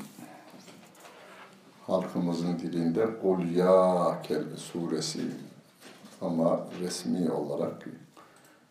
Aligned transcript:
halkımızın 1.87 2.59
dilinde 2.59 3.21
Kul 3.23 3.45
Ya 3.45 4.23
Kelbi 4.23 4.57
suresi 4.57 5.21
ama 6.21 6.67
resmi 6.81 7.31
olarak 7.31 7.89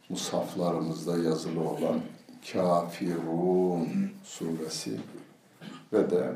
musaflarımızda 0.10 1.18
yazılı 1.18 1.70
olan 1.70 2.02
Kafirun 2.54 3.88
suresi 4.24 5.00
ve 5.94 6.10
de 6.10 6.36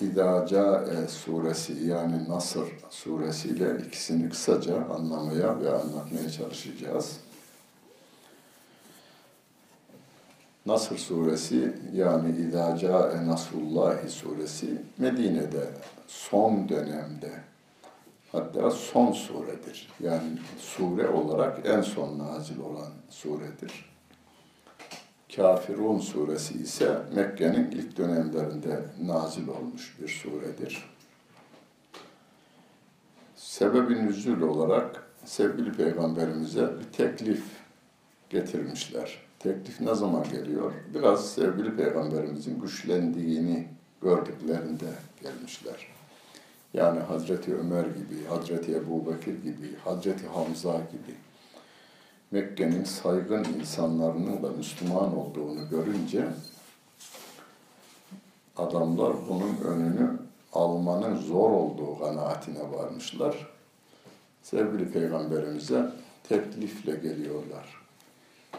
İdaca 0.00 0.84
suresi 1.08 1.86
yani 1.86 2.28
Nasır 2.28 2.68
suresiyle 2.90 3.86
ikisini 3.86 4.28
kısaca 4.28 4.84
anlamaya 4.84 5.60
ve 5.60 5.70
anlatmaya 5.74 6.30
çalışacağız. 6.30 7.16
Nasır 10.66 10.98
suresi 10.98 11.74
yani 11.94 12.36
İdaca 12.36 13.26
Nasrullahi 13.26 14.10
suresi 14.10 14.82
Medine'de 14.98 15.68
son 16.06 16.68
dönemde 16.68 17.32
hatta 18.34 18.70
son 18.70 19.12
suredir. 19.12 19.88
Yani 20.00 20.38
sure 20.58 21.08
olarak 21.08 21.66
en 21.66 21.80
son 21.80 22.18
nazil 22.18 22.60
olan 22.60 22.92
suredir. 23.10 23.94
Kafirun 25.36 25.98
suresi 25.98 26.54
ise 26.58 26.98
Mekke'nin 27.14 27.70
ilk 27.70 27.96
dönemlerinde 27.96 28.80
nazil 29.02 29.48
olmuş 29.48 29.96
bir 30.02 30.08
suredir. 30.08 30.90
Sebebi 33.36 34.06
nüzul 34.06 34.40
olarak 34.40 35.04
sevgili 35.24 35.72
peygamberimize 35.72 36.70
bir 36.80 36.92
teklif 36.96 37.44
getirmişler. 38.30 39.18
Teklif 39.38 39.80
ne 39.80 39.94
zaman 39.94 40.24
geliyor? 40.24 40.72
Biraz 40.94 41.30
sevgili 41.30 41.76
peygamberimizin 41.76 42.60
güçlendiğini 42.60 43.68
gördüklerinde 44.02 44.86
gelmişler. 45.22 45.93
Yani 46.74 47.00
Hazreti 47.00 47.54
Ömer 47.54 47.84
gibi, 47.84 48.26
Hazreti 48.28 48.72
Ebu 48.72 49.06
Bekir 49.06 49.42
gibi, 49.42 49.76
Hazreti 49.84 50.26
Hamza 50.26 50.72
gibi 50.72 51.14
Mekke'nin 52.30 52.84
saygın 52.84 53.44
insanlarının 53.44 54.42
da 54.42 54.48
Müslüman 54.48 55.16
olduğunu 55.16 55.70
görünce 55.70 56.28
adamlar 58.56 59.12
bunun 59.28 59.56
önünü 59.64 60.10
almanın 60.52 61.16
zor 61.16 61.50
olduğu 61.50 61.98
kanaatine 61.98 62.72
varmışlar. 62.72 63.48
Sevgili 64.42 64.92
Peygamberimize 64.92 65.90
teklifle 66.28 66.96
geliyorlar. 66.96 67.84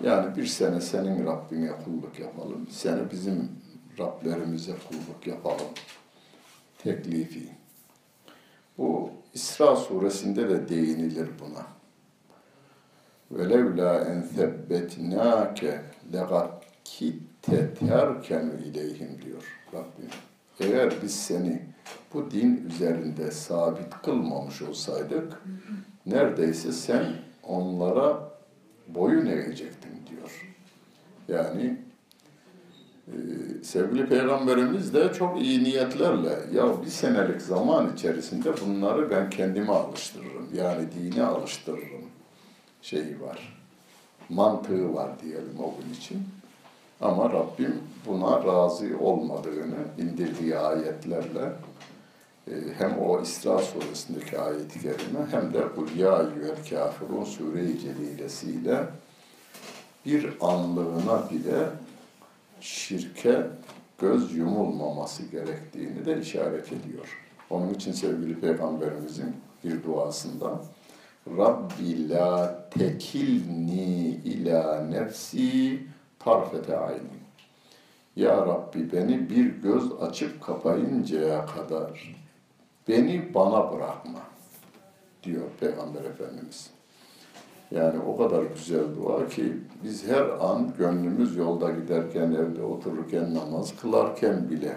Yani 0.04 0.36
bir 0.36 0.46
sene 0.46 0.82
senin 0.82 1.26
Rabbine 1.26 1.72
kulluk 1.86 2.20
yapalım, 2.20 2.68
sene 2.72 3.12
bizim 3.12 3.52
Rablerimize 4.00 4.74
kulluk 4.90 5.28
yapalım 5.28 5.68
teklifi. 6.78 7.65
Bu 8.78 9.10
İsra 9.34 9.76
suresinde 9.76 10.50
de 10.50 10.70
değinilir 10.70 11.30
buna. 11.40 11.66
Velevla 13.32 14.00
en 14.00 14.22
sebbetnâke 14.22 15.82
legat 16.14 16.66
kitte 16.84 17.74
terkenu 17.74 18.54
ileyhim 18.54 19.22
diyor 19.22 19.44
Rabbim. 19.74 20.10
Eğer 20.60 20.94
biz 21.04 21.16
seni 21.16 21.62
bu 22.14 22.32
din 22.32 22.66
üzerinde 22.70 23.32
sabit 23.32 24.02
kılmamış 24.04 24.62
olsaydık 24.62 25.42
neredeyse 26.06 26.72
sen 26.72 27.06
onlara 27.44 28.32
boyun 28.88 29.26
eğecektin 29.26 30.00
diyor. 30.10 30.56
Yani 31.28 31.85
sevgili 33.64 34.06
Peygamberimiz 34.06 34.94
de 34.94 35.14
çok 35.14 35.42
iyi 35.42 35.64
niyetlerle 35.64 36.40
ya 36.54 36.86
bir 36.86 36.90
senelik 36.90 37.42
zaman 37.42 37.94
içerisinde 37.94 38.54
bunları 38.66 39.10
ben 39.10 39.30
kendime 39.30 39.74
alıştırırım. 39.74 40.48
Yani 40.54 40.88
dine 40.92 41.24
alıştırırım 41.24 42.06
şeyi 42.82 43.22
var. 43.22 43.58
Mantığı 44.30 44.94
var 44.94 45.10
diyelim 45.24 45.60
o 45.60 45.74
gün 45.82 45.94
için. 45.94 46.24
Ama 47.02 47.32
Rabbim 47.32 47.80
buna 48.06 48.44
razı 48.46 49.00
olmadığını 49.00 49.76
indirdiği 49.98 50.58
ayetlerle 50.58 51.52
e, 52.48 52.54
hem 52.78 53.00
o 53.00 53.22
İsra 53.22 53.60
suresindeki 53.60 54.40
ayet-i 54.40 54.82
kerime 54.82 55.26
hem 55.32 55.54
de 55.54 55.62
Kul 55.76 55.96
ya 55.98 56.22
eyyühel 56.22 56.56
kafirun 56.70 57.24
sure-i 57.24 57.80
celilesiyle 57.80 58.84
bir 60.06 60.30
anlığına 60.42 61.30
bile 61.32 61.70
şirke 62.66 63.48
göz 64.00 64.36
yumulmaması 64.36 65.26
gerektiğini 65.26 66.06
de 66.06 66.22
işaret 66.22 66.68
ediyor. 66.68 67.22
Onun 67.50 67.74
için 67.74 67.92
sevgili 67.92 68.40
Peygamberimizin 68.40 69.36
bir 69.64 69.84
duasında 69.84 70.62
Rabbi 71.38 72.10
la 72.10 72.60
tekilni 72.70 74.10
ila 74.26 74.82
nefsi 74.82 75.80
tarfete 76.20 76.78
aynin. 76.78 77.26
Ya 78.16 78.38
Rabbi 78.38 78.92
beni 78.92 79.30
bir 79.30 79.46
göz 79.46 80.02
açıp 80.02 80.44
kapayıncaya 80.44 81.46
kadar 81.46 82.16
beni 82.88 83.34
bana 83.34 83.74
bırakma 83.74 84.20
diyor 85.24 85.46
Peygamber 85.60 86.04
Efendimiz. 86.04 86.75
Yani 87.72 88.00
o 88.00 88.18
kadar 88.18 88.44
güzel 88.44 88.96
dua 88.96 89.28
ki 89.28 89.54
biz 89.84 90.08
her 90.08 90.22
an 90.22 90.74
gönlümüz 90.78 91.36
yolda 91.36 91.72
giderken, 91.72 92.32
evde 92.32 92.62
otururken, 92.62 93.34
namaz 93.34 93.74
kılarken 93.82 94.50
bile 94.50 94.76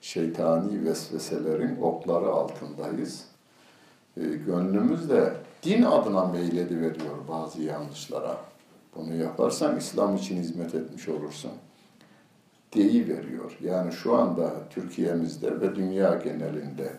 şeytani 0.00 0.84
vesveselerin 0.84 1.80
okları 1.82 2.26
altındayız. 2.26 3.24
E, 4.16 4.20
gönlümüz 4.20 5.10
de 5.10 5.32
din 5.62 5.82
adına 5.82 6.24
meylediveriyor 6.24 7.28
bazı 7.28 7.62
yanlışlara. 7.62 8.36
Bunu 8.96 9.14
yaparsan 9.14 9.76
İslam 9.76 10.16
için 10.16 10.36
hizmet 10.36 10.74
etmiş 10.74 11.08
olursun. 11.08 11.50
Deyi 12.74 13.08
veriyor. 13.08 13.58
Yani 13.60 13.92
şu 13.92 14.16
anda 14.16 14.50
Türkiye'mizde 14.70 15.60
ve 15.60 15.74
dünya 15.74 16.14
genelinde 16.14 16.92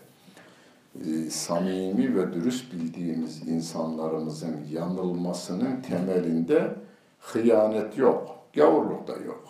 e, 1.00 1.30
samimi 1.30 2.16
ve 2.16 2.32
dürüst 2.32 2.72
bildiğimiz 2.72 3.48
insanlarımızın 3.48 4.56
yanılmasının 4.72 5.80
temelinde 5.80 6.74
hıyanet 7.20 7.98
yok, 7.98 8.38
gavurluk 8.54 9.08
da 9.08 9.12
yok. 9.12 9.44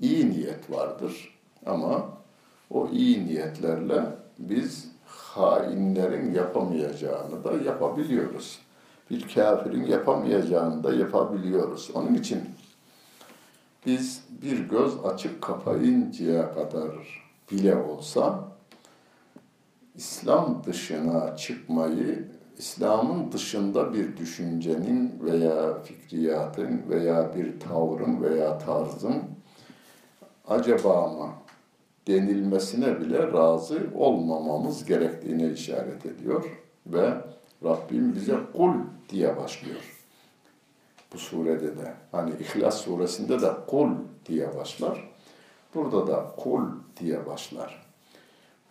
İyi 0.00 0.30
niyet 0.30 0.70
vardır 0.70 1.38
ama 1.66 2.08
o 2.70 2.88
iyi 2.88 3.26
niyetlerle 3.26 4.02
biz 4.38 4.88
hainlerin 5.06 6.34
yapamayacağını 6.34 7.44
da 7.44 7.52
yapabiliyoruz. 7.52 8.58
Bir 9.10 9.34
kafirin 9.34 9.84
yapamayacağını 9.84 10.84
da 10.84 10.94
yapabiliyoruz. 10.94 11.90
Onun 11.94 12.14
için 12.14 12.40
biz 13.86 14.24
bir 14.42 14.58
göz 14.58 15.04
açık 15.04 15.42
kapayıncaya 15.42 16.54
kadar 16.54 16.90
bile 17.50 17.76
olsa 17.76 18.48
İslam 19.96 20.62
dışına 20.64 21.36
çıkmayı, 21.36 22.28
İslam'ın 22.58 23.32
dışında 23.32 23.94
bir 23.94 24.16
düşüncenin 24.16 25.20
veya 25.20 25.82
fikriyatın 25.82 26.82
veya 26.88 27.34
bir 27.34 27.60
tavrın 27.60 28.22
veya 28.22 28.58
tarzın 28.58 29.22
acaba 30.48 31.06
mı 31.08 31.28
denilmesine 32.06 33.00
bile 33.00 33.32
razı 33.32 33.86
olmamamız 33.94 34.84
gerektiğine 34.84 35.50
işaret 35.50 36.06
ediyor 36.06 36.44
ve 36.86 37.10
Rabbim 37.64 38.14
bize 38.14 38.36
kul 38.56 38.72
diye 39.08 39.36
başlıyor. 39.36 40.02
Bu 41.12 41.18
surede 41.18 41.78
de 41.78 41.94
hani 42.12 42.30
İhlas 42.40 42.80
suresinde 42.80 43.40
de 43.42 43.50
kul 43.66 43.90
diye 44.26 44.56
başlar. 44.56 45.10
Burada 45.74 46.06
da 46.06 46.34
kul 46.36 46.62
diye 47.00 47.26
başlar. 47.26 47.85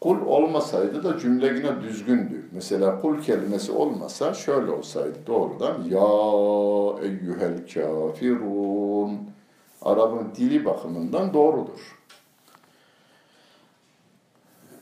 Kul 0.05 0.25
olmasaydı 0.25 1.03
da 1.03 1.19
cümle 1.19 1.47
yine 1.47 1.81
düzgündü. 1.81 2.45
Mesela 2.51 3.01
kul 3.01 3.21
kelimesi 3.21 3.71
olmasa 3.71 4.33
şöyle 4.33 4.71
olsaydı 4.71 5.15
doğrudan 5.27 5.83
ya 5.83 6.07
eyyühel 7.07 7.57
kafirun 7.73 9.19
Arap'ın 9.81 10.35
dili 10.35 10.65
bakımından 10.65 11.33
doğrudur. 11.33 11.99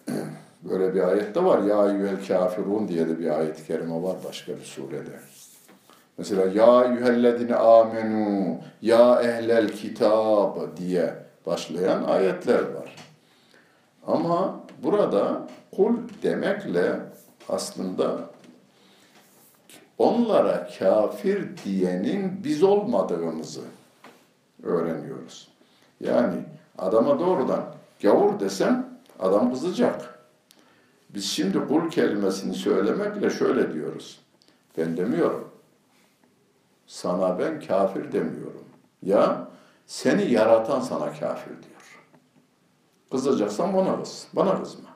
Böyle 0.69 0.95
bir 0.95 1.01
ayet 1.01 1.35
de 1.35 1.43
var. 1.43 1.63
Ya 1.63 1.89
eyyühel 1.89 2.27
kafirun 2.27 2.87
diye 2.87 3.09
de 3.09 3.19
bir 3.19 3.39
ayet-i 3.39 3.67
kerime 3.67 4.03
var 4.03 4.15
başka 4.27 4.51
bir 4.51 4.65
surede. 4.65 5.19
Mesela 6.17 6.45
ya 6.45 6.85
eyyühellezine 6.85 7.55
amenu, 7.55 8.57
ya 8.81 9.21
ehlel 9.21 9.69
kitab 9.69 10.77
diye 10.77 11.13
başlayan 11.45 12.03
ayetler 12.03 12.59
var. 12.59 12.82
Ama 14.07 14.59
burada 14.83 15.47
kul 15.75 15.97
demekle 16.23 16.99
aslında 17.49 18.19
onlara 19.97 20.69
kafir 20.79 21.57
diyenin 21.65 22.43
biz 22.43 22.63
olmadığımızı 22.63 23.61
öğreniyoruz. 24.63 25.47
Yani 25.99 26.35
adama 26.77 27.19
doğrudan 27.19 27.65
gavur 28.01 28.39
desem 28.39 28.87
adam 29.19 29.53
kızacak. 29.53 30.19
Biz 31.09 31.25
şimdi 31.25 31.67
kul 31.67 31.89
kelimesini 31.89 32.53
söylemekle 32.53 33.29
şöyle 33.29 33.73
diyoruz. 33.73 34.19
Ben 34.77 34.97
demiyorum. 34.97 35.49
Sana 36.87 37.39
ben 37.39 37.59
kafir 37.59 38.11
demiyorum. 38.11 38.63
Ya 39.01 39.47
seni 39.87 40.31
yaratan 40.31 40.79
sana 40.79 41.05
kafir 41.05 41.49
diyor. 41.49 41.72
Kızacaksan 43.13 43.73
bana 43.73 44.03
kız. 44.03 44.27
Bana 44.33 44.63
kızma. 44.63 44.89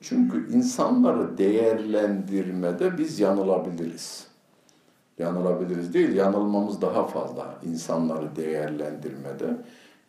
Çünkü 0.00 0.52
insanları 0.52 1.38
değerlendirmede 1.38 2.98
biz 2.98 3.20
yanılabiliriz. 3.20 4.26
Yanılabiliriz 5.18 5.94
değil, 5.94 6.16
yanılmamız 6.16 6.82
daha 6.82 7.06
fazla. 7.06 7.54
İnsanları 7.64 8.36
değerlendirmede 8.36 9.56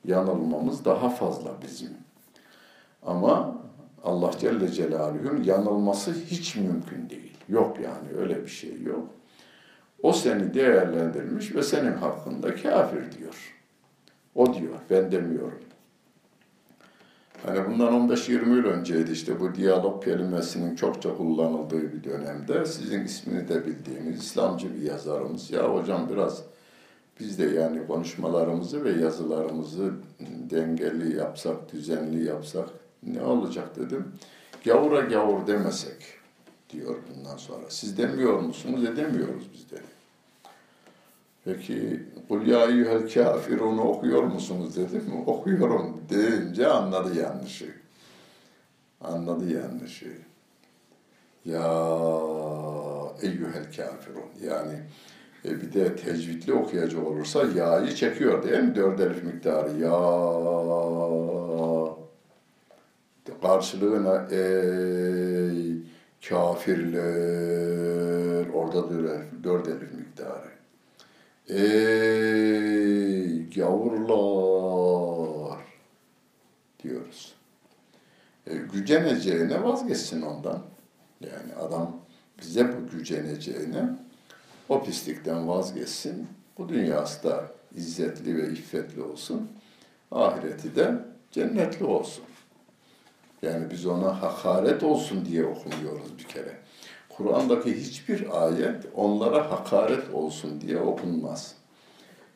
yanılmamız 0.06 0.86
daha 0.86 1.10
fazla 1.10 1.52
bizim. 1.62 1.94
Ama 3.06 3.56
Allah 4.04 4.32
Celle 4.40 4.72
Celaluhu'nun 4.72 5.44
yanılması 5.44 6.14
hiç 6.14 6.56
mümkün 6.56 7.10
değil. 7.10 7.38
Yok 7.50 7.78
yani 7.80 8.20
öyle 8.20 8.44
bir 8.44 8.52
şey 8.52 8.82
yok. 8.82 9.08
O 10.04 10.14
seni 10.14 10.54
değerlendirmiş 10.54 11.56
ve 11.56 11.64
senin 11.64 11.94
hakkında 11.94 12.56
kafir 12.56 13.12
diyor. 13.18 13.58
O 14.36 14.54
diyor, 14.54 14.76
ben 14.90 15.12
demiyorum. 15.12 15.71
Hani 17.46 17.68
bundan 17.68 18.10
15-20 18.10 18.56
yıl 18.56 18.66
önceydi 18.66 19.12
işte 19.12 19.40
bu 19.40 19.56
diyalog 19.56 20.04
kelimesinin 20.04 20.76
çokça 20.76 21.18
kullanıldığı 21.18 21.94
bir 21.94 22.04
dönemde 22.04 22.66
sizin 22.66 23.06
ismini 23.06 23.48
de 23.48 23.66
bildiğiniz 23.66 24.20
İslamcı 24.20 24.76
bir 24.76 24.82
yazarımız 24.82 25.52
ya 25.52 25.74
hocam 25.74 26.10
biraz 26.10 26.44
biz 27.20 27.40
de 27.40 27.46
yani 27.46 27.88
konuşmalarımızı 27.88 28.84
ve 28.84 28.92
yazılarımızı 28.92 29.94
dengeli 30.50 31.18
yapsak, 31.18 31.74
düzenli 31.74 32.24
yapsak 32.24 32.70
ne 33.04 33.22
olacak 33.22 33.76
dedim. 33.76 34.06
Gavura 34.66 35.02
gavur 35.02 35.48
demesek 35.48 36.06
diyor 36.70 36.96
bundan 37.10 37.38
sonra. 37.38 37.66
Siz 37.70 37.98
demiyor 37.98 38.40
musunuz? 38.40 38.84
Edemiyoruz 38.84 39.50
biz 39.54 39.72
dedi. 39.72 39.91
Peki 41.46 42.00
kul 42.28 42.48
ya 42.48 42.66
eyyuhel 42.66 43.14
kafirunu 43.14 43.82
okuyor 43.82 44.24
musunuz 44.24 44.76
dedim. 44.78 45.04
Okuyorum 45.26 46.02
deyince 46.10 46.68
anladı 46.68 47.20
yanlışı. 47.20 47.74
Anladı 49.02 49.54
yanlışı. 49.54 50.18
Ya 51.46 51.62
eyyuhel 53.22 53.66
kafirun. 53.66 54.30
Yani 54.44 54.80
e 55.46 55.62
bir 55.62 55.74
de 55.74 55.96
tecvidli 55.96 56.54
okuyacak 56.54 57.08
olursa 57.08 57.44
ya'yı 57.56 57.96
çekiyor 57.96 58.44
değil 58.44 58.64
mi? 58.64 58.76
Dört 58.76 59.00
elif 59.00 59.24
miktarı. 59.24 59.78
Ya 59.78 59.92
karşılığına 63.42 64.28
ey 64.32 65.78
kafirler 66.30 67.02
orada 68.54 68.90
dört 69.44 69.68
elif 69.68 69.94
miktarı. 69.94 70.41
Ey 71.52 73.50
gavurlar 73.50 74.82
diyoruz. 76.84 77.36
E, 78.48 78.56
güceneceğine 78.56 79.64
vazgeçsin 79.64 80.22
ondan. 80.22 80.62
Yani 81.22 81.56
adam 81.56 81.98
bize 82.42 82.78
bu 82.78 82.88
güceneceğine 82.98 83.90
o 84.70 84.84
pislikten 84.84 85.48
vazgeçsin. 85.48 86.28
Bu 86.58 86.70
dünyası 86.70 87.24
da 87.24 87.52
izzetli 87.76 88.38
ve 88.38 88.52
iffetli 88.52 89.02
olsun. 89.02 89.52
Ahireti 90.12 90.76
de 90.76 90.96
cennetli 91.32 91.86
olsun. 91.86 92.24
Yani 93.42 93.72
biz 93.72 93.86
ona 93.86 94.22
hakaret 94.22 94.84
olsun 94.84 95.26
diye 95.26 95.46
okumuyoruz 95.46 96.18
bir 96.18 96.24
kere. 96.24 96.61
Kur'an'daki 97.24 97.82
hiçbir 97.82 98.44
ayet 98.44 98.86
onlara 98.96 99.52
hakaret 99.52 100.14
olsun 100.14 100.62
diye 100.62 100.80
okunmaz. 100.80 101.56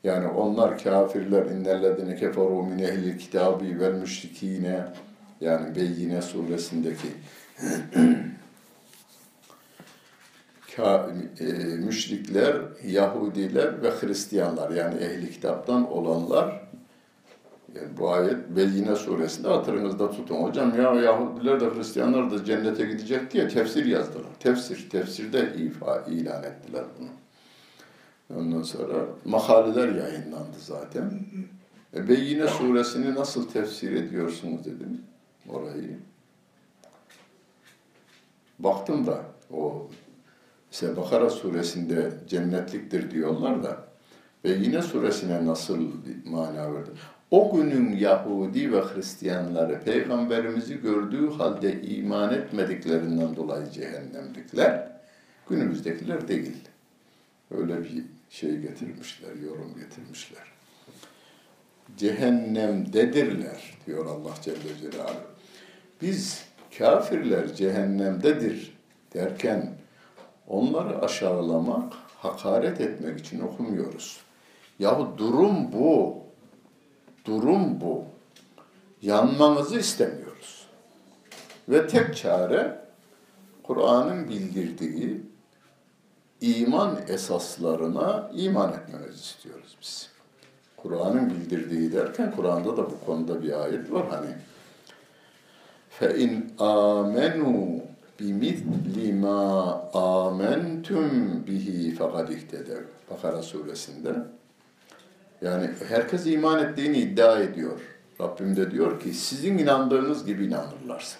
Yani 0.03 0.27
onlar 0.27 0.83
kafirler 0.83 1.45
innellezine 1.45 2.15
keferu 2.15 2.63
min 2.63 2.79
ehli 2.79 3.17
kitabi 3.17 3.79
vel 3.79 3.93
müşrikine 3.93 4.85
yani 5.41 5.75
Beyyine 5.75 6.21
suresindeki 6.21 7.07
e, 11.39 11.45
müşrikler, 11.85 12.55
Yahudiler 12.85 13.83
ve 13.83 13.91
Hristiyanlar 13.91 14.71
yani 14.71 15.03
ehli 15.03 15.31
kitaptan 15.31 15.91
olanlar 15.91 16.64
yani 17.75 17.97
bu 17.97 18.11
ayet 18.11 18.49
Beyyine 18.49 18.95
suresinde 18.95 19.47
hatırınızda 19.47 20.11
tutun. 20.11 20.35
Hocam 20.35 20.81
ya 20.81 20.93
Yahudiler 20.93 21.59
de 21.59 21.69
Hristiyanlar 21.69 22.31
da 22.31 22.45
cennete 22.45 22.85
gidecek 22.85 23.31
diye 23.31 23.47
tefsir 23.47 23.85
yazdılar. 23.85 24.25
Tefsir, 24.39 24.89
tefsirde 24.89 25.53
ifa, 25.57 26.01
ilan 26.01 26.43
ettiler 26.43 26.83
bunu. 26.99 27.09
Ondan 28.39 28.61
sonra 28.61 29.05
makaleler 29.25 29.87
yayınlandı 29.87 30.57
zaten. 30.59 31.11
E, 31.95 32.09
Beyyine 32.09 32.47
suresini 32.47 33.15
nasıl 33.15 33.49
tefsir 33.49 33.91
ediyorsunuz 33.91 34.65
dedim 34.65 35.01
orayı. 35.49 35.99
Baktım 38.59 39.07
da 39.07 39.21
o 39.51 39.87
mesela 40.71 40.97
Bakara 40.97 41.29
suresinde 41.29 42.11
cennetliktir 42.27 43.11
diyorlar 43.11 43.63
da 43.63 43.85
Beyyine 44.43 44.81
suresine 44.81 45.45
nasıl 45.45 45.81
mana 46.25 46.73
verdi? 46.73 46.89
O 47.31 47.55
günün 47.55 47.97
Yahudi 47.97 48.73
ve 48.73 48.81
Hristiyanları 48.81 49.81
peygamberimizi 49.81 50.81
gördüğü 50.81 51.29
halde 51.29 51.81
iman 51.81 52.33
etmediklerinden 52.33 53.35
dolayı 53.35 53.69
cehennemlikler, 53.71 54.87
günümüzdekiler 55.49 56.27
değil. 56.27 56.55
Öyle 57.51 57.83
bir 57.83 58.03
şey 58.29 58.57
getirmişler, 58.57 59.35
yorum 59.43 59.75
getirmişler. 59.79 60.43
Cehennemdedirler 61.97 63.77
diyor 63.87 64.05
Allah 64.05 64.33
Celle 64.41 64.77
Celaluhu. 64.81 65.35
Biz 66.01 66.45
kafirler 66.77 67.55
cehennemdedir 67.55 68.77
derken 69.13 69.69
onları 70.47 71.01
aşağılamak, 71.01 71.93
hakaret 72.17 72.81
etmek 72.81 73.19
için 73.19 73.39
okumuyoruz. 73.39 74.19
Yahu 74.79 75.17
durum 75.17 75.73
bu. 75.73 76.24
Durum 77.25 77.81
bu. 77.81 78.03
Yanmanızı 79.01 79.79
istemiyoruz. 79.79 80.67
Ve 81.69 81.87
tek 81.87 82.17
çare 82.17 82.79
Kur'an'ın 83.63 84.29
bildirdiği 84.29 85.21
iman 86.41 86.99
esaslarına 87.07 88.31
iman 88.33 88.73
etmenizi 88.73 89.21
istiyoruz 89.21 89.77
biz. 89.81 90.09
Kur'an'ın 90.77 91.29
bildirdiği 91.29 91.93
derken 91.93 92.31
Kur'an'da 92.35 92.77
da 92.77 92.91
bu 92.91 93.05
konuda 93.05 93.43
bir 93.43 93.63
ayet 93.63 93.91
var 93.91 94.07
hani. 94.09 94.35
Fe 95.89 96.17
in 96.19 96.53
amenu 96.59 97.81
bimithli 98.19 99.13
ma 99.13 99.81
amentum 99.93 101.43
bihi 101.47 101.95
fekad 101.95 102.29
ihtedev. 102.29 102.83
Bakara 103.11 103.41
suresinde 103.41 104.15
yani 105.45 105.69
herkes 105.89 106.27
iman 106.27 106.63
ettiğini 106.63 106.97
iddia 106.97 107.39
ediyor. 107.39 107.79
Rabbim 108.21 108.55
de 108.55 108.71
diyor 108.71 108.99
ki 108.99 109.13
sizin 109.13 109.57
inandığınız 109.57 110.25
gibi 110.25 110.45
inanırlarsa. 110.45 111.17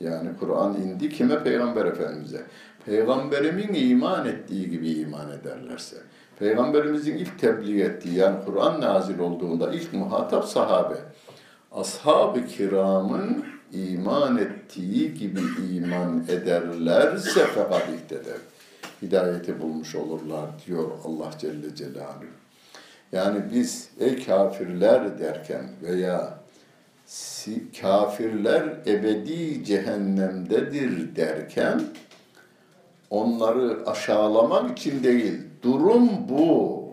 Yani 0.00 0.28
Kur'an 0.40 0.74
indi 0.74 1.08
kime? 1.08 1.42
Peygamber 1.42 1.86
Efendimiz'e. 1.86 2.42
Peygamberimin 2.86 3.74
iman 3.74 4.26
ettiği 4.26 4.70
gibi 4.70 4.90
iman 4.90 5.30
ederlerse. 5.30 5.96
Peygamberimizin 6.38 7.16
ilk 7.16 7.38
tebliğ 7.38 7.82
ettiği 7.82 8.14
yani 8.14 8.36
Kur'an 8.44 8.80
nazil 8.80 9.18
olduğunda 9.18 9.72
ilk 9.72 9.92
muhatap 9.92 10.44
sahabe. 10.44 10.96
Ashab-ı 11.72 12.46
kiramın 12.46 13.44
iman 13.72 14.36
ettiği 14.36 15.14
gibi 15.14 15.40
iman 15.72 16.24
ederlerse 16.28 17.46
fakat 17.54 17.88
ihteder. 17.88 18.38
Hidayeti 19.02 19.60
bulmuş 19.60 19.94
olurlar 19.94 20.46
diyor 20.66 20.90
Allah 21.04 21.30
Celle 21.38 21.74
Celaluhu. 21.74 22.43
Yani 23.14 23.40
biz 23.54 23.90
ey 24.00 24.24
kafirler 24.24 25.18
derken 25.18 25.64
veya 25.82 26.38
kafirler 27.80 28.62
ebedi 28.86 29.64
cehennemdedir 29.64 31.16
derken 31.16 31.82
onları 33.10 33.86
aşağılamak 33.86 34.78
için 34.78 35.04
değil, 35.04 35.40
durum 35.62 36.10
bu 36.28 36.84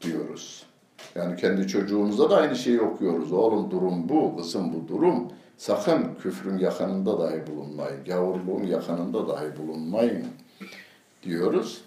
diyoruz. 0.00 0.66
Yani 1.14 1.36
kendi 1.36 1.68
çocuğumuza 1.68 2.30
da 2.30 2.36
aynı 2.36 2.56
şeyi 2.56 2.80
okuyoruz. 2.80 3.32
Oğlum 3.32 3.70
durum 3.70 4.08
bu, 4.08 4.36
kızım 4.36 4.72
bu 4.74 4.88
durum. 4.88 5.32
Sakın 5.56 6.14
küfrün 6.22 6.58
yakınında 6.58 7.20
dahi 7.20 7.46
bulunmayın, 7.46 8.04
gavurluğun 8.04 8.62
yakınında 8.62 9.28
dahi 9.28 9.56
bulunmayın 9.56 10.26
diyoruz. 11.22 11.84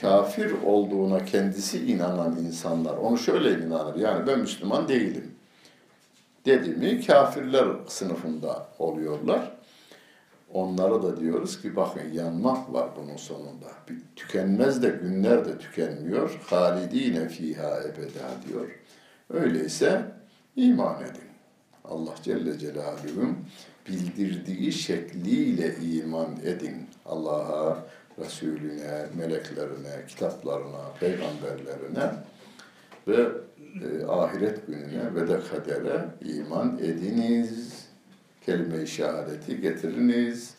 Kafir 0.00 0.52
olduğuna 0.64 1.24
kendisi 1.24 1.86
inanan 1.86 2.36
insanlar, 2.36 2.96
onu 2.96 3.18
şöyle 3.18 3.66
inanır. 3.66 3.96
Yani 3.96 4.26
ben 4.26 4.38
Müslüman 4.38 4.88
değilim. 4.88 5.34
Dedi 6.46 6.68
mi 6.68 7.06
kafirler 7.06 7.66
sınıfında 7.86 8.66
oluyorlar. 8.78 9.52
Onlara 10.52 11.02
da 11.02 11.20
diyoruz 11.20 11.62
ki 11.62 11.76
bakın 11.76 12.12
yanmak 12.12 12.72
var 12.72 12.88
bunun 12.96 13.16
sonunda. 13.16 13.66
Bir 13.88 13.96
Tükenmez 14.16 14.82
de 14.82 14.88
günler 14.88 15.44
de 15.44 15.58
tükenmiyor. 15.58 16.40
Halidine 16.46 17.28
fiha 17.28 17.80
ebeda 17.80 18.28
diyor. 18.48 18.80
Öyleyse 19.30 20.02
iman 20.56 21.02
edin. 21.02 21.30
Allah 21.84 22.14
Celle 22.22 22.58
Celaluhu'nun 22.58 23.36
bildirdiği 23.88 24.72
şekliyle 24.72 25.76
iman 25.76 26.28
edin. 26.44 26.86
Allah'a, 27.06 27.86
Resulüne, 28.18 29.06
meleklerine, 29.16 30.06
kitaplarına, 30.08 30.92
peygamberlerine 31.00 32.12
ve 33.08 33.28
e, 33.84 34.06
ahiret 34.06 34.66
gününe 34.66 35.14
ve 35.14 35.28
de 35.28 35.40
kadere 35.50 36.04
iman 36.20 36.78
ediniz. 36.78 37.86
Kelime-i 38.46 38.86
şehadeti 38.86 39.60
getiriniz. 39.60 40.54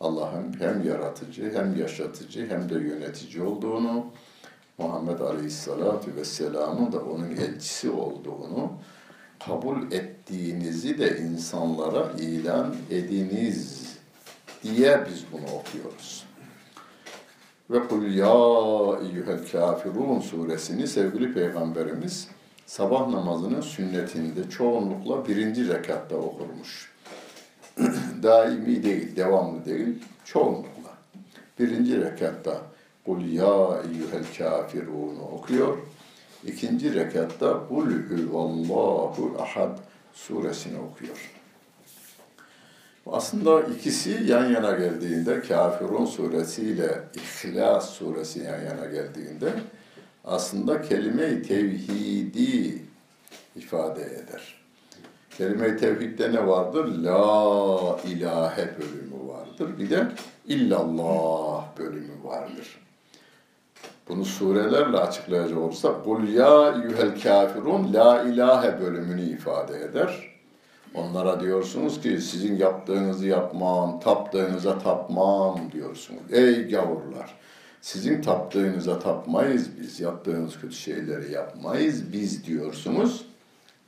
Allah'ın 0.00 0.60
hem 0.60 0.84
yaratıcı, 0.84 1.52
hem 1.54 1.76
yaşatıcı, 1.76 2.46
hem 2.46 2.68
de 2.68 2.74
yönetici 2.74 3.42
olduğunu, 3.42 4.06
Muhammed 4.78 5.20
Aleyhisselatü 5.20 6.16
Vesselam'ın 6.16 6.92
da 6.92 7.00
onun 7.00 7.30
elçisi 7.30 7.90
olduğunu 7.90 8.72
kabul 9.46 9.92
ettiğinizi 9.92 10.98
de 10.98 11.18
insanlara 11.18 12.12
ilan 12.18 12.74
ediniz 12.90 13.86
diye 14.62 15.06
biz 15.10 15.24
bunu 15.32 15.44
okuyoruz. 15.54 16.25
Ve 17.70 17.88
kul 17.88 18.02
ya 18.02 18.34
eyyuhel 19.02 19.48
kafirun 19.52 20.20
suresini 20.20 20.86
sevgili 20.86 21.34
peygamberimiz 21.34 22.28
sabah 22.66 23.08
namazının 23.08 23.60
sünnetinde 23.60 24.50
çoğunlukla 24.50 25.28
birinci 25.28 25.68
rekatta 25.68 26.16
okurmuş. 26.16 26.92
Daimi 28.22 28.82
değil, 28.82 29.16
devamlı 29.16 29.64
değil, 29.64 30.04
çoğunlukla. 30.24 30.90
Birinci 31.58 32.00
rekatta 32.00 32.62
kul 33.04 33.20
ya 33.20 33.82
eyyuhel 33.92 34.24
kafirun 34.38 35.16
okuyor. 35.32 35.78
İkinci 36.44 36.94
rekatta 36.94 37.68
kul 37.68 37.90
huvallahu 37.90 39.36
ahad 39.42 39.78
suresini 40.14 40.78
okuyor. 40.78 41.35
Aslında 43.12 43.60
ikisi 43.60 44.22
yan 44.26 44.50
yana 44.50 44.70
geldiğinde 44.72 45.40
Kafirun 45.40 46.06
suresi 46.06 46.62
ile 46.62 47.02
İhlas 47.14 47.90
suresi 47.90 48.38
yan 48.38 48.60
yana 48.60 48.86
geldiğinde 48.86 49.52
aslında 50.24 50.82
kelime-i 50.82 51.42
tevhidi 51.42 52.82
ifade 53.56 54.02
eder. 54.02 54.56
Kelime-i 55.38 55.76
tevhidde 55.76 56.32
ne 56.32 56.46
vardır? 56.46 56.84
La 56.86 57.98
ilahe 58.04 58.70
bölümü 58.78 59.28
vardır. 59.28 59.78
Bir 59.78 59.90
de 59.90 60.06
illallah 60.46 61.64
bölümü 61.78 62.24
vardır. 62.24 62.80
Bunu 64.08 64.24
surelerle 64.24 64.96
açıklayacak 64.96 65.58
olursak 65.58 66.04
Kul 66.04 66.28
ya 66.28 66.68
yuhel 66.68 67.20
kafirun 67.22 67.92
la 67.92 68.22
ilahe 68.22 68.80
bölümünü 68.80 69.22
ifade 69.22 69.80
eder. 69.80 70.35
Onlara 70.96 71.40
diyorsunuz 71.40 72.00
ki 72.00 72.20
sizin 72.20 72.56
yaptığınızı 72.56 73.26
yapmam, 73.26 74.00
taptığınıza 74.00 74.78
tapmam 74.78 75.72
diyorsunuz. 75.72 76.22
Ey 76.30 76.68
gavurlar! 76.68 77.34
Sizin 77.80 78.22
taptığınıza 78.22 78.98
tapmayız 78.98 79.68
biz, 79.80 80.00
yaptığınız 80.00 80.60
kötü 80.60 80.74
şeyleri 80.74 81.32
yapmayız 81.32 82.12
biz 82.12 82.46
diyorsunuz. 82.46 83.26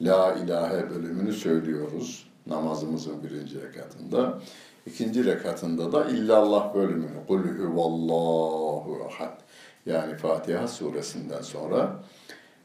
La 0.01 0.35
ilahe 0.35 0.91
bölümünü 0.91 1.33
söylüyoruz 1.33 2.29
namazımızın 2.47 3.23
birinci 3.25 3.63
rekatında. 3.63 4.39
İkinci 4.87 5.25
rekatında 5.25 5.93
da 5.93 6.05
illallah 6.05 6.75
bölümünü. 6.75 7.27
Kul 7.29 7.39
huvallahu 7.39 9.09
ahad. 9.09 9.39
Yani 9.87 10.17
Fatiha 10.17 10.69
suresinden 10.69 11.43
sonra 11.43 11.97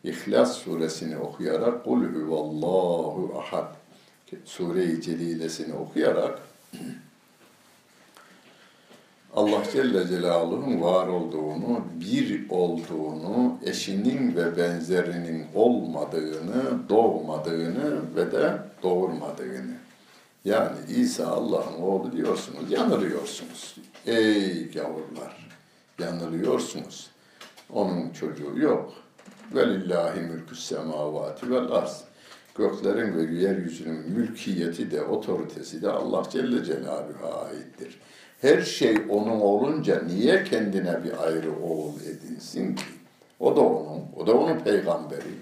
İhlas 0.04 0.54
suresini 0.58 1.18
okuyarak 1.18 1.84
Kul 1.84 2.04
huvallahu 2.04 3.40
ahad 3.40 3.83
Sure-i 4.46 5.02
Celilesini 5.02 5.74
okuyarak 5.74 6.40
Allah 9.36 9.64
Celle 9.72 10.08
Celaluhu'nun 10.08 10.82
var 10.82 11.08
olduğunu, 11.08 11.82
bir 12.00 12.50
olduğunu, 12.50 13.58
eşinin 13.66 14.36
ve 14.36 14.58
benzerinin 14.58 15.46
olmadığını, 15.56 16.90
doğmadığını 16.90 18.16
ve 18.16 18.32
de 18.32 18.58
doğurmadığını. 18.84 19.74
Yani 20.46 20.78
İsa 20.90 21.28
Allah'ın 21.28 21.82
oğlu 21.82 22.12
diyorsunuz, 22.12 22.72
yanılıyorsunuz. 22.72 23.76
Ey 24.06 24.72
gavurlar, 24.72 25.50
yanılıyorsunuz. 26.00 27.10
Onun 27.70 28.10
çocuğu 28.10 28.60
yok. 28.60 28.94
Velillahi 29.56 30.20
mülkü 30.20 30.56
semavati 30.56 31.52
vel 31.52 31.72
arz. 31.72 32.04
Göklerin 32.56 33.18
ve 33.18 33.34
yeryüzünün 33.34 34.12
mülkiyeti 34.12 34.92
de, 34.92 35.02
otoritesi 35.02 35.82
de 35.82 35.90
Allah 35.90 36.24
Celle 36.30 36.64
Celaluhu'ya 36.64 37.34
aittir. 37.34 38.00
Her 38.42 38.62
şey 38.62 38.98
onun 39.10 39.40
olunca 39.40 40.02
niye 40.02 40.44
kendine 40.44 41.04
bir 41.04 41.24
ayrı 41.24 41.60
oğul 41.64 41.96
edinsin 41.96 42.76
ki? 42.76 42.84
O 43.40 43.56
da 43.56 43.62
onun, 43.62 44.02
o 44.18 44.28
da 44.28 44.34
onun 44.34 44.60
peygamberi. 44.60 45.34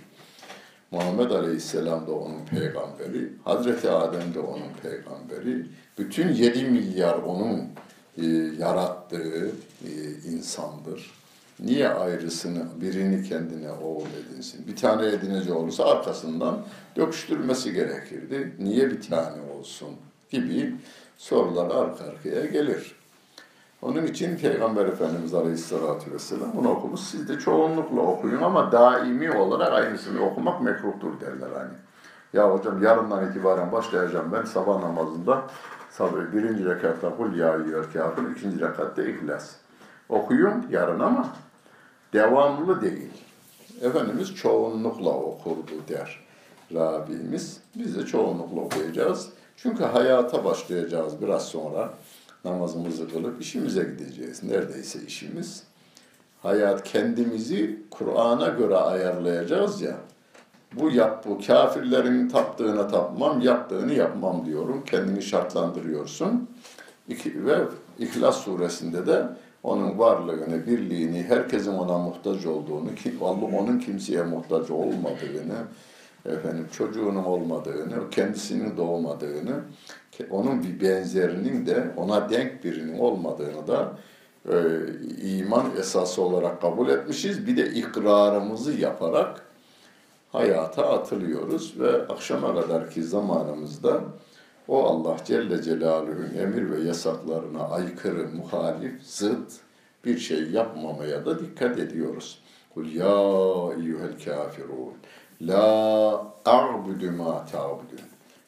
Muhammed 0.91 1.31
Aleyhisselam 1.31 2.07
da 2.07 2.11
onun 2.11 2.45
peygamberi. 2.45 3.29
Hazreti 3.43 3.89
Adem 3.89 4.33
de 4.33 4.39
onun 4.39 4.73
peygamberi. 4.81 5.65
Bütün 5.97 6.33
yedi 6.33 6.63
milyar 6.63 7.15
onun 7.15 7.61
e, 8.17 8.25
yarattığı 8.59 9.51
e, 9.85 9.91
insandır. 10.31 11.20
Niye 11.61 11.89
ayrısını, 11.89 12.65
birini 12.81 13.23
kendine 13.23 13.71
oğul 13.71 14.05
edinsin? 14.05 14.67
Bir 14.67 14.75
tane 14.75 15.07
edinecek 15.07 15.55
olursa 15.55 15.85
arkasından 15.85 16.57
döküştürmesi 16.95 17.73
gerekirdi. 17.73 18.55
Niye 18.59 18.89
bir 18.89 19.01
tane 19.01 19.41
olsun 19.59 19.89
gibi 20.29 20.75
sorular 21.17 21.65
arka 21.65 22.03
arkaya 22.03 22.45
gelir. 22.45 22.95
Onun 23.81 24.05
için 24.05 24.37
Peygamber 24.37 24.85
Efendimiz 24.85 25.33
Aleyhisselatü 25.33 26.11
Vesselam 26.11 26.51
bunu 26.55 26.69
okumuş. 26.69 26.99
Siz 26.99 27.29
de 27.29 27.39
çoğunlukla 27.39 28.01
okuyun 28.01 28.41
ama 28.41 28.71
daimi 28.71 29.31
olarak 29.31 29.73
aynısını 29.73 30.25
okumak 30.25 30.61
mekruhtur 30.61 31.19
derler 31.21 31.49
hani. 31.57 31.73
Ya 32.33 32.53
hocam 32.53 32.83
yarından 32.83 33.29
itibaren 33.29 33.71
başlayacağım 33.71 34.31
ben 34.33 34.43
sabah 34.43 34.79
namazında 34.79 35.43
sabır 35.89 36.33
birinci 36.33 36.65
rekatta 36.65 37.15
kul 37.17 37.35
ya 37.35 37.57
kafir, 37.93 38.35
ikinci 38.37 38.59
rekatta 38.59 39.03
ihlas. 39.03 39.51
Okuyun 40.09 40.65
yarın 40.69 40.99
ama 40.99 41.27
devamlı 42.13 42.81
değil. 42.81 43.11
Efendimiz 43.81 44.35
çoğunlukla 44.35 45.09
okurdu 45.09 45.71
der 45.89 46.19
Rabbimiz. 46.73 47.57
Biz 47.75 47.97
de 47.97 48.05
çoğunlukla 48.05 48.61
okuyacağız. 48.61 49.29
Çünkü 49.57 49.83
hayata 49.83 50.45
başlayacağız 50.45 51.21
biraz 51.21 51.45
sonra. 51.45 51.93
Namazımızı 52.45 53.09
kılıp 53.09 53.41
işimize 53.41 53.83
gideceğiz. 53.83 54.43
Neredeyse 54.43 54.99
işimiz. 55.07 55.63
Hayat 56.41 56.83
kendimizi 56.83 57.79
Kur'an'a 57.91 58.47
göre 58.47 58.75
ayarlayacağız 58.75 59.81
ya. 59.81 59.97
Bu 60.73 60.91
yap 60.91 61.25
bu 61.27 61.39
kafirlerin 61.47 62.29
taptığına 62.29 62.87
tapmam, 62.87 63.41
yaptığını 63.41 63.93
yapmam 63.93 64.45
diyorum. 64.45 64.83
Kendini 64.85 65.21
şartlandırıyorsun. 65.21 66.49
İki, 67.07 67.45
ve 67.45 67.57
İhlas 67.99 68.37
suresinde 68.37 69.07
de 69.07 69.25
onun 69.63 69.99
varlığını, 69.99 70.67
birliğini, 70.67 71.23
herkesin 71.23 71.73
ona 71.73 71.97
muhtaç 71.97 72.45
olduğunu, 72.45 72.95
ki 72.95 73.13
Allah 73.21 73.57
onun 73.59 73.79
kimseye 73.79 74.23
muhtaç 74.23 74.71
olmadığını, 74.71 75.57
efendim 76.25 76.67
çocuğunun 76.71 77.23
olmadığını, 77.23 78.09
kendisinin 78.11 78.77
doğmadığını, 78.77 79.61
onun 80.29 80.63
bir 80.63 80.81
benzerinin 80.81 81.65
de 81.65 81.91
ona 81.97 82.29
denk 82.29 82.63
birinin 82.63 82.99
olmadığını 82.99 83.67
da 83.67 83.97
e, 84.49 84.55
iman 85.21 85.65
esası 85.79 86.21
olarak 86.21 86.61
kabul 86.61 86.89
etmişiz. 86.89 87.47
Bir 87.47 87.57
de 87.57 87.69
ikrarımızı 87.71 88.71
yaparak 88.71 89.45
hayata 90.31 90.89
atılıyoruz 90.89 91.79
ve 91.79 92.07
akşama 92.07 92.55
kadarki 92.61 93.03
zamanımızda 93.03 94.01
o 94.71 94.85
Allah 94.85 95.17
Celle 95.25 95.61
Celaluhu'nun 95.61 96.33
emir 96.39 96.71
ve 96.71 96.79
yasaklarına 96.79 97.67
aykırı, 97.67 98.29
muhalif, 98.29 99.03
zıt 99.03 99.51
bir 100.05 100.17
şey 100.17 100.51
yapmamaya 100.51 101.25
da 101.25 101.39
dikkat 101.39 101.79
ediyoruz. 101.79 102.41
Kul 102.73 102.85
ya 102.85 103.05
eyyuhel 103.77 104.23
kafirun 104.25 104.93
la 105.41 106.13
a'budu 106.45 107.11
ma 107.11 107.45
ta'budun. 107.45 107.99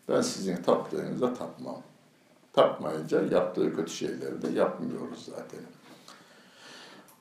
Ben 0.10 0.22
sizin 0.22 0.56
taptığınıza 0.56 1.34
tapmam. 1.34 1.82
Tapmayınca 2.53 3.22
yaptığı 3.32 3.75
kötü 3.75 3.92
şeyleri 3.92 4.42
de 4.42 4.60
yapmıyoruz 4.60 5.25
zaten. 5.25 5.60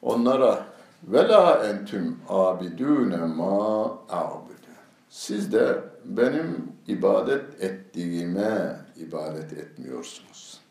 Onlara 0.03 0.67
ve 1.05 1.29
la 1.29 1.67
entüm 1.67 2.19
abidune 2.29 3.17
ma 3.17 3.85
a'budu. 4.09 4.53
Siz 5.11 5.53
de 5.53 5.79
benim 6.05 6.73
ibadet 6.87 7.63
ettiğime 7.63 8.77
ibadet 8.97 9.53
etmiyorsunuz. 9.53 10.63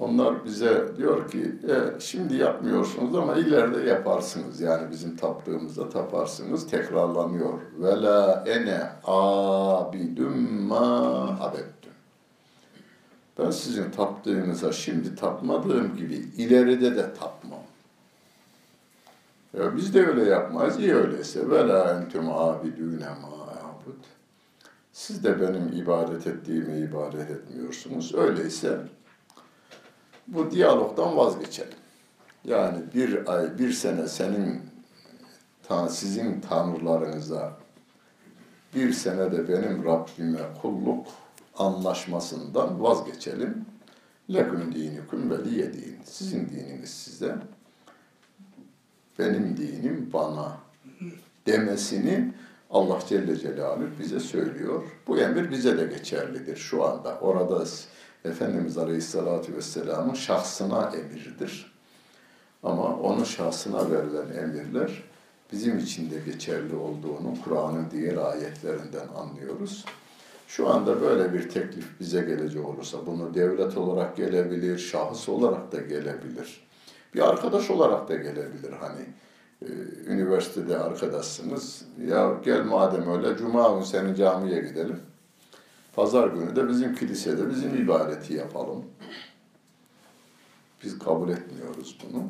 Onlar 0.00 0.44
bize 0.44 0.96
diyor 0.96 1.30
ki 1.30 1.54
e, 1.68 2.00
şimdi 2.00 2.34
yapmıyorsunuz 2.34 3.14
ama 3.14 3.34
ileride 3.34 3.90
yaparsınız. 3.90 4.60
Yani 4.60 4.90
bizim 4.90 5.16
taptığımızda 5.16 5.88
taparsınız. 5.88 6.70
Tekrarlanıyor. 6.70 7.58
Ve 7.78 8.02
la 8.02 8.44
ene 8.46 8.88
abidüm 9.04 10.62
ma 10.62 11.38
abettüm. 11.40 11.92
Ben 13.38 13.50
sizin 13.50 13.90
taptığınıza 13.90 14.72
şimdi 14.72 15.14
tapmadığım 15.16 15.96
gibi 15.96 16.14
ileride 16.14 16.96
de 16.96 17.14
tapmam. 17.14 17.60
Ya 19.58 19.76
biz 19.76 19.94
de 19.94 20.06
öyle 20.06 20.24
yapmayız. 20.24 20.78
İyi 20.78 20.94
öyleyse. 20.94 21.50
Ve 21.50 21.68
la 21.68 21.90
entüm 21.90 22.30
abidüne 22.30 23.08
ma. 23.08 23.39
Siz 24.92 25.24
de 25.24 25.40
benim 25.40 25.68
ibadet 25.72 26.26
ettiğime 26.26 26.78
ibadet 26.78 27.30
etmiyorsunuz. 27.30 28.14
Öyleyse 28.14 28.78
bu 30.26 30.50
diyalogdan 30.50 31.16
vazgeçelim. 31.16 31.78
Yani 32.44 32.78
bir 32.94 33.32
ay, 33.32 33.58
bir 33.58 33.72
sene 33.72 34.08
senin 34.08 34.62
sizin 35.88 36.40
tanrılarınıza 36.40 37.58
bir 38.74 38.92
sene 38.92 39.32
de 39.32 39.48
benim 39.48 39.84
Rabbime 39.84 40.40
kulluk 40.62 41.06
anlaşmasından 41.56 42.82
vazgeçelim. 42.82 43.66
Leküm 44.32 44.74
dinikum 44.74 45.30
veliye 45.30 45.72
din. 45.72 45.98
Sizin 46.04 46.48
dininiz 46.48 46.90
size, 46.90 47.36
benim 49.18 49.56
dinim 49.56 50.10
bana 50.12 50.56
demesini 51.46 52.32
Allah 52.70 52.98
Celle 53.08 53.36
Celaluhu 53.36 53.88
bize 53.98 54.20
söylüyor. 54.20 54.82
Bu 55.06 55.18
emir 55.18 55.50
bize 55.50 55.78
de 55.78 55.84
geçerlidir 55.84 56.56
şu 56.56 56.84
anda. 56.84 57.18
Orada 57.20 57.64
Efendimiz 58.24 58.78
Aleyhisselatü 58.78 59.56
Vesselam'ın 59.56 60.14
şahsına 60.14 60.92
emirdir. 60.94 61.72
Ama 62.62 62.96
onun 62.96 63.24
şahsına 63.24 63.90
verilen 63.90 64.42
emirler 64.42 65.02
bizim 65.52 65.78
için 65.78 66.10
de 66.10 66.14
geçerli 66.26 66.74
olduğunu 66.74 67.34
Kur'an'ın 67.44 67.90
diğer 67.90 68.16
ayetlerinden 68.16 69.08
anlıyoruz. 69.16 69.84
Şu 70.48 70.68
anda 70.68 71.00
böyle 71.00 71.32
bir 71.32 71.48
teklif 71.48 72.00
bize 72.00 72.20
gelecek 72.20 72.64
olursa, 72.66 73.06
bunu 73.06 73.34
devlet 73.34 73.76
olarak 73.76 74.16
gelebilir, 74.16 74.78
şahıs 74.78 75.28
olarak 75.28 75.72
da 75.72 75.80
gelebilir. 75.80 76.68
Bir 77.14 77.28
arkadaş 77.28 77.70
olarak 77.70 78.08
da 78.08 78.16
gelebilir 78.16 78.72
hani. 78.80 79.06
E, 79.62 79.68
üniversitede 80.06 80.78
arkadaşsınız. 80.78 81.84
Ya 82.06 82.34
gel 82.44 82.64
madem 82.64 83.12
öyle 83.12 83.36
cuma 83.36 83.68
günü 83.74 83.84
senin 83.84 84.14
camiye 84.14 84.60
gidelim. 84.60 85.00
Pazar 85.94 86.28
günü 86.28 86.56
de 86.56 86.68
bizim 86.68 86.94
kilisede 86.94 87.50
bizim 87.50 87.82
ibadeti 87.82 88.34
yapalım. 88.34 88.84
Biz 90.84 90.98
kabul 90.98 91.28
etmiyoruz 91.28 91.98
bunu. 92.04 92.22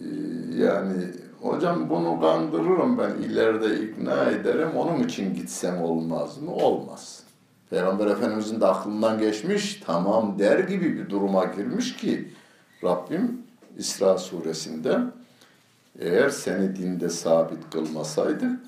Ee, 0.00 0.04
yani 0.62 0.92
hocam 1.40 1.90
bunu 1.90 2.20
kandırırım 2.20 2.98
ben 2.98 3.10
ileride 3.10 3.80
ikna 3.80 4.24
ederim 4.24 4.76
onun 4.76 5.04
için 5.04 5.34
gitsem 5.34 5.82
olmaz 5.82 6.38
mı? 6.38 6.54
Olmaz. 6.54 7.22
Peygamber 7.70 8.06
Efendimizin 8.06 8.60
de 8.60 8.66
aklından 8.66 9.18
geçmiş 9.18 9.82
tamam 9.86 10.38
der 10.38 10.58
gibi 10.58 10.96
bir 10.96 11.10
duruma 11.10 11.44
girmiş 11.44 11.96
ki 11.96 12.32
Rabbim 12.84 13.41
İsra 13.78 14.18
suresinde 14.18 14.98
eğer 15.98 16.28
seni 16.28 16.76
dinde 16.76 17.08
sabit 17.08 17.70
kılmasaydık 17.70 18.60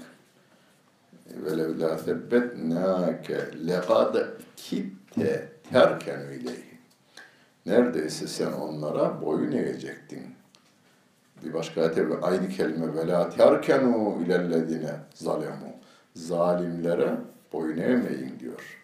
velev 1.26 1.80
la 1.80 1.98
sebbetnâke 1.98 3.66
lekad 3.66 4.16
kitte 4.56 5.48
terken 5.70 6.20
ileyhi. 6.20 6.74
Neredeyse 7.66 8.26
sen 8.26 8.52
onlara 8.52 9.22
boyun 9.22 9.52
eğecektin. 9.52 10.34
Bir 11.44 11.54
başka 11.54 11.80
ayette 11.82 12.06
aynı 12.22 12.48
kelime 12.48 12.94
ve 12.94 13.06
la 13.06 13.30
terkenu 13.30 14.22
ilellezine 14.26 14.94
zalemu. 15.14 15.68
Zalimlere 16.14 17.16
boyun 17.52 17.76
eğmeyin 17.76 18.38
diyor. 18.40 18.80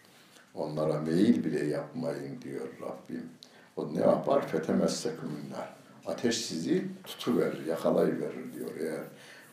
Onlara 0.54 1.00
meyil 1.00 1.44
bile 1.44 1.64
yapmayın 1.64 2.42
diyor 2.42 2.68
Rabbim. 2.82 3.30
O 3.76 3.94
ne 3.94 4.00
yapar? 4.00 4.46
Fetemessekümünler. 4.46 5.79
Ateş 6.06 6.36
sizi 6.36 6.84
tutuverir, 7.04 7.66
yakalayıverir 7.66 8.54
diyor. 8.54 8.70
Eğer 8.80 9.04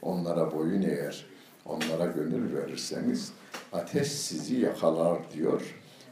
onlara 0.02 0.52
boyun 0.52 0.82
eğer 0.82 1.26
onlara 1.66 2.06
gönül 2.06 2.56
verirseniz 2.56 3.32
ateş 3.74 4.08
sizi 4.12 4.56
yakalar 4.56 5.20
diyor. 5.34 5.62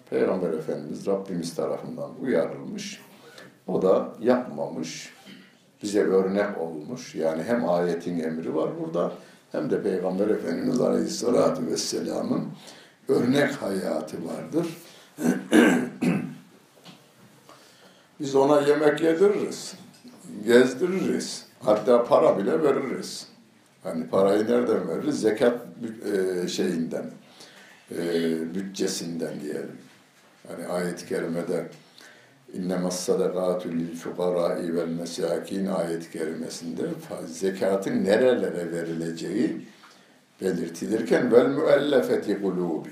Peygamber 0.09 0.53
Efendimiz 0.53 1.07
Rabbimiz 1.07 1.55
tarafından 1.55 2.11
uyarılmış. 2.21 3.01
O 3.67 3.81
da 3.81 4.13
yapmamış. 4.19 5.13
Bize 5.83 6.03
örnek 6.03 6.57
olmuş. 6.57 7.15
Yani 7.15 7.43
hem 7.43 7.69
ayetin 7.69 8.19
emri 8.19 8.55
var 8.55 8.69
burada 8.79 9.11
hem 9.51 9.69
de 9.69 9.83
Peygamber 9.83 10.27
Efendimiz 10.27 10.81
Aleyhisselatü 10.81 11.67
Vesselam'ın 11.67 12.47
örnek 13.07 13.51
hayatı 13.51 14.17
vardır. 14.25 14.67
Biz 18.19 18.35
ona 18.35 18.61
yemek 18.61 19.01
yediririz, 19.01 19.75
gezdiririz, 20.45 21.45
hatta 21.59 22.03
para 22.03 22.37
bile 22.37 22.63
veririz. 22.63 23.27
Hani 23.83 24.07
parayı 24.07 24.47
nereden 24.47 24.87
veririz? 24.89 25.21
Zekat 25.21 25.61
e, 26.13 26.47
şeyinden, 26.47 27.05
e, 27.91 27.95
bütçesinden 28.55 29.39
diyelim. 29.41 29.77
Hani 30.47 30.67
ayet-i 30.67 31.07
kerimede 31.07 31.67
lil 33.65 33.95
fukarai 33.95 34.75
vel 34.75 34.87
mesakin 34.87 35.65
ayet-i 35.65 36.11
kerimesinde 36.11 36.81
zekatın 37.25 38.03
nerelere 38.03 38.71
verileceği 38.71 39.67
belirtilirken 40.41 41.31
vel 41.31 41.47
müellefeti 41.47 42.41
kulubi 42.41 42.89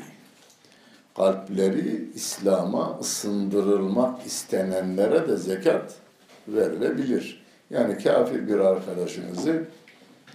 kalpleri 1.15 2.09
İslam'a 2.15 2.99
ısındırılmak 2.99 4.25
istenenlere 4.25 5.27
de 5.27 5.37
zekat 5.37 5.95
verilebilir. 6.47 7.43
Yani 7.69 8.03
kafir 8.03 8.47
bir 8.47 8.59
arkadaşınızı 8.59 9.63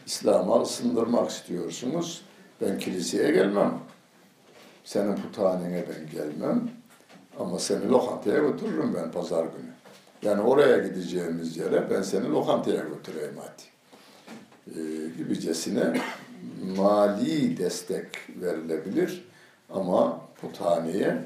İslam'a 0.06 0.62
ısındırmak 0.62 1.30
istiyorsunuz. 1.30 2.22
Ben 2.60 2.78
kiliseye 2.78 3.30
gelmem. 3.30 3.78
Senin 4.84 5.16
puthanene 5.16 5.84
ben 5.88 6.10
gelmem. 6.12 6.70
Ama 7.38 7.58
seni 7.58 7.88
lokantaya 7.88 8.38
götürürüm 8.38 8.94
ben 8.94 9.10
pazar 9.10 9.42
günü. 9.42 9.72
Yani 10.22 10.40
oraya 10.42 10.78
gideceğimiz 10.78 11.56
yere 11.56 11.90
ben 11.90 12.02
seni 12.02 12.28
lokantaya 12.28 12.84
götüreyim 12.84 13.36
hadi. 13.36 13.62
Ee, 14.68 14.82
gibicesine 15.16 16.00
mali 16.76 17.58
destek 17.58 18.06
verilebilir 18.28 19.24
ama 19.70 20.20
puthaneye 20.40 21.24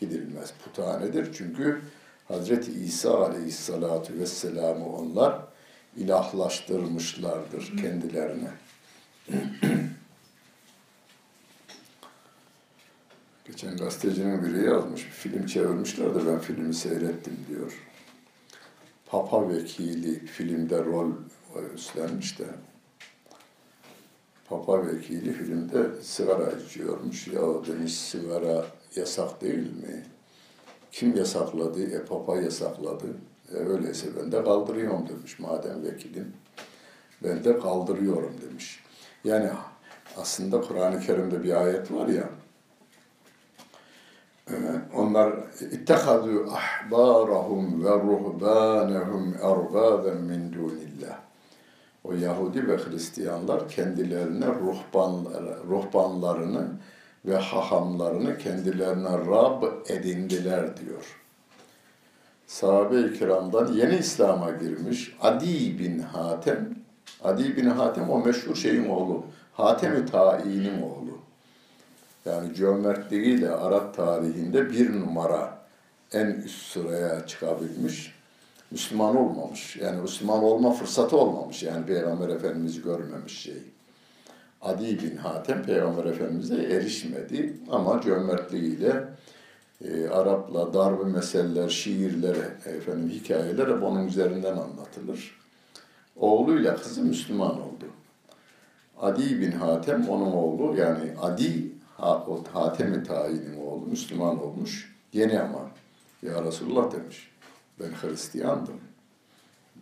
gidilmez. 0.00 0.52
Puthanedir 0.64 1.32
çünkü 1.32 1.80
Hazreti 2.32 2.72
İsa 2.72 3.24
Aleyhisselatü 3.24 4.18
Vesselam'ı 4.18 4.96
onlar 4.96 5.40
ilahlaştırmışlardır 5.96 7.76
kendilerine. 7.82 8.50
Geçen 13.44 13.76
gazetecinin 13.76 14.44
biri 14.44 14.64
yazmış, 14.64 15.02
film 15.02 15.46
çevirmişler 15.46 16.14
de 16.14 16.26
ben 16.26 16.38
filmi 16.38 16.74
seyrettim 16.74 17.36
diyor. 17.48 17.72
Papa 19.06 19.48
vekili 19.48 20.26
filmde 20.26 20.84
rol 20.84 21.10
üstlenmiş 21.74 22.38
de 22.38 22.44
Papa 24.48 24.86
vekili 24.86 25.32
filmde 25.32 26.02
sigara 26.02 26.52
içiyormuş. 26.52 27.28
Ya 27.28 27.42
demiş 27.66 27.94
sigara 27.94 28.66
yasak 28.96 29.40
değil 29.40 29.76
mi? 29.76 30.11
Kim 30.92 31.16
yasakladı? 31.16 31.82
E 31.82 32.04
Papa 32.04 32.36
yasakladı. 32.36 33.06
E, 33.54 33.56
öyleyse 33.56 34.06
ben 34.16 34.32
de 34.32 34.44
kaldırıyorum 34.44 35.08
demiş 35.08 35.38
madem 35.38 35.84
vekilim. 35.84 36.32
Ben 37.22 37.44
de 37.44 37.58
kaldırıyorum 37.58 38.34
demiş. 38.48 38.80
Yani 39.24 39.50
aslında 40.16 40.60
Kur'an-ı 40.60 41.00
Kerim'de 41.00 41.42
bir 41.42 41.62
ayet 41.62 41.92
var 41.92 42.08
ya, 42.08 42.30
e, 44.50 44.54
onlar 44.96 45.32
ittehadu 45.60 46.46
ahbarahum 46.50 47.84
ve 47.84 47.90
ruhbanehum 47.90 49.34
erbaben 49.34 50.16
min 50.16 50.52
dunillah. 50.52 51.18
O 52.04 52.12
Yahudi 52.12 52.68
ve 52.68 52.76
Hristiyanlar 52.76 53.68
kendilerine 53.68 54.46
ruhbanları, 54.46 55.56
ruhbanlarını 55.68 56.68
ve 57.24 57.36
hahamlarını 57.36 58.38
kendilerine 58.38 59.10
Rab 59.10 59.62
edindiler 59.88 60.76
diyor. 60.76 61.18
Sahabe-i 62.46 63.18
kiramdan 63.18 63.72
yeni 63.72 63.96
İslam'a 63.96 64.50
girmiş 64.50 65.16
Adi 65.20 65.78
bin 65.78 65.98
Hatem, 65.98 66.74
Adi 67.24 67.56
bin 67.56 67.66
Hatem 67.66 68.10
o 68.10 68.24
meşhur 68.24 68.54
şeyin 68.54 68.88
oğlu, 68.88 69.24
Hatem-i 69.52 70.06
Ta'i'nin 70.06 70.82
oğlu. 70.82 71.18
Yani 72.24 72.54
cömertliğiyle 72.54 73.50
Arap 73.50 73.96
tarihinde 73.96 74.70
bir 74.70 75.00
numara 75.00 75.58
en 76.12 76.26
üst 76.26 76.72
sıraya 76.72 77.26
çıkabilmiş. 77.26 78.14
Müslüman 78.70 79.16
olmamış. 79.16 79.76
Yani 79.76 80.00
Müslüman 80.00 80.44
olma 80.44 80.72
fırsatı 80.72 81.16
olmamış. 81.16 81.62
Yani 81.62 81.86
Peygamber 81.86 82.28
Efendimiz 82.28 82.82
görmemiş 82.82 83.40
şey. 83.40 83.62
Adi 84.62 85.02
bin 85.02 85.16
Hatem 85.16 85.62
Peygamber 85.62 86.04
Efendimiz'e 86.04 86.62
erişmedi 86.62 87.56
ama 87.70 88.00
cömertliğiyle 88.00 89.08
e, 89.84 90.08
Arap'la 90.08 90.74
darbe 90.74 91.04
meseleler, 91.04 91.68
şiirler, 91.68 92.36
efendim 92.64 93.10
hikayeler 93.10 93.68
hep 93.68 93.82
onun 93.82 94.06
üzerinden 94.06 94.56
anlatılır. 94.56 95.40
Oğluyla 96.16 96.76
kızı 96.76 97.02
Müslüman 97.02 97.60
oldu. 97.60 97.84
Adi 99.00 99.40
bin 99.40 99.52
Hatem 99.52 100.08
onun 100.08 100.32
oğlu 100.32 100.76
yani 100.76 101.14
Adi 101.20 101.72
Hatem-i 102.52 103.02
Tayin'in 103.02 103.56
oğlu 103.66 103.86
Müslüman 103.86 104.42
olmuş. 104.42 104.96
Yeni 105.12 105.40
ama 105.40 105.70
ya 106.22 106.44
Resulullah 106.44 106.92
demiş 106.92 107.30
ben 107.80 107.90
Hristiyandım. 107.90 108.80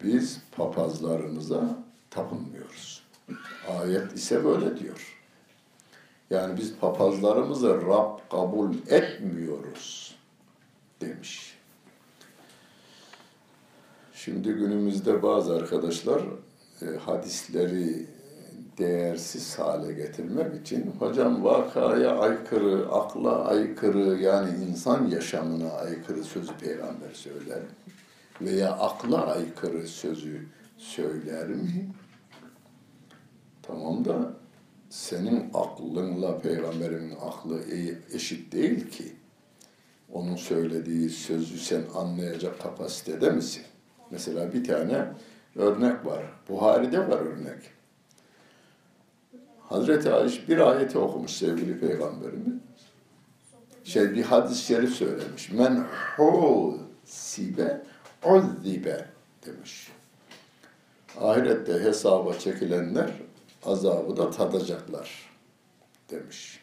Biz 0.02 0.40
papazlarımıza 0.56 1.78
tapınmıyoruz. 2.10 2.99
Ayet 3.80 4.12
ise 4.12 4.44
böyle 4.44 4.78
diyor. 4.78 5.16
Yani 6.30 6.56
biz 6.56 6.76
papazlarımızı 6.76 7.86
Rab 7.86 8.18
kabul 8.30 8.74
etmiyoruz 8.88 10.16
demiş. 11.00 11.58
Şimdi 14.14 14.52
günümüzde 14.52 15.22
bazı 15.22 15.54
arkadaşlar 15.54 16.22
e, 16.82 16.86
hadisleri 16.86 18.06
değersiz 18.78 19.58
hale 19.58 19.92
getirmek 19.92 20.60
için 20.60 20.94
hocam 20.98 21.44
vakaya 21.44 22.18
aykırı, 22.18 22.88
akla 22.92 23.44
aykırı 23.44 24.22
yani 24.22 24.50
insan 24.64 25.06
yaşamına 25.06 25.72
aykırı 25.72 26.24
sözü 26.24 26.52
peygamber 26.56 27.10
söyler 27.12 27.58
veya 28.40 28.72
akla 28.72 29.26
aykırı 29.26 29.88
sözü 29.88 30.46
söyler 30.78 31.48
mi? 31.48 31.88
Tamam 33.70 34.04
da 34.04 34.32
senin 34.90 35.50
aklınla 35.54 36.38
peygamberimin 36.38 37.16
aklı 37.20 37.60
e, 37.60 37.98
eşit 38.16 38.52
değil 38.52 38.90
ki. 38.90 39.12
Onun 40.12 40.36
söylediği 40.36 41.10
sözü 41.10 41.58
sen 41.58 41.82
anlayacak 41.94 42.60
kapasitede 42.62 43.30
misin? 43.30 43.62
Mesela 44.10 44.52
bir 44.52 44.64
tane 44.64 45.06
örnek 45.56 46.06
var. 46.06 46.24
Buhari'de 46.48 46.98
var 46.98 47.18
örnek. 47.20 47.70
Hazreti 49.68 50.12
Ayşe 50.12 50.48
bir 50.48 50.58
ayeti 50.58 50.98
okumuş 50.98 51.30
sevgili 51.30 51.80
peygamberimiz. 51.80 52.54
Şey 53.84 54.14
bir 54.14 54.22
hadis-i 54.22 54.64
şerif 54.64 54.94
söylemiş. 54.94 55.50
Men 55.52 55.86
husibe 56.16 57.82
uzzibe 58.24 59.08
demiş. 59.46 59.90
Ahirette 61.20 61.72
hesaba 61.72 62.34
çekilenler 62.34 63.10
azabı 63.65 64.17
da 64.17 64.31
tadacaklar 64.31 65.29
demiş. 66.09 66.59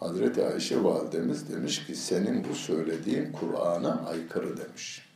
Hazreti 0.00 0.46
Ayşe 0.46 0.84
validemiz 0.84 1.52
demiş 1.52 1.86
ki 1.86 1.94
senin 1.94 2.46
bu 2.50 2.54
söylediğin 2.54 3.32
Kur'an'a 3.32 4.06
aykırı 4.06 4.56
demiş. 4.56 5.08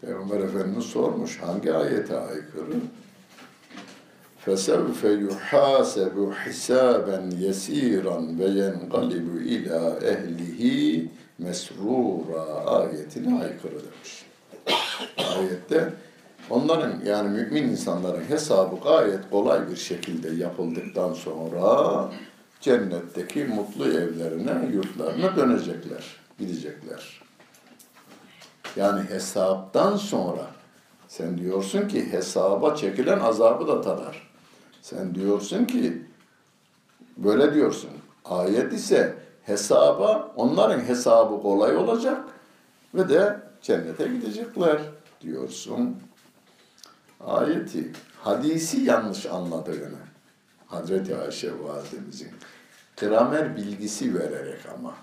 Peygamber 0.00 0.40
Efendimiz 0.40 0.84
sormuş 0.84 1.38
hangi 1.38 1.72
ayete 1.72 2.18
aykırı? 2.18 2.80
فَسَوْفَ 4.46 5.00
يُحَاسَبُ 5.26 6.16
حِسَابًا 6.42 7.18
يَس۪يرًا 7.46 8.18
وَيَنْقَلِبُ 8.38 9.28
اِلٰى 9.54 9.82
اَهْلِهِ 10.12 10.62
mesrura 11.38 12.42
ayetine 12.66 13.42
aykırı 13.42 13.74
demiş. 13.74 14.24
Ayette 15.16 15.92
onların 16.49 17.05
yani 17.05 17.29
mümin 17.29 17.63
insanların 17.63 18.23
hesabı 18.29 18.75
gayet 18.83 19.29
kolay 19.31 19.71
bir 19.71 19.75
şekilde 19.75 20.29
yapıldıktan 20.29 21.13
sonra 21.13 22.09
cennetteki 22.61 23.45
mutlu 23.45 23.87
evlerine, 23.87 24.69
yurtlarına 24.73 25.35
dönecekler, 25.35 26.15
gidecekler. 26.39 27.21
Yani 28.75 29.09
hesaptan 29.09 29.97
sonra 29.97 30.47
sen 31.07 31.37
diyorsun 31.37 31.87
ki 31.87 32.11
hesaba 32.11 32.75
çekilen 32.75 33.19
azabı 33.19 33.67
da 33.67 33.81
tadar. 33.81 34.29
Sen 34.81 35.15
diyorsun 35.15 35.65
ki 35.65 36.05
böyle 37.17 37.53
diyorsun. 37.53 37.89
Ayet 38.25 38.73
ise 38.73 39.15
hesaba 39.43 40.31
onların 40.35 40.79
hesabı 40.79 41.41
kolay 41.41 41.75
olacak 41.77 42.23
ve 42.93 43.09
de 43.09 43.39
cennete 43.61 44.07
gidecekler 44.07 44.81
diyorsun. 45.21 45.97
Ayeti, 47.19 47.91
hadisi 48.21 48.81
yanlış 48.81 49.25
anladığını 49.25 49.97
Hazreti 50.67 51.15
Ayşe 51.15 51.51
validemizin 51.63 52.31
gramer 52.97 53.57
bilgisi 53.57 54.19
vererek 54.19 54.59
ama 54.77 54.95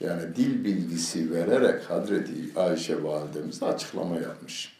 yani 0.00 0.36
dil 0.36 0.64
bilgisi 0.64 1.34
vererek 1.34 1.90
Hazreti 1.90 2.32
Ayşe 2.56 3.04
validemiz 3.04 3.62
açıklama 3.62 4.16
yapmış. 4.16 4.76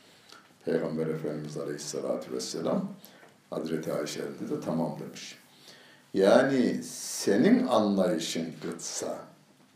Peygamber 0.65 1.07
Efendimiz 1.07 1.57
Aleyhisselatü 1.57 2.33
Vesselam 2.33 2.89
Hazreti 3.51 3.93
Ayşe'de 3.93 4.51
de 4.51 4.61
tamam 4.61 4.99
demiş. 5.01 5.39
Yani 6.15 6.83
senin 6.93 7.67
anlayışın 7.67 8.47
gıtsa, 8.63 9.19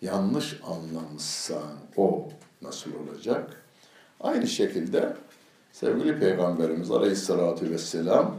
yanlış 0.03 0.61
anlamışsan 0.65 1.73
o 1.97 2.29
nasıl 2.63 2.91
olacak? 2.95 3.63
Aynı 4.21 4.47
şekilde 4.47 5.17
sevgili 5.73 6.19
Peygamberimiz 6.19 6.91
Aleyhisselatü 6.91 7.71
Vesselam 7.71 8.37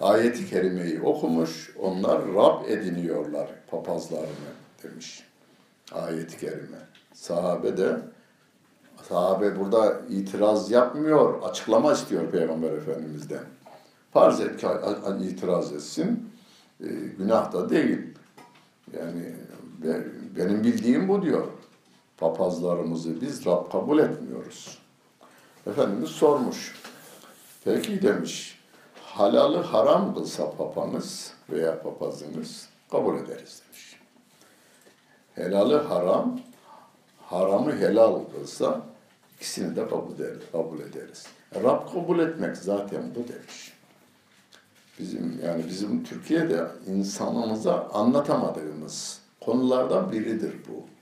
ayeti 0.00 0.50
kerimeyi 0.50 1.02
okumuş, 1.02 1.76
onlar 1.78 2.22
Rab 2.34 2.68
ediniyorlar 2.68 3.48
papazlarını 3.70 4.50
demiş. 4.82 5.24
Ayeti 5.92 6.38
kerime. 6.38 6.78
Sahabe 7.14 7.76
de 7.76 7.98
sahabe 9.08 9.60
burada 9.60 10.00
itiraz 10.08 10.70
yapmıyor, 10.70 11.42
açıklama 11.42 11.92
istiyor 11.92 12.30
Peygamber 12.30 12.72
Efendimiz'den. 12.72 13.44
Farz 14.12 14.40
et 14.40 14.56
ki 14.56 14.66
itiraz 15.22 15.72
etsin, 15.72 16.30
e, 16.80 16.86
günah 17.18 17.52
da 17.52 17.70
değil. 17.70 17.98
Yani 18.98 19.34
benim 20.36 20.64
bildiğim 20.64 21.08
bu 21.08 21.22
diyor. 21.22 21.46
Papazlarımızı 22.18 23.20
biz 23.20 23.46
Rab 23.46 23.72
kabul 23.72 23.98
etmiyoruz. 23.98 24.78
Efendimiz 25.68 26.10
sormuş. 26.10 26.74
Peki 27.64 28.02
demiş, 28.02 28.58
halalı 29.04 29.62
haram 29.62 30.14
kılsa 30.14 30.50
papanız 30.50 31.32
veya 31.50 31.82
papazınız 31.82 32.68
kabul 32.90 33.16
ederiz 33.18 33.62
demiş. 33.66 34.00
Helalı 35.34 35.76
haram, 35.76 36.40
haramı 37.26 37.76
helal 37.76 38.20
kılsa 38.24 38.80
ikisini 39.36 39.76
de 39.76 39.88
kabul 39.88 40.14
ederiz. 40.14 40.42
Kabul 40.52 40.80
ederiz. 40.80 41.26
Rab 41.54 41.92
kabul 41.92 42.18
etmek 42.18 42.56
zaten 42.56 43.02
bu 43.14 43.28
demiş. 43.28 43.72
Bizim 44.98 45.40
yani 45.44 45.64
bizim 45.68 46.04
Türkiye'de 46.04 46.66
insanımıza 46.86 47.88
anlatamadığımız 47.92 49.20
konulardan 49.40 50.12
biridir 50.12 50.52
bu. 50.68 50.97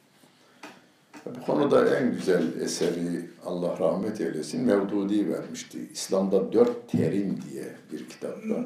Bu 1.35 1.47
konuda 1.47 1.97
en 1.97 2.13
güzel 2.13 2.61
eseri 2.61 3.31
Allah 3.47 3.79
rahmet 3.79 4.21
eylesin 4.21 4.65
Mevdudi 4.65 5.33
vermişti. 5.33 5.79
İslam'da 5.93 6.53
dört 6.53 6.89
terim 6.89 7.39
diye 7.51 7.65
bir 7.93 8.09
kitapta. 8.09 8.65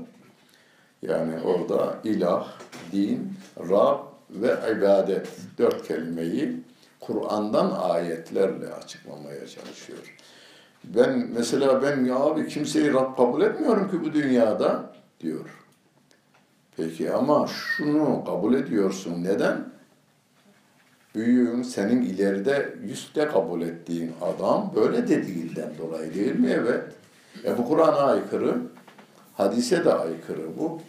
Yani 1.02 1.40
orada 1.44 1.98
ilah, 2.04 2.48
din, 2.92 3.32
Rab 3.70 3.98
ve 4.30 4.56
ibadet 4.76 5.28
dört 5.58 5.88
kelimeyi 5.88 6.60
Kur'an'dan 7.00 7.70
ayetlerle 7.70 8.72
açıklamaya 8.72 9.46
çalışıyor. 9.46 10.16
Ben 10.84 11.28
mesela 11.34 11.82
ben 11.82 12.04
ya 12.04 12.16
abi 12.16 12.48
kimseyi 12.48 12.92
Rab 12.92 13.16
kabul 13.16 13.42
etmiyorum 13.42 13.90
ki 13.90 14.04
bu 14.04 14.12
dünyada 14.12 14.92
diyor. 15.20 15.50
Peki 16.76 17.12
ama 17.12 17.46
şunu 17.46 18.24
kabul 18.24 18.54
ediyorsun. 18.54 19.24
Neden? 19.24 19.69
Büyüğün 21.14 21.62
senin 21.62 22.02
ileride 22.02 22.74
yüzde 22.82 23.28
kabul 23.28 23.62
ettiğin 23.62 24.12
adam 24.22 24.72
böyle 24.76 25.08
dediğinden 25.08 25.70
dolayı 25.78 26.14
değil 26.14 26.36
mi? 26.36 26.50
Evet. 26.50 26.84
E 27.44 27.58
bu 27.58 27.68
Kur'an'a 27.68 28.00
aykırı. 28.00 28.56
Hadise 29.36 29.84
de 29.84 29.94
aykırı 29.94 30.58
bu. 30.58 30.80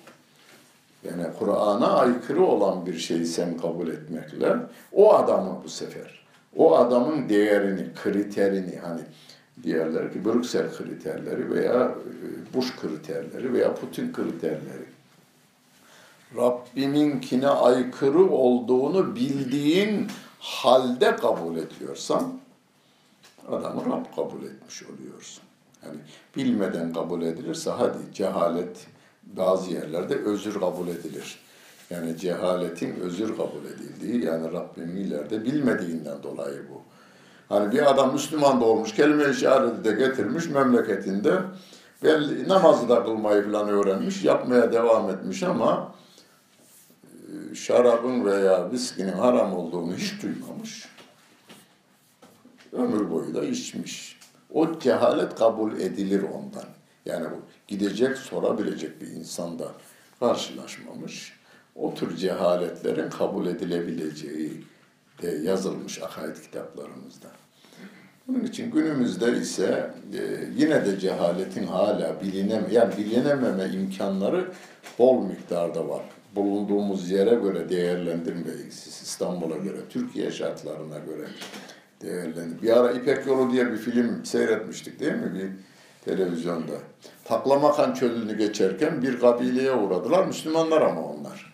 Yani 1.03 1.23
Kur'an'a 1.39 1.91
aykırı 1.91 2.45
olan 2.45 2.85
bir 2.85 2.97
şeyi 2.97 3.25
sen 3.25 3.57
kabul 3.57 3.87
etmekle 3.87 4.55
o 4.91 5.15
adamı 5.15 5.61
bu 5.63 5.69
sefer, 5.69 6.25
o 6.55 6.77
adamın 6.77 7.29
değerini, 7.29 7.87
kriterini 8.03 8.77
hani 8.77 9.01
diğerler 9.63 10.13
ki 10.13 10.25
Brüksel 10.25 10.75
kriterleri 10.77 11.51
veya 11.51 11.83
e, 11.83 12.53
Bush 12.53 12.75
kriterleri 12.75 13.53
veya 13.53 13.75
Putin 13.75 14.13
kriterleri 14.13 14.85
Rabbiminkine 16.37 17.47
aykırı 17.47 18.29
olduğunu 18.29 19.15
bildiğin 19.15 20.07
halde 20.39 21.15
kabul 21.15 21.57
ediyorsan 21.57 22.33
adamı 23.49 23.85
Rab 23.85 24.15
kabul 24.15 24.43
etmiş 24.43 24.83
oluyorsun. 24.83 25.43
Yani 25.85 25.97
bilmeden 26.35 26.93
kabul 26.93 27.21
edilirse 27.21 27.71
hadi 27.71 27.97
cehalet 28.13 28.87
bazı 29.23 29.71
yerlerde 29.71 30.15
özür 30.15 30.59
kabul 30.59 30.87
edilir. 30.87 31.39
Yani 31.89 32.17
cehaletin 32.17 32.95
özür 32.95 33.37
kabul 33.37 33.65
edildiği 33.65 34.25
yani 34.25 34.53
Rabbim 34.53 34.97
ileride 34.97 35.45
bilmediğinden 35.45 36.23
dolayı 36.23 36.61
bu. 36.73 36.81
Hani 37.49 37.71
bir 37.71 37.91
adam 37.91 38.13
Müslüman 38.13 38.61
doğmuş, 38.61 38.95
kelime-i 38.95 39.33
şehadeti 39.33 39.83
de 39.83 39.91
getirmiş 39.91 40.49
memleketinde. 40.49 41.41
Belli, 42.03 42.49
namazı 42.49 42.89
da 42.89 43.03
kılmayı 43.03 43.51
falan 43.51 43.69
öğrenmiş, 43.69 44.23
yapmaya 44.23 44.71
devam 44.71 45.09
etmiş 45.09 45.43
ama 45.43 45.91
şarabın 47.55 48.25
veya 48.25 48.71
viskinin 48.71 49.11
haram 49.11 49.53
olduğunu 49.53 49.95
hiç 49.95 50.21
duymamış. 50.21 50.87
Ömür 52.73 53.11
boyu 53.11 53.35
da 53.35 53.43
içmiş. 53.45 54.19
O 54.53 54.79
cehalet 54.79 55.35
kabul 55.35 55.79
edilir 55.79 56.23
ondan. 56.23 56.65
Yani 57.05 57.25
bu 57.25 57.41
gidecek, 57.67 58.17
sorabilecek 58.17 59.01
bir 59.01 59.07
insanda 59.07 59.71
karşılaşmamış. 60.19 61.33
O 61.75 61.93
tür 61.93 62.17
cehaletlerin 62.17 63.09
kabul 63.09 63.47
edilebileceği 63.47 64.63
de 65.21 65.29
yazılmış 65.31 66.01
akaid 66.01 66.35
kitaplarımızda. 66.35 67.27
Bunun 68.27 68.43
için 68.43 68.71
günümüzde 68.71 69.37
ise 69.37 69.93
e, 70.13 70.47
yine 70.55 70.85
de 70.85 70.99
cehaletin 70.99 71.67
hala 71.67 72.21
bilineme, 72.21 72.73
yani 72.73 72.97
bilinememe 72.97 73.65
imkanları 73.65 74.51
bol 74.99 75.23
miktarda 75.23 75.89
var. 75.89 76.01
Bulunduğumuz 76.35 77.09
yere 77.09 77.35
göre 77.35 77.69
değerlendirmeyiz. 77.69 78.87
İstanbul'a 79.03 79.57
göre, 79.57 79.77
Türkiye 79.89 80.31
şartlarına 80.31 80.97
göre 80.99 81.27
değerlendir. 82.01 82.61
Bir 82.61 82.77
ara 82.77 82.91
İpek 82.91 83.27
Yolu 83.27 83.51
diye 83.51 83.71
bir 83.71 83.77
film 83.77 84.25
seyretmiştik 84.25 84.99
değil 84.99 85.13
mi 85.13 85.33
bir 85.33 85.49
televizyonda? 86.05 86.73
Taklamakan 87.25 87.93
çölünü 87.93 88.37
geçerken 88.37 89.01
bir 89.01 89.19
kabileye 89.19 89.71
uğradılar. 89.71 90.25
Müslümanlar 90.25 90.81
ama 90.81 91.01
onlar. 91.01 91.51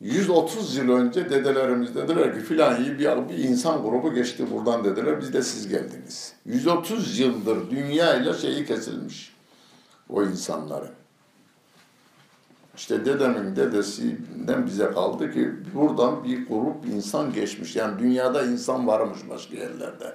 130 0.00 0.76
yıl 0.76 0.88
önce 0.88 1.30
dedelerimiz 1.30 1.94
dediler 1.94 2.34
ki 2.34 2.40
filan 2.40 2.84
iyi 2.84 2.98
bir, 2.98 3.28
bir 3.28 3.38
insan 3.38 3.82
grubu 3.82 4.14
geçti 4.14 4.46
buradan 4.50 4.84
dediler. 4.84 5.20
Biz 5.20 5.32
de 5.32 5.42
siz 5.42 5.68
geldiniz. 5.68 6.32
130 6.44 7.18
yıldır 7.18 7.70
dünya 7.70 8.16
ile 8.16 8.34
şeyi 8.34 8.66
kesilmiş 8.66 9.36
o 10.08 10.22
insanların. 10.22 10.90
İşte 12.76 13.04
dedemin 13.04 13.56
dedesinden 13.56 14.66
bize 14.66 14.90
kaldı 14.90 15.32
ki 15.32 15.52
buradan 15.74 16.24
bir 16.24 16.48
grup 16.48 16.86
insan 16.94 17.32
geçmiş. 17.32 17.76
Yani 17.76 17.98
dünyada 17.98 18.42
insan 18.42 18.86
varmış 18.86 19.18
başka 19.30 19.56
yerlerde 19.56 20.14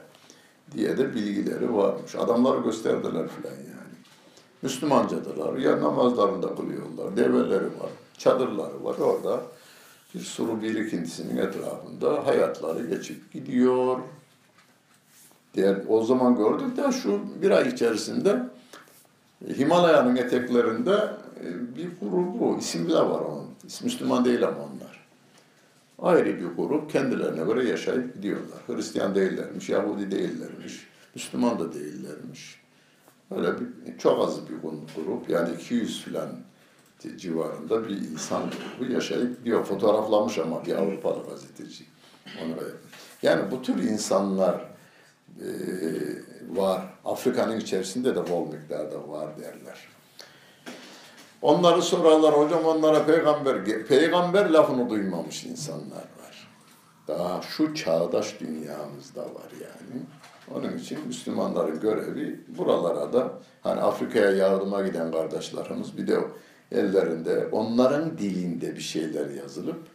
diye 0.71 0.97
de 0.97 1.15
bilgileri 1.15 1.75
varmış. 1.75 2.15
Adamları 2.15 2.61
gösterdiler 2.61 3.27
filan 3.27 3.55
yani. 3.55 3.91
Müslümancadılar. 4.61 5.57
Ya 5.57 5.81
namazlarında 5.81 6.55
kılıyorlar. 6.55 7.17
Develeri 7.17 7.65
var. 7.65 7.89
Çadırları 8.17 8.83
var 8.83 8.95
orada. 8.97 9.41
Bir 10.15 10.19
suru 10.19 10.61
birikintisinin 10.61 11.37
etrafında 11.37 12.27
hayatları 12.27 12.87
geçip 12.87 13.33
gidiyor. 13.33 13.97
Diğer, 15.53 15.77
o 15.87 16.03
zaman 16.03 16.35
gördük 16.35 16.77
de 16.77 16.91
şu 16.91 17.19
bir 17.41 17.51
ay 17.51 17.67
içerisinde 17.67 18.43
Himalaya'nın 19.57 20.15
eteklerinde 20.15 21.11
bir 21.77 21.89
grubu, 22.01 22.57
isim 22.59 22.89
de 22.89 22.95
var 22.95 23.21
onun. 23.21 23.47
Müslüman 23.83 24.25
değil 24.25 24.47
ama 24.47 24.57
onlar. 24.57 25.01
Ayrı 25.99 26.37
bir 26.37 26.45
grup 26.45 26.91
kendilerine 26.91 27.43
göre 27.43 27.69
yaşayıp 27.69 28.13
gidiyorlar. 28.15 28.59
Hristiyan 28.67 29.15
değillermiş, 29.15 29.69
Yahudi 29.69 30.11
değillermiş, 30.11 30.87
Müslüman 31.15 31.59
da 31.59 31.73
değillermiş. 31.73 32.61
Öyle 33.35 33.47
bir, 33.59 33.97
çok 33.97 34.27
az 34.27 34.49
bir 34.49 34.55
grup, 34.95 35.29
yani 35.29 35.55
200 35.55 36.03
filan 36.03 36.29
civarında 37.17 37.89
bir 37.89 37.97
insan 37.97 38.43
grubu 38.79 38.91
yaşayıp 38.91 39.39
gidiyor. 39.39 39.63
Fotoğraflamış 39.63 40.37
ama 40.37 40.65
bir 40.65 40.75
Avrupalı 40.75 41.29
gazeteci. 41.29 41.83
Onu 42.43 42.55
yani 43.21 43.51
bu 43.51 43.61
tür 43.61 43.83
insanlar 43.83 44.65
e, 45.39 45.47
var. 46.49 46.81
Afrika'nın 47.05 47.59
içerisinde 47.59 48.15
de 48.15 48.29
bol 48.29 48.47
miktarda 48.47 49.09
var 49.09 49.39
derler. 49.39 49.87
Onları 51.41 51.81
sorarlar 51.81 52.33
hocam 52.33 52.65
onlara 52.65 53.05
peygamber 53.05 53.65
peygamber 53.87 54.49
lafını 54.49 54.89
duymamış 54.89 55.45
insanlar 55.45 55.95
var. 55.95 56.47
Daha 57.07 57.41
şu 57.41 57.75
çağdaş 57.75 58.39
dünyamızda 58.39 59.21
var 59.21 59.51
yani. 59.61 60.01
Onun 60.55 60.77
için 60.77 61.07
Müslümanların 61.07 61.79
görevi 61.79 62.39
buralara 62.57 63.13
da 63.13 63.31
hani 63.61 63.81
Afrika'ya 63.81 64.31
yardıma 64.31 64.81
giden 64.81 65.11
kardeşlerimiz 65.11 65.97
bir 65.97 66.07
de 66.07 66.19
ellerinde 66.71 67.47
onların 67.51 68.17
dilinde 68.17 68.75
bir 68.75 68.81
şeyler 68.81 69.29
yazılıp 69.29 69.87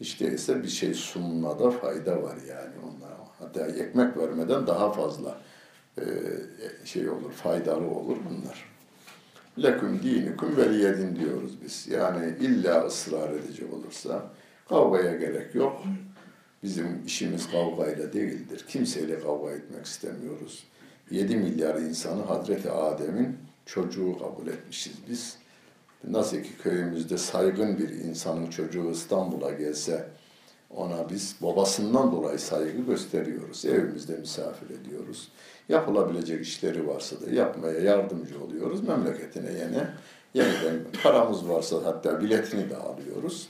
işte 0.00 0.32
ise 0.32 0.62
bir 0.62 0.68
şey 0.68 0.94
sunmada 0.94 1.70
fayda 1.70 2.22
var 2.22 2.36
yani 2.48 2.74
onlara. 2.84 3.14
Hatta 3.38 3.66
ekmek 3.66 4.16
vermeden 4.16 4.66
daha 4.66 4.92
fazla 4.92 5.38
şey 6.84 7.08
olur, 7.08 7.32
faydalı 7.32 7.86
olur 7.86 8.16
bunlar. 8.30 8.73
Leküm 9.62 10.02
dinikum 10.02 10.56
veliyedin 10.56 11.16
diyoruz 11.16 11.52
biz. 11.64 11.88
Yani 11.88 12.34
illa 12.40 12.86
ısrar 12.86 13.30
edecek 13.30 13.72
olursa 13.74 14.30
kavgaya 14.68 15.16
gerek 15.16 15.54
yok. 15.54 15.82
Bizim 16.62 17.02
işimiz 17.06 17.50
kavgayla 17.50 18.12
değildir. 18.12 18.64
Kimseyle 18.68 19.20
kavga 19.20 19.50
etmek 19.50 19.86
istemiyoruz. 19.86 20.64
7 21.10 21.36
milyar 21.36 21.74
insanı 21.74 22.22
Hazreti 22.22 22.70
Adem'in 22.70 23.36
çocuğu 23.66 24.18
kabul 24.18 24.46
etmişiz 24.46 24.94
biz. 25.08 25.36
Nasıl 26.08 26.36
ki 26.36 26.50
köyümüzde 26.62 27.18
saygın 27.18 27.78
bir 27.78 27.88
insanın 27.88 28.50
çocuğu 28.50 28.90
İstanbul'a 28.90 29.50
gelse 29.52 30.08
ona 30.70 31.10
biz 31.10 31.36
babasından 31.42 32.12
dolayı 32.12 32.38
saygı 32.38 32.82
gösteriyoruz. 32.86 33.64
Evimizde 33.64 34.16
misafir 34.16 34.70
ediyoruz. 34.70 35.28
Yapılabilecek 35.68 36.46
işleri 36.46 36.86
varsa 36.88 37.20
da 37.20 37.30
yapmaya 37.30 37.80
yardımcı 37.80 38.44
oluyoruz. 38.44 38.88
Memleketine 38.88 39.50
yine 39.50 39.88
yeniden 40.34 40.78
paramız 41.02 41.48
varsa 41.48 41.76
hatta 41.84 42.20
biletini 42.20 42.70
de 42.70 42.76
alıyoruz. 42.76 43.48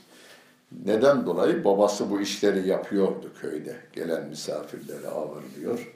Neden 0.85 1.25
dolayı? 1.25 1.63
Babası 1.63 2.09
bu 2.09 2.21
işleri 2.21 2.67
yapıyordu 2.67 3.31
köyde. 3.41 3.75
Gelen 3.93 4.27
misafirleri 4.29 5.07
ağırlıyor. 5.07 5.95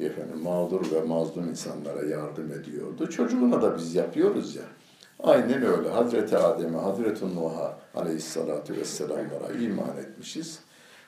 Efendim 0.00 0.38
mağdur 0.42 0.92
ve 0.92 1.00
mazlum 1.00 1.48
insanlara 1.48 2.06
yardım 2.06 2.52
ediyordu. 2.52 3.10
Çocuğuna 3.10 3.62
da 3.62 3.76
biz 3.76 3.94
yapıyoruz 3.94 4.56
ya. 4.56 4.62
Aynen 5.22 5.62
öyle. 5.62 5.88
Hazreti 5.88 6.36
Adem'e, 6.36 6.78
Hazreti 6.78 7.34
Nuh'a 7.36 7.78
aleyhissalatu 7.94 8.76
vesselamlara 8.76 9.52
iman 9.60 9.96
etmişiz. 9.98 10.58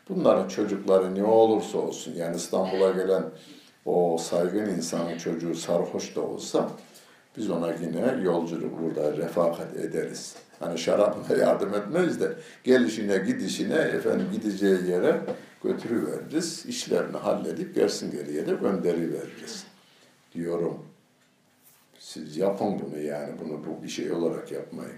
Bunların 0.08 0.48
çocukları 0.48 1.14
ne 1.14 1.24
olursa 1.24 1.78
olsun, 1.78 2.14
yani 2.14 2.36
İstanbul'a 2.36 2.90
gelen 2.90 3.24
o 3.84 4.18
saygın 4.18 4.66
insanın 4.66 5.18
çocuğu 5.18 5.54
sarhoş 5.54 6.16
da 6.16 6.20
olsa, 6.20 6.70
biz 7.36 7.50
ona 7.50 7.74
yine 7.74 8.22
yolculuk 8.22 8.82
burada 8.82 9.16
refakat 9.16 9.76
ederiz. 9.76 10.36
Hani 10.60 10.78
şarabına 10.78 11.36
yardım 11.40 11.74
etmeyiz 11.74 12.20
de 12.20 12.32
gelişine 12.64 13.18
gidişine 13.18 13.74
efendim 13.74 14.26
gideceği 14.32 14.90
yere 14.90 15.20
götürüveririz. 15.64 16.66
İşlerini 16.66 17.16
halledip 17.16 17.74
gelsin 17.74 18.10
geriye 18.10 18.46
de 18.46 18.54
gönderi 18.54 19.12
veririz 19.12 19.64
diyorum. 20.34 20.86
Siz 21.98 22.36
yapın 22.36 22.80
bunu 22.80 23.00
yani 23.00 23.32
bunu 23.44 23.60
bu 23.66 23.82
bir 23.82 23.88
şey 23.88 24.12
olarak 24.12 24.52
yapmayın. 24.52 24.96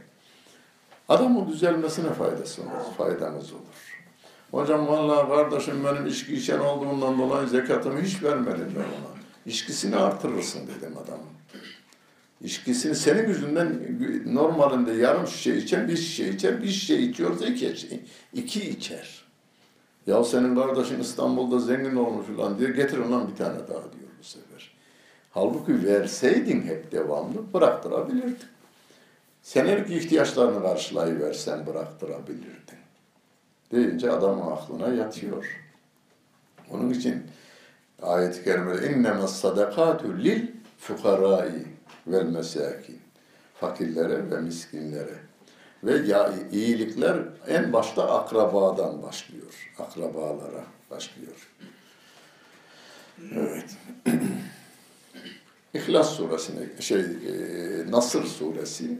Adamın 1.09 1.49
düzelmesine 1.49 2.13
faydası 2.13 2.63
olur, 2.63 2.95
faydanız 2.97 3.53
olur. 3.53 3.94
Hocam 4.55 4.89
vallahi 4.89 5.29
kardeşim 5.29 5.85
benim 5.85 6.07
içki 6.07 6.35
içen 6.35 6.59
olduğundan 6.59 7.19
dolayı 7.19 7.49
zekatımı 7.49 8.01
hiç 8.01 8.23
vermedim 8.23 8.73
ben 8.77 8.81
ona. 8.81 9.15
İçkisini 9.47 9.97
artırırsın 9.97 10.61
dedim 10.61 10.95
adamın. 11.05 11.27
İçkisini 12.41 12.95
senin 12.95 13.29
yüzünden 13.29 13.81
normalinde 14.27 14.93
yarım 14.93 15.27
şişe 15.27 15.57
içen 15.57 15.89
bir 15.89 15.97
şişe 15.97 16.29
içer, 16.29 16.63
bir 16.63 16.69
şişe 16.69 16.99
içiyorsa 16.99 17.47
iki, 17.47 17.75
iki 18.33 18.71
içer. 18.71 19.25
Ya 20.07 20.25
senin 20.25 20.55
kardeşin 20.55 21.01
İstanbul'da 21.01 21.59
zengin 21.59 21.97
olmuş 21.97 22.27
falan 22.37 22.59
diye 22.59 22.71
getir 22.71 22.99
lan 22.99 23.31
bir 23.31 23.37
tane 23.37 23.59
daha 23.59 23.69
diyor 23.69 24.11
bu 24.21 24.25
sefer. 24.25 24.75
Halbuki 25.31 25.85
verseydin 25.85 26.63
hep 26.63 26.93
devamlı 26.93 27.53
bıraktırabilirdin. 27.55 28.39
Sen 29.43 29.67
her 29.67 29.79
iki 29.79 29.95
ihtiyaçlarını 29.95 30.63
karşılayıversen 30.63 31.67
bıraktırabilirdin. 31.67 32.74
Deyince 33.75 34.11
adamın 34.11 34.51
aklına 34.51 34.89
yatıyor. 34.89 35.61
Onun 36.71 36.91
için 36.91 37.23
ayet-i 38.03 38.45
kerimede 38.45 38.93
innemez 38.93 39.41
sadakatu 39.41 40.19
lil 40.19 40.47
fukarai 40.79 41.67
vel. 42.07 42.45
Fakirlere 43.55 44.31
ve 44.31 44.41
miskinlere. 44.41 45.15
Ve 45.85 45.97
ya, 45.97 46.33
iyilikler 46.53 47.17
en 47.49 47.73
başta 47.73 48.21
akrabadan 48.21 49.03
başlıyor. 49.03 49.73
Akrabalara 49.79 50.65
başlıyor. 50.91 51.51
Evet. 53.33 53.77
İhlas 55.75 56.11
suresine, 56.11 56.81
şey, 56.81 57.01
e, 57.01 57.91
Nasır 57.91 58.25
suresi, 58.25 58.99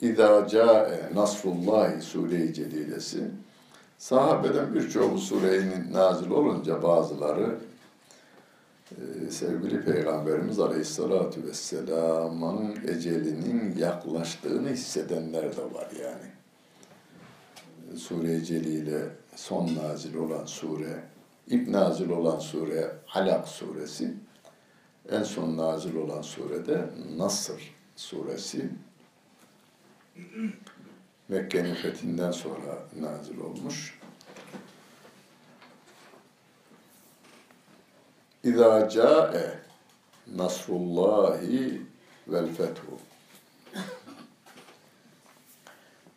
İzâ 0.00 0.48
câe 0.48 1.10
nasrullahi 1.14 2.02
sure-i 2.02 2.54
celilesi, 2.54 3.30
sahabeden 4.00 4.74
birçoğu 4.74 5.12
bu 5.12 5.18
surenin 5.18 5.92
nazil 5.92 6.30
olunca 6.30 6.82
bazıları 6.82 7.58
ee, 8.90 9.30
sevgili 9.30 9.84
Peygamberimiz 9.84 10.60
Aleyhisselatü 10.60 11.44
Vesselam'ın 11.44 12.76
ecelinin 12.88 13.76
yaklaştığını 13.76 14.68
hissedenler 14.68 15.56
de 15.56 15.74
var 15.74 15.88
yani. 16.02 16.30
Sure-i 17.98 18.44
Celile 18.44 19.08
son 19.36 19.76
nazil 19.76 20.14
olan 20.14 20.44
sure, 20.44 21.02
ilk 21.46 21.68
nazil 21.68 22.10
olan 22.10 22.38
sure 22.38 22.92
Alak 23.14 23.48
suresi, 23.48 24.14
en 25.10 25.22
son 25.22 25.56
nazil 25.56 25.94
olan 25.96 26.22
surede 26.22 26.90
Nasır 27.16 27.74
suresi. 27.96 28.70
Mekke'nin 31.30 31.74
fethinden 31.74 32.30
sonra 32.30 32.78
nazil 33.00 33.38
olmuş. 33.38 33.98
İzâ 38.44 38.88
câe 38.88 39.58
nasrullahi 40.36 41.82
vel 42.28 42.54
fethu. 42.54 42.98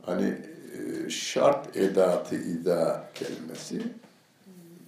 Hani 0.05 0.37
e, 0.77 1.09
şart 1.09 1.77
edatı 1.77 2.35
ida 2.35 3.09
kelimesi 3.13 3.81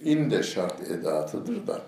in 0.03 0.31
de 0.31 0.43
şart 0.43 0.81
edatıdır 0.81 1.67
da 1.67 1.81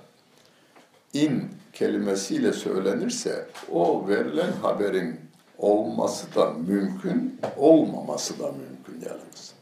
in 1.13 1.50
kelimesiyle 1.73 2.54
söylenirse 2.54 3.47
o 3.71 4.08
verilen 4.08 4.52
haberin 4.52 5.26
olması 5.57 6.35
da 6.35 6.49
mümkün, 6.49 7.39
olmaması 7.57 8.39
da 8.39 8.51
mümkün 8.51 9.09
yalnız. 9.09 9.53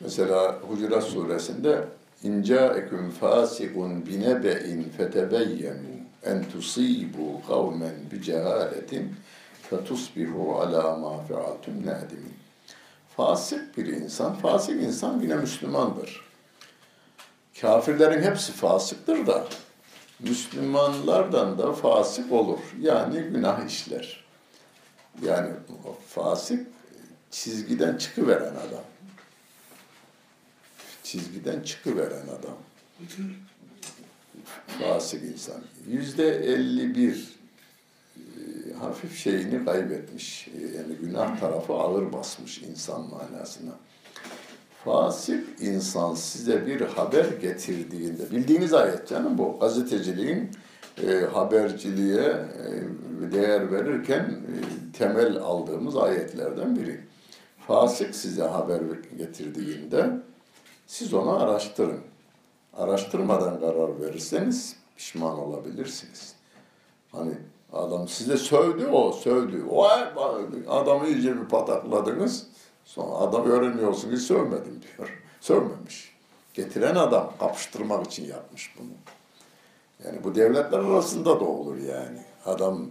Mesela 0.00 0.58
Hucurat 0.68 1.04
suresinde 1.04 1.84
İn 2.22 2.42
ca'ekum 2.42 3.10
fasikun 3.10 4.06
binebe'in 4.06 4.82
fetebeyyenu 4.82 5.92
en 6.24 6.44
tusibu 6.44 7.46
kavmen 7.48 7.94
bi 8.12 8.22
cehaletin 8.22 9.14
fetusbihu 9.70 10.60
ala 10.60 10.96
ma 10.96 11.24
fealtum 11.24 11.86
nadimin. 11.86 12.34
Fasık 13.16 13.76
bir 13.76 13.86
insan, 13.86 14.34
fasık 14.34 14.82
insan 14.82 15.20
yine 15.20 15.34
Müslümandır. 15.34 16.24
Kafirlerin 17.60 18.22
hepsi 18.22 18.52
fasıktır 18.52 19.26
da 19.26 19.44
Müslümanlardan 20.20 21.58
da 21.58 21.72
fasık 21.72 22.32
olur. 22.32 22.58
Yani 22.80 23.20
günah 23.22 23.66
işler. 23.66 24.21
Yani 25.22 25.50
fasık 26.08 26.66
çizgiden 27.30 27.96
çıkıveren 27.96 28.54
adam 28.54 28.84
çizgiden 31.12 31.60
çıkıveren 31.62 32.22
adam. 32.22 32.56
Fasık 34.66 35.22
insan. 35.22 35.60
Yüzde 35.88 36.28
elli 36.36 36.94
bir 36.94 37.28
e, 38.16 38.74
hafif 38.74 39.18
şeyini 39.18 39.64
kaybetmiş. 39.64 40.48
E, 40.48 40.76
yani 40.76 40.94
günah 41.00 41.40
tarafı 41.40 41.72
ağır 41.72 42.12
basmış 42.12 42.58
insan 42.58 43.00
manasına. 43.00 43.72
Fasık 44.84 45.44
insan 45.60 46.14
size 46.14 46.66
bir 46.66 46.80
haber 46.80 47.24
getirdiğinde, 47.24 48.30
bildiğiniz 48.30 48.74
ayet 48.74 49.08
canım 49.08 49.38
bu, 49.38 49.58
gazeteciliğin 49.60 50.50
e, 51.02 51.26
haberciliğe 51.26 52.22
e, 52.22 53.32
değer 53.32 53.72
verirken 53.72 54.20
e, 54.20 54.54
temel 54.98 55.36
aldığımız 55.36 55.96
ayetlerden 55.96 56.76
biri. 56.76 57.00
Fasık 57.66 58.14
size 58.14 58.42
haber 58.42 58.80
getirdiğinde 59.18 60.10
siz 60.86 61.14
onu 61.14 61.42
araştırın. 61.42 62.00
Araştırmadan 62.76 63.60
karar 63.60 64.00
verirseniz 64.00 64.76
pişman 64.96 65.38
olabilirsiniz. 65.38 66.34
Hani 67.12 67.32
adam 67.72 68.08
size 68.08 68.36
sövdü 68.36 68.86
o, 68.86 69.12
sövdü. 69.12 69.64
O 69.70 69.88
adamı 70.68 71.06
iyice 71.06 71.40
bir 71.40 71.44
patakladınız. 71.44 72.46
Sonra 72.84 73.14
adam 73.14 73.44
öğreniyorsun 73.44 74.10
ki 74.10 74.16
sövmedim 74.16 74.80
diyor. 74.82 75.22
Sövmemiş. 75.40 76.16
Getiren 76.54 76.94
adam 76.94 77.32
kapıştırmak 77.38 78.06
için 78.06 78.26
yapmış 78.26 78.74
bunu. 78.78 78.88
Yani 80.06 80.24
bu 80.24 80.34
devletler 80.34 80.78
arasında 80.78 81.40
da 81.40 81.44
olur 81.44 81.76
yani. 81.76 82.18
Adam 82.46 82.90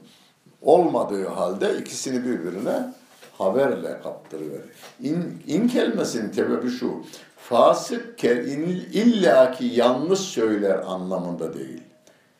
olmadığı 0.62 1.28
halde 1.28 1.78
ikisini 1.78 2.26
birbirine 2.26 2.93
haberle 3.38 4.02
kaptırıverir. 4.04 4.69
İn, 5.00 5.43
in 5.47 5.67
kelimesinin 5.67 6.32
sebebi 6.32 6.69
şu 6.69 7.04
fasık 7.38 8.24
illaki 8.24 9.65
yanlış 9.65 10.19
söyler 10.19 10.76
anlamında 10.76 11.54
değil. 11.54 11.82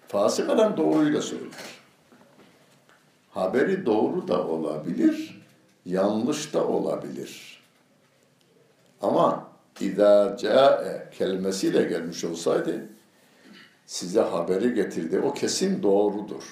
Fasık 0.07 0.49
adam 0.49 0.77
doğruyla 0.77 1.21
söyler. 1.21 1.81
Haberi 3.29 3.86
doğru 3.86 4.27
da 4.27 4.47
olabilir, 4.47 5.41
yanlış 5.86 6.53
da 6.53 6.67
olabilir. 6.67 7.62
Ama 9.01 9.47
idâ 9.79 10.38
câe 10.38 11.10
kelimesiyle 11.17 11.84
gelmiş 11.84 12.23
olsaydı 12.23 12.86
size 13.91 14.21
haberi 14.21 14.73
getirdi. 14.73 15.19
O 15.19 15.34
kesin 15.34 15.84
doğrudur. 15.84 16.43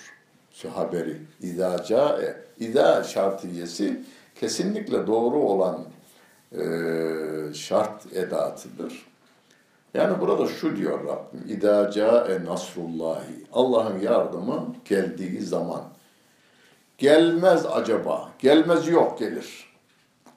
Şu 0.51 0.69
haberi. 0.69 1.21
İdâ 1.41 1.83
câe. 1.83 2.43
İdâ 2.59 3.03
şartiyesi 3.03 4.03
kesinlikle 4.35 5.07
doğru 5.07 5.35
olan 5.35 5.85
e, 6.51 6.63
şart 7.53 8.13
edatıdır. 8.13 9.05
Yani 9.93 10.21
burada 10.21 10.47
şu 10.47 10.75
diyor 10.75 10.99
Rabbim, 11.07 11.57
İdâ 11.57 11.91
câe 11.91 12.45
nasrullahi, 12.45 13.45
Allah'ın 13.53 13.99
yardımı 13.99 14.75
geldiği 14.85 15.41
zaman. 15.41 15.83
Gelmez 16.97 17.65
acaba, 17.65 18.29
gelmez 18.39 18.87
yok 18.87 19.19
gelir. 19.19 19.73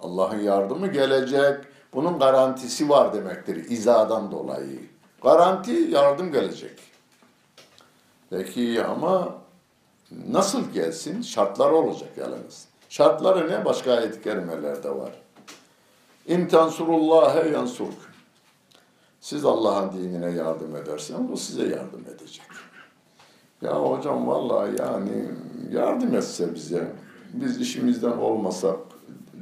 Allah'ın 0.01 0.39
yardımı 0.41 0.87
gelecek, 0.87 1.57
bunun 1.95 2.19
garantisi 2.19 2.89
var 2.89 3.15
demektir 3.15 3.71
izadan 3.71 4.33
dolayı. 4.33 4.81
Garanti 5.23 5.73
yardım 5.73 6.33
gelecek. 6.33 6.92
Peki 8.33 8.85
ama 8.85 9.35
nasıl 10.29 10.71
gelsin? 10.71 11.23
Şartlar 11.23 11.71
olacak 11.71 12.09
yalnız. 12.17 12.69
Şartları 12.89 13.51
ne? 13.51 13.65
Başka 13.65 13.93
ayet-i 13.93 14.23
kerimelerde 14.23 14.91
var. 14.91 15.13
İn 16.27 16.47
tansurullâhe 16.47 17.49
yansurk. 17.49 17.95
Siz 19.21 19.45
Allah'ın 19.45 19.93
dinine 19.93 20.31
yardım 20.31 20.77
ederseniz 20.77 21.31
o 21.33 21.37
size 21.37 21.63
yardım 21.63 22.05
edecek. 22.17 22.47
Ya 23.63 23.81
hocam 23.81 24.27
vallahi 24.27 24.71
yani 24.79 25.29
yardım 25.73 26.15
etse 26.15 26.55
bize, 26.55 26.93
biz 27.33 27.61
işimizden 27.61 28.19
olmasak, 28.19 28.79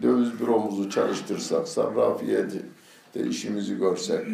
döviz 0.02 0.40
büromuzu 0.40 0.90
çalıştırsak, 0.90 1.68
sarrafiye 1.68 2.46
de 3.14 3.28
işimizi 3.28 3.78
görsek, 3.78 4.26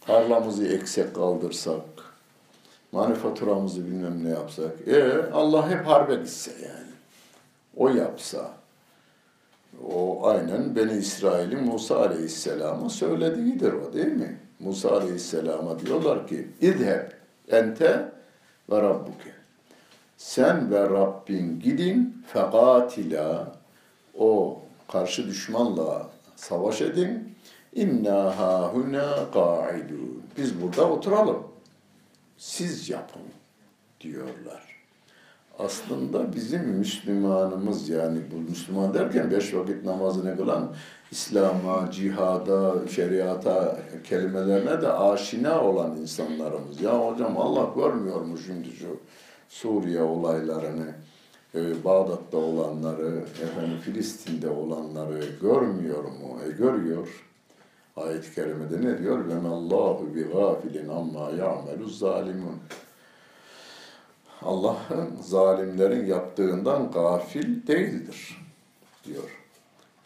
tarlamızı 0.00 0.66
eksik 0.66 1.14
kaldırsak, 1.14 2.09
manifaturamızı 2.92 3.86
bilmem 3.86 4.24
ne 4.24 4.28
yapsak, 4.28 4.88
e 4.88 5.12
Allah 5.32 5.70
hep 5.70 5.86
harbe 5.86 6.14
gitse 6.14 6.50
yani. 6.50 6.90
O 7.76 7.88
yapsa, 7.88 8.50
o 9.88 10.26
aynen 10.28 10.76
Beni 10.76 10.92
İsrail'in 10.92 11.64
Musa 11.64 12.00
Aleyhisselam'a 12.00 12.88
söylediğidir 12.88 13.72
o 13.72 13.92
değil 13.92 14.12
mi? 14.12 14.40
Musa 14.60 14.90
Aleyhisselam'a 14.90 15.78
diyorlar 15.78 16.26
ki 16.26 16.48
İzheb 16.60 17.10
ente 17.48 18.12
ve 18.70 18.82
rabbuke. 18.82 19.30
Sen 20.16 20.70
ve 20.70 20.80
Rabbin 20.80 21.60
gidin 21.60 22.24
fekatila 22.32 23.52
o 24.18 24.60
karşı 24.92 25.26
düşmanla 25.26 26.08
savaş 26.36 26.80
edin. 26.80 27.34
İnna 27.74 28.38
hahuna 28.38 29.30
qaidun. 29.32 30.22
Biz 30.38 30.62
burada 30.62 30.90
oturalım. 30.90 31.49
Siz 32.40 32.90
yapın 32.90 33.22
diyorlar. 34.00 34.76
Aslında 35.58 36.32
bizim 36.34 36.62
Müslümanımız 36.62 37.88
yani 37.88 38.18
bu 38.32 38.50
Müslüman 38.50 38.94
derken 38.94 39.30
beş 39.30 39.54
vakit 39.54 39.84
namazını 39.84 40.36
kılan 40.36 40.74
İslam'a, 41.10 41.90
cihada, 41.90 42.88
şeriata 42.88 43.78
kelimelerine 44.04 44.82
de 44.82 44.92
aşina 44.92 45.64
olan 45.64 45.96
insanlarımız. 45.96 46.80
Ya 46.80 47.06
hocam 47.06 47.38
Allah 47.38 47.74
görmüyor 47.76 48.20
mu 48.20 48.38
şimdi 48.38 48.68
şu 48.70 49.00
Suriye 49.48 50.02
olaylarını, 50.02 50.94
e, 51.54 51.84
Bağdat'ta 51.84 52.36
olanları, 52.36 53.24
efendim 53.42 53.78
Filistin'de 53.82 54.48
olanları 54.48 55.24
görmüyor 55.40 56.04
mu? 56.04 56.38
E 56.48 56.50
görüyor. 56.50 57.29
Ayet-i 57.96 58.34
kerimede 58.34 58.80
ne 58.80 58.98
diyor? 58.98 59.28
Ve 59.28 59.48
Allahu 59.48 60.14
bi 60.14 60.22
gafilin 60.22 60.88
amma 60.88 61.30
ya'melu 61.30 61.88
zalimun. 61.88 62.58
Allah 64.42 64.76
zalimlerin 65.22 66.06
yaptığından 66.06 66.90
gafil 66.90 67.66
değildir 67.66 68.38
diyor. 69.04 69.40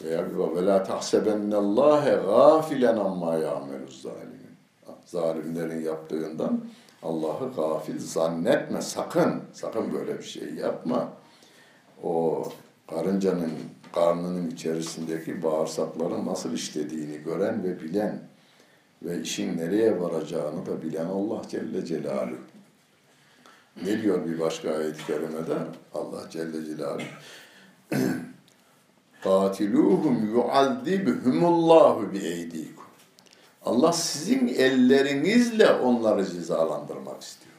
Veya 0.04 0.26
ve 0.56 0.66
la 0.66 0.82
tahsebennallâhe 0.82 2.10
gâfilen 2.10 2.96
amma 2.96 3.34
ya'meluz 3.34 4.02
zalimin. 4.02 4.56
Zalimlerin 5.06 5.82
yaptığından 5.82 6.64
Allah'ı 7.02 7.52
gafil 7.56 7.98
zannetme 7.98 8.82
sakın. 8.82 9.42
Sakın 9.52 9.92
böyle 9.92 10.18
bir 10.18 10.24
şey 10.24 10.54
yapma. 10.54 11.08
O 12.02 12.44
karıncanın 12.90 13.52
karnının 13.94 14.50
içerisindeki 14.50 15.42
bağırsakların 15.42 16.26
nasıl 16.26 16.52
işlediğini 16.52 17.18
gören 17.18 17.64
ve 17.64 17.80
bilen 17.80 18.28
ve 19.02 19.20
işin 19.20 19.58
nereye 19.58 20.00
varacağını 20.00 20.66
da 20.66 20.82
bilen 20.82 21.06
Allah 21.06 21.42
Celle 21.48 21.86
Celaluhu. 21.86 22.38
Ne 23.84 24.02
diyor 24.02 24.26
bir 24.26 24.40
başka 24.40 24.76
ayet-i 24.76 25.06
kerimede? 25.06 25.58
Allah 25.94 26.30
Celle 26.30 26.64
Celaluhu. 26.64 27.06
Katiluhum 29.22 30.34
yu'azzibhumullahu 30.34 32.12
bi 32.12 32.18
eydikum. 32.18 32.84
Allah 33.64 33.92
sizin 33.92 34.48
ellerinizle 34.48 35.70
onları 35.70 36.26
cezalandırmak 36.26 37.22
istiyor. 37.22 37.54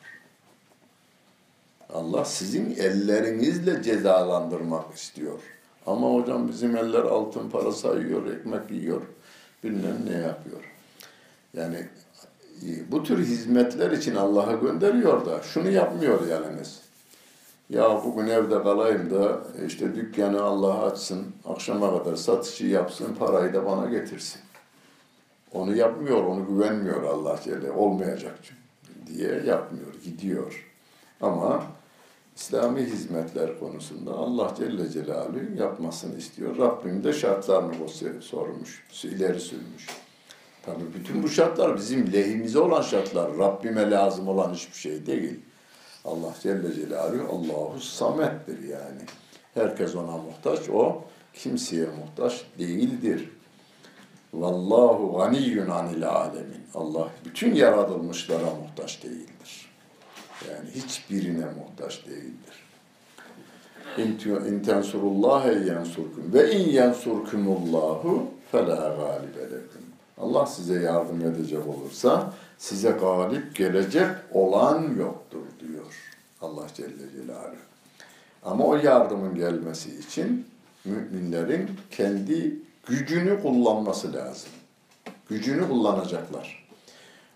Allah 1.93 2.25
sizin 2.25 2.75
ellerinizle 2.75 3.83
cezalandırmak 3.83 4.95
istiyor. 4.95 5.39
Ama 5.85 6.13
hocam 6.13 6.47
bizim 6.47 6.75
eller 6.75 7.03
altın 7.03 7.49
para 7.49 7.71
sayıyor, 7.71 8.33
ekmek 8.33 8.71
yiyor, 8.71 9.01
bilmem 9.63 9.97
ne 10.07 10.17
yapıyor. 10.17 10.73
Yani 11.53 11.87
e, 12.63 12.91
bu 12.91 13.03
tür 13.03 13.19
hizmetler 13.19 13.91
için 13.91 14.15
Allah'a 14.15 14.53
gönderiyor 14.53 15.25
da 15.25 15.41
şunu 15.41 15.69
yapmıyor 15.69 16.27
yalnız. 16.27 16.81
Ya 17.69 18.01
bugün 18.05 18.27
evde 18.27 18.63
kalayım 18.63 19.11
da 19.11 19.41
işte 19.67 19.95
dükkanı 19.95 20.41
Allah 20.43 20.83
açsın, 20.83 21.25
akşama 21.45 21.97
kadar 21.97 22.15
satışı 22.15 22.65
yapsın, 22.65 23.15
parayı 23.19 23.53
da 23.53 23.65
bana 23.65 23.89
getirsin. 23.89 24.41
Onu 25.51 25.75
yapmıyor, 25.75 26.23
onu 26.23 26.47
güvenmiyor 26.47 27.03
Allah 27.03 27.39
Celle. 27.43 27.71
Olmayacak 27.71 28.39
diye 29.07 29.29
yapmıyor, 29.29 29.93
gidiyor. 30.03 30.71
Ama 31.21 31.63
İslami 32.35 32.81
hizmetler 32.81 33.59
konusunda 33.59 34.11
Allah 34.11 34.53
Celle 34.57 34.89
Celaluhu 34.89 35.57
yapmasını 35.57 36.17
istiyor. 36.17 36.57
Rabbim 36.57 37.03
de 37.03 37.13
şartlarını 37.13 37.73
sormuş, 38.21 38.83
ileri 39.03 39.39
sürmüş. 39.39 39.87
Tabii 40.65 40.93
bütün 40.93 41.23
bu 41.23 41.29
şartlar 41.29 41.77
bizim 41.77 42.13
lehimize 42.13 42.59
olan 42.59 42.81
şartlar. 42.81 43.37
Rabbime 43.37 43.91
lazım 43.91 44.27
olan 44.27 44.53
hiçbir 44.53 44.77
şey 44.77 45.05
değil. 45.05 45.39
Allah 46.05 46.33
Celle 46.41 46.73
Celaluhu 46.73 47.35
Allahu 47.35 47.79
Samet'tir 47.79 48.63
yani. 48.63 49.01
Herkes 49.53 49.95
ona 49.95 50.17
muhtaç, 50.17 50.69
o 50.69 51.01
kimseye 51.33 51.85
muhtaç 51.85 52.45
değildir. 52.59 53.29
Vallahu 54.33 55.17
ganiyyun 55.17 55.69
anil 55.69 56.09
alemin. 56.09 56.63
Allah 56.73 57.09
bütün 57.25 57.55
yaratılmışlara 57.55 58.45
muhtaç 58.61 59.03
değildir. 59.03 59.34
Yani 60.51 60.69
hiçbirine 60.75 61.45
muhtaç 61.45 62.05
değildir. 62.05 62.65
İn 63.97 64.59
tensurullâhe 64.59 65.53
yensurkum 65.53 66.33
ve 66.33 66.51
in 66.51 66.69
yensurkumullahu 66.69 68.27
felâ 68.51 68.75
gâlibe 68.75 69.43
lekum. 69.43 69.81
Allah 70.17 70.45
size 70.45 70.81
yardım 70.81 71.21
edecek 71.21 71.67
olursa 71.67 72.33
size 72.57 72.89
galip 72.89 73.55
gelecek 73.55 74.07
olan 74.31 74.95
yoktur 74.97 75.41
diyor 75.59 76.13
Allah 76.41 76.67
Celle 76.75 77.11
Celaluhu. 77.15 77.55
Ama 78.43 78.65
o 78.65 78.75
yardımın 78.75 79.35
gelmesi 79.35 79.99
için 79.99 80.47
müminlerin 80.85 81.69
kendi 81.91 82.55
gücünü 82.87 83.41
kullanması 83.41 84.13
lazım. 84.13 84.49
Gücünü 85.29 85.67
kullanacaklar. 85.67 86.67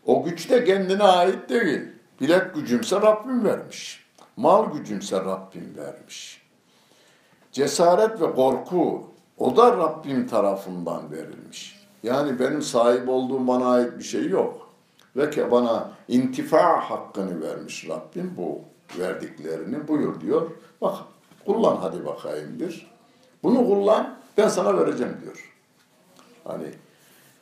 O 0.05 0.23
güç 0.23 0.49
de 0.49 0.65
kendine 0.65 1.03
ait 1.03 1.49
değil. 1.49 1.81
Bilek 2.21 2.55
gücümse 2.55 2.95
Rabbim 2.95 3.45
vermiş. 3.45 4.05
Mal 4.37 4.71
gücümse 4.71 5.17
Rabbim 5.17 5.73
vermiş. 5.77 6.41
Cesaret 7.51 8.21
ve 8.21 8.35
korku 8.35 9.03
o 9.37 9.57
da 9.57 9.77
Rabbim 9.77 10.27
tarafından 10.27 11.11
verilmiş. 11.11 11.79
Yani 12.03 12.39
benim 12.39 12.61
sahip 12.61 13.09
olduğum 13.09 13.47
bana 13.47 13.69
ait 13.69 13.97
bir 13.97 14.03
şey 14.03 14.29
yok. 14.29 14.69
Ve 15.15 15.29
ki 15.29 15.51
bana 15.51 15.91
intifa 16.07 16.89
hakkını 16.89 17.41
vermiş 17.41 17.89
Rabbim 17.89 18.33
bu 18.37 18.61
verdiklerini 18.99 19.87
buyur 19.87 20.21
diyor. 20.21 20.51
Bak 20.81 20.97
kullan 21.45 21.75
hadi 21.75 22.05
bakayım 22.05 22.59
bir. 22.59 22.91
Bunu 23.43 23.67
kullan 23.67 24.17
ben 24.37 24.47
sana 24.47 24.77
vereceğim 24.77 25.17
diyor. 25.21 25.55
Hani 26.43 26.67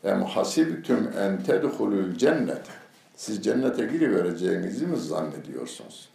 em 0.03 0.23
hasibtum 0.23 1.07
en 1.19 1.43
tedhulul 1.43 2.15
cennete 2.15 2.86
siz 3.17 3.43
cennete 3.43 3.85
girivereceğinizi 3.85 4.87
mi 4.87 4.97
zannediyorsunuz? 4.97 6.09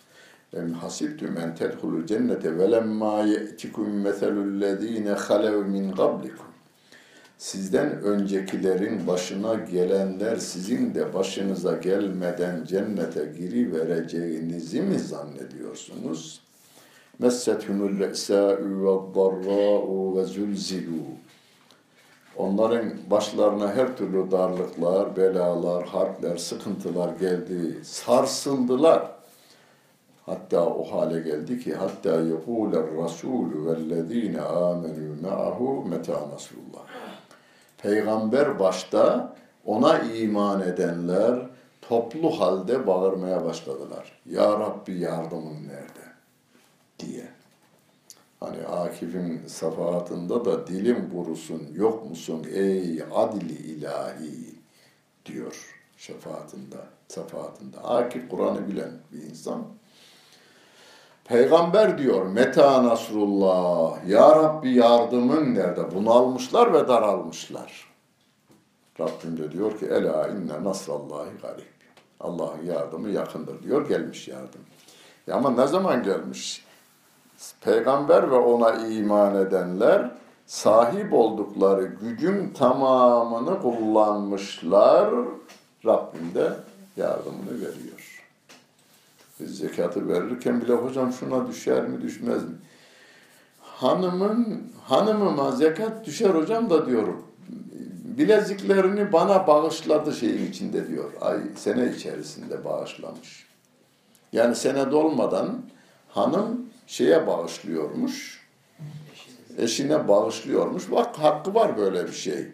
Em 0.53 0.73
hasibtum 0.73 1.37
en 1.37 1.55
tedhulul 1.55 2.07
cennete 2.07 2.59
ve 2.59 2.71
lemma 2.71 3.23
ye'tikum 3.23 4.01
meselul 4.01 4.61
lezine 4.61 5.11
halev 5.11 5.67
min 5.67 5.93
qablikum 5.93 6.53
sizden 7.43 8.03
öncekilerin 8.03 9.07
başına 9.07 9.55
gelenler 9.55 10.37
sizin 10.37 10.95
de 10.95 11.15
başınıza 11.15 11.77
gelmeden 11.77 12.65
cennete 12.65 13.33
giri 13.39 13.73
vereceğinizi 13.73 14.83
mi 14.83 14.99
zannediyorsunuz? 14.99 16.41
Messethumul 17.19 18.01
le'sâ'u 18.01 18.83
ve 18.83 19.15
darrâ'u 19.15 20.17
ve 20.17 20.23
zulzilû. 20.23 21.03
Onların 22.37 22.93
başlarına 23.11 23.75
her 23.75 23.97
türlü 23.97 24.31
darlıklar, 24.31 25.17
belalar, 25.17 25.87
harpler, 25.87 26.37
sıkıntılar 26.37 27.09
geldi. 27.17 27.85
Sarsıldılar. 27.85 29.11
Hatta 30.27 30.67
o 30.67 30.93
hale 30.93 31.21
geldi 31.21 31.61
ki 31.61 31.75
hatta 31.75 32.21
yekuler 32.21 32.97
rasulü 32.97 33.67
vellezine 33.67 34.41
amenü 34.41 35.21
ma'ahu 35.23 35.85
meta 35.89 36.13
nasrullah. 36.13 36.87
Peygamber 37.79 38.59
başta 38.59 39.35
ona 39.65 39.99
iman 39.99 40.61
edenler 40.61 41.39
toplu 41.89 42.41
halde 42.41 42.87
bağırmaya 42.87 43.45
başladılar. 43.45 44.21
Ya 44.27 44.51
Rabbi 44.61 44.99
yardımın 44.99 45.69
nerede? 45.69 46.13
diye. 46.99 47.32
Hani 48.43 48.67
Akif'in 48.67 49.47
safahatında 49.47 50.45
da 50.45 50.67
dilim 50.67 51.11
kurusun 51.11 51.63
yok 51.75 52.11
musun 52.11 52.47
ey 52.55 53.03
adli 53.15 53.53
ilahi 53.53 54.55
diyor 55.27 55.83
şefaatinde, 55.97 56.77
safahatında. 57.09 57.85
Akif 57.85 58.29
Kur'an'ı 58.29 58.69
bilen 58.69 58.91
bir 59.13 59.23
insan. 59.23 59.65
Peygamber 61.25 61.99
diyor 61.99 62.27
Meta 62.27 62.85
Nasrullah 62.85 64.09
Ya 64.09 64.37
Rabbi 64.37 64.75
yardımın 64.75 65.55
nerede? 65.55 65.95
Bunalmışlar 65.95 66.75
ve 66.75 66.89
daralmışlar. 66.89 67.93
Rabbim 69.01 69.39
de 69.39 69.53
diyor 69.53 69.79
ki 69.79 69.87
Ela 69.87 70.29
inne 70.29 70.65
nasrallahi 70.65 71.31
garip. 71.43 71.73
Allah'ın 72.21 72.67
yardımı 72.67 73.09
yakındır 73.09 73.63
diyor. 73.63 73.89
Gelmiş 73.89 74.29
yardım. 74.29 74.61
Ya 75.27 75.35
ama 75.37 75.51
ne 75.51 75.67
zaman 75.67 76.03
gelmiş? 76.03 76.65
Peygamber 77.61 78.31
ve 78.31 78.35
ona 78.37 78.73
iman 78.73 79.35
edenler 79.37 80.11
sahip 80.47 81.13
oldukları 81.13 81.85
gücün 81.85 82.51
tamamını 82.51 83.63
kullanmışlar. 83.63 85.15
Rabbim 85.87 86.35
de 86.35 86.53
yardımını 86.97 87.55
veriyor. 87.55 88.25
Biz 89.41 89.59
zekatı 89.59 90.09
verirken 90.09 90.61
bile 90.61 90.73
hocam 90.73 91.13
şuna 91.13 91.49
düşer 91.49 91.89
mi 91.89 92.03
düşmez 92.03 92.45
mi? 92.45 92.55
Hanımın, 93.61 94.63
hanımıma 94.85 95.51
zekat 95.51 96.07
düşer 96.07 96.31
hocam 96.31 96.71
da 96.71 96.87
diyorum. 96.87 97.25
Bileziklerini 98.05 99.13
bana 99.13 99.47
bağışladı 99.47 100.13
şeyin 100.13 100.51
içinde 100.51 100.89
diyor. 100.89 101.11
Ay 101.21 101.39
sene 101.57 101.93
içerisinde 101.93 102.65
bağışlamış. 102.65 103.47
Yani 104.33 104.55
sene 104.55 104.91
dolmadan 104.91 105.63
hanım 106.09 106.72
şeye 106.87 107.27
bağışlıyormuş. 107.27 108.43
Eşine 109.59 110.09
bağışlıyormuş. 110.09 110.91
Bak 110.91 111.19
hakkı 111.19 111.55
var 111.55 111.77
böyle 111.77 112.07
bir 112.07 112.13
şey. 112.13 112.47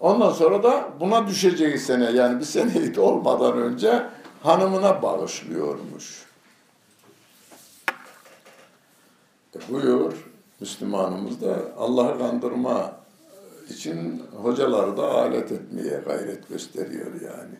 Ondan 0.00 0.32
sonra 0.32 0.62
da 0.62 0.88
buna 1.00 1.26
düşeceği 1.26 1.78
sene 1.78 2.10
yani 2.10 2.40
bir 2.40 2.44
seneyi 2.44 3.00
olmadan 3.00 3.58
önce 3.58 4.06
hanımına 4.42 5.02
bağışlıyormuş. 5.02 6.26
E 9.56 9.58
buyur 9.68 10.12
Müslümanımız 10.60 11.40
da 11.40 11.56
Allah'ı 11.78 12.18
kandırma 12.18 12.92
için 13.68 14.22
hocaları 14.42 14.96
da 14.96 15.12
alet 15.12 15.52
etmeye 15.52 16.02
gayret 16.06 16.48
gösteriyor 16.48 17.20
yani. 17.20 17.54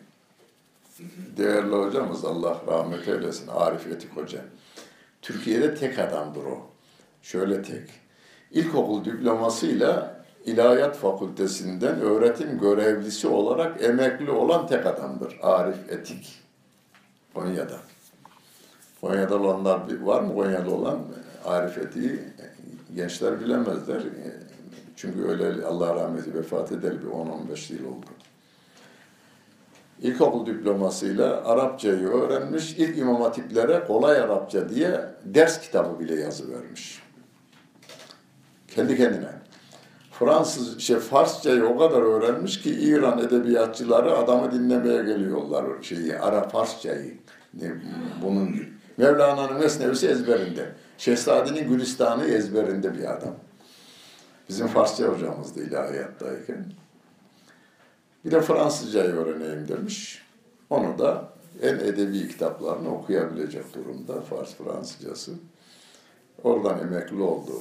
Değerli 1.37 1.75
hocamız 1.75 2.25
Allah 2.25 2.61
rahmet 2.67 3.07
eylesin 3.07 3.47
Arif 3.47 3.87
Etik 3.87 4.17
Hoca. 4.17 4.41
Türkiye'de 5.21 5.75
tek 5.75 5.99
adamdır 5.99 6.43
o. 6.43 6.67
Şöyle 7.21 7.61
tek. 7.61 7.89
İlkokul 8.51 9.05
diplomasıyla 9.05 10.17
İlahiyat 10.45 10.97
Fakültesinden 10.97 12.01
öğretim 12.01 12.59
görevlisi 12.59 13.27
olarak 13.27 13.83
emekli 13.83 14.31
olan 14.31 14.67
tek 14.67 14.85
adamdır. 14.85 15.37
Arif 15.41 15.91
Etik. 15.91 16.39
Konya'da. 17.33 17.77
Konya'da 19.01 19.35
olanlar 19.35 20.01
var 20.01 20.21
mı 20.21 20.35
Konya'da 20.35 20.71
olan? 20.71 20.99
Arif 21.45 21.77
Etik'i 21.77 22.19
gençler 22.95 23.39
bilemezler. 23.39 24.03
Çünkü 24.95 25.27
öyle 25.27 25.65
Allah 25.65 25.95
rahmeti 25.95 26.33
vefat 26.33 26.71
edeli 26.71 27.01
bir 27.01 27.07
10-15 27.07 27.73
yıl 27.73 27.85
oldu. 27.85 28.05
İlkokul 30.01 30.45
diplomasıyla 30.45 31.45
Arapçayı 31.45 32.07
öğrenmiş. 32.07 32.71
İlk 32.71 32.97
imam 32.97 33.21
hatiplere 33.21 33.83
kolay 33.87 34.19
Arapça 34.19 34.69
diye 34.69 35.01
ders 35.25 35.61
kitabı 35.61 35.99
bile 35.99 36.15
yazı 36.15 36.51
vermiş. 36.51 37.03
Kendi 38.67 38.97
kendine. 38.97 39.31
Fransız, 40.11 40.79
şey, 40.79 40.97
Farsçayı 40.97 41.65
o 41.65 41.77
kadar 41.77 42.01
öğrenmiş 42.01 42.61
ki 42.61 42.69
İran 42.69 43.19
edebiyatçıları 43.19 44.17
adamı 44.17 44.51
dinlemeye 44.51 45.03
geliyorlar 45.03 45.65
şeyi, 45.81 46.19
Arap 46.19 46.51
Farsçayı. 46.51 47.17
Bunun 48.23 48.55
Mevlana'nın 48.97 49.59
Mesnevisi 49.59 50.07
ezberinde. 50.07 50.71
Şehzade'nin 50.97 51.69
Gülistan'ı 51.69 52.25
ezberinde 52.25 52.93
bir 52.93 53.13
adam. 53.13 53.35
Bizim 54.49 54.67
Farsça 54.67 55.05
hocamızdı 55.05 55.63
ilahiyattayken. 55.63 56.65
Bir 58.27 58.31
de 58.31 58.41
Fransızcayı 58.41 59.09
öğreneyim 59.09 59.67
demiş. 59.67 60.21
Onu 60.69 60.99
da 60.99 61.29
en 61.61 61.75
edebi 61.75 62.27
kitaplarını 62.27 62.95
okuyabilecek 62.95 63.73
durumda 63.73 64.21
Fars 64.21 64.55
Fransızcası. 64.55 65.31
Oradan 66.43 66.79
emekli 66.79 67.21
oldu. 67.21 67.51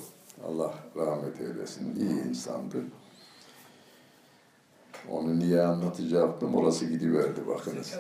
Allah 0.49 0.75
rahmet 0.97 1.41
eylesin. 1.41 1.97
İyi 1.97 2.29
insandı. 2.29 2.77
Onu 5.11 5.39
niye 5.39 5.63
anlatacaktım? 5.63 6.55
Orası 6.55 6.85
gidiverdi 6.85 7.47
bakınız. 7.49 7.99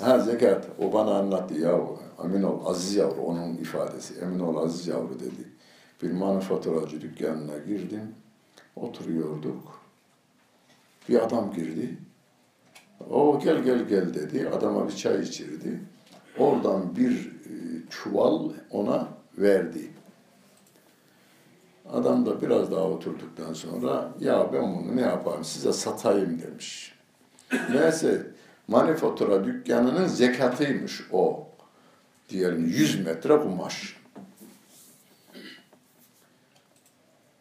Ha 0.00 0.18
zekat. 0.18 0.66
O 0.78 0.92
bana 0.92 1.18
anlattı 1.18 1.54
ya. 1.54 1.80
Emin 2.24 2.42
ol 2.42 2.66
Aziz 2.66 2.94
yavru 2.96 3.22
onun 3.22 3.56
ifadesi. 3.56 4.14
Emin 4.20 4.40
ol 4.40 4.64
Aziz 4.64 4.86
yavru 4.86 5.20
dedi. 5.20 5.48
Bir 6.02 6.12
manifaturacı 6.12 7.00
dükkanına 7.00 7.58
girdim. 7.58 8.14
Oturuyorduk. 8.76 9.81
Bir 11.08 11.24
adam 11.24 11.52
girdi. 11.52 11.98
O 13.10 13.40
gel 13.44 13.62
gel 13.62 13.88
gel 13.88 14.14
dedi. 14.14 14.48
Adama 14.48 14.88
bir 14.88 14.96
çay 14.96 15.22
içirdi. 15.22 15.80
Oradan 16.38 16.96
bir 16.96 17.26
e, 17.26 17.52
çuval 17.90 18.50
ona 18.70 19.08
verdi. 19.38 19.90
Adam 21.92 22.26
da 22.26 22.42
biraz 22.42 22.70
daha 22.70 22.84
oturduktan 22.84 23.52
sonra 23.52 24.10
ya 24.20 24.52
ben 24.52 24.62
bunu 24.62 24.96
ne 24.96 25.00
yapayım 25.00 25.44
size 25.44 25.72
satayım 25.72 26.42
demiş. 26.42 26.94
Neyse 27.70 28.26
manifatura 28.68 29.44
dükkanının 29.44 30.06
zekatıymış 30.06 31.02
o. 31.12 31.48
Diyelim 32.28 32.64
100 32.66 33.06
metre 33.06 33.38
kumaş. 33.38 33.96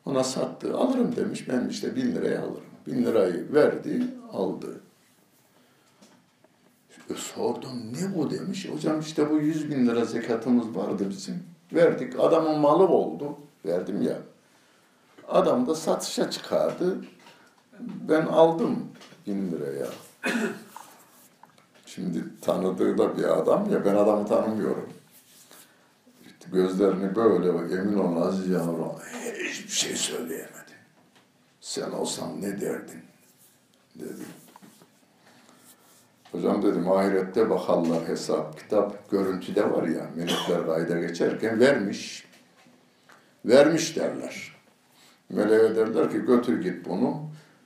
Ona 0.05 0.23
sattı. 0.23 0.77
Alırım 0.77 1.15
demiş. 1.15 1.49
Ben 1.49 1.67
işte 1.69 1.95
bin 1.95 2.15
liraya 2.15 2.41
alırım. 2.41 2.70
Bin 2.87 3.05
lirayı 3.05 3.53
verdi, 3.53 4.07
aldı. 4.33 4.81
E 7.09 7.13
sordum 7.15 7.93
ne 7.93 8.15
bu 8.15 8.31
demiş. 8.31 8.69
Hocam 8.69 8.99
işte 8.99 9.29
bu 9.29 9.37
yüz 9.37 9.71
bin 9.71 9.87
lira 9.87 10.05
zekatımız 10.05 10.75
vardı 10.75 11.05
bizim. 11.09 11.43
Verdik. 11.73 12.19
Adamın 12.19 12.59
malı 12.59 12.87
oldu. 12.87 13.37
Verdim 13.65 14.01
ya. 14.01 14.17
Adam 15.27 15.67
da 15.67 15.75
satışa 15.75 16.31
çıkardı. 16.31 16.97
Ben 18.09 18.25
aldım 18.25 18.87
bin 19.27 19.51
liraya. 19.51 19.87
Şimdi 21.85 22.23
tanıdığı 22.41 22.97
da 22.97 23.17
bir 23.17 23.23
adam 23.23 23.71
ya 23.71 23.85
ben 23.85 23.95
adamı 23.95 24.27
tanımıyorum. 24.27 24.89
Gözlerini 26.51 27.15
böyle 27.15 27.53
bak 27.53 27.71
emin 27.71 27.97
ol 27.97 28.21
Aziz 28.21 28.49
yavrum 28.49 28.91
hiçbir 29.49 29.71
şey 29.71 29.95
söyleyemedi. 29.95 30.71
Sen 31.61 31.91
olsan 31.91 32.41
ne 32.41 32.61
derdin? 32.61 33.01
Dedi. 33.95 34.23
Hocam 36.31 36.63
dedim 36.63 36.91
ahirette 36.91 37.49
bakarlar 37.49 38.07
hesap, 38.07 38.59
kitap, 38.59 39.11
görüntüde 39.11 39.71
var 39.71 39.87
ya 39.87 40.09
melekler 40.15 40.65
kayda 40.65 40.99
geçerken 40.99 41.59
vermiş. 41.59 42.27
Vermiş 43.45 43.95
derler. 43.95 44.55
Meleğe 45.29 45.75
derler 45.75 46.11
ki 46.11 46.17
götür 46.19 46.61
git 46.61 46.89
bunu. 46.89 47.21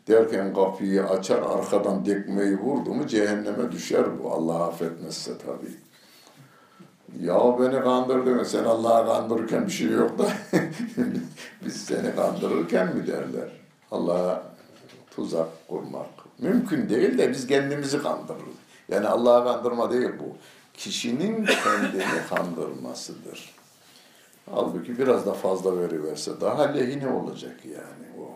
Derken 0.08 0.54
kapıyı 0.54 1.04
açar 1.04 1.41
arkadan 1.41 2.06
dekmeyi 2.06 2.60
vurdu 2.60 2.93
mu 2.93 3.08
cehenneme 3.08 3.72
düşer 3.72 4.06
bu. 4.24 4.32
Allah 4.32 4.66
affetmezse 4.66 5.32
tabii. 5.38 5.76
Ya 7.26 7.60
beni 7.60 7.84
kandırdın, 7.84 8.43
sen 8.43 8.64
Allah'ı 8.64 9.06
kandırırken 9.06 9.66
bir 9.68 9.72
şey 9.72 9.89
yok 9.89 10.20
da 10.20 10.28
biz 11.66 11.86
seni 11.86 12.16
kandırırken 12.16 12.96
mi 12.96 13.08
derler. 13.08 13.64
Allah'a 13.96 14.43
tuzak 15.16 15.68
kurmak. 15.68 16.10
Mümkün 16.39 16.89
değil 16.89 17.18
de 17.18 17.32
biz 17.32 17.48
kendimizi 17.48 18.02
kandırırız. 18.02 18.56
Yani 18.89 19.08
Allah'ı 19.08 19.43
kandırma 19.43 19.91
değil 19.91 20.10
bu. 20.20 20.38
Kişinin 20.74 21.46
kendini 21.46 22.04
kandırmasıdır. 22.30 23.56
Halbuki 24.52 24.98
biraz 24.98 25.26
da 25.26 25.34
fazla 25.34 25.82
veriverse 25.82 26.41
daha 26.41 26.64
lehine 26.64 27.08
olacak 27.08 27.66
yani 27.66 28.22
o. 28.22 28.30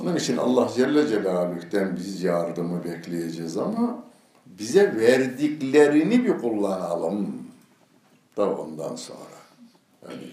Onun 0.00 0.16
için 0.16 0.36
Allah 0.36 0.68
Celle 0.76 1.08
Celaluhu'den 1.08 1.96
biz 1.96 2.22
yardımı 2.22 2.84
bekleyeceğiz 2.84 3.56
ama 3.56 4.04
bize 4.46 4.96
verdiklerini 4.96 6.24
bir 6.24 6.38
kullanalım 6.38 7.46
da 8.36 8.50
ondan 8.50 8.96
sonra. 8.96 9.36
Yani 10.02 10.32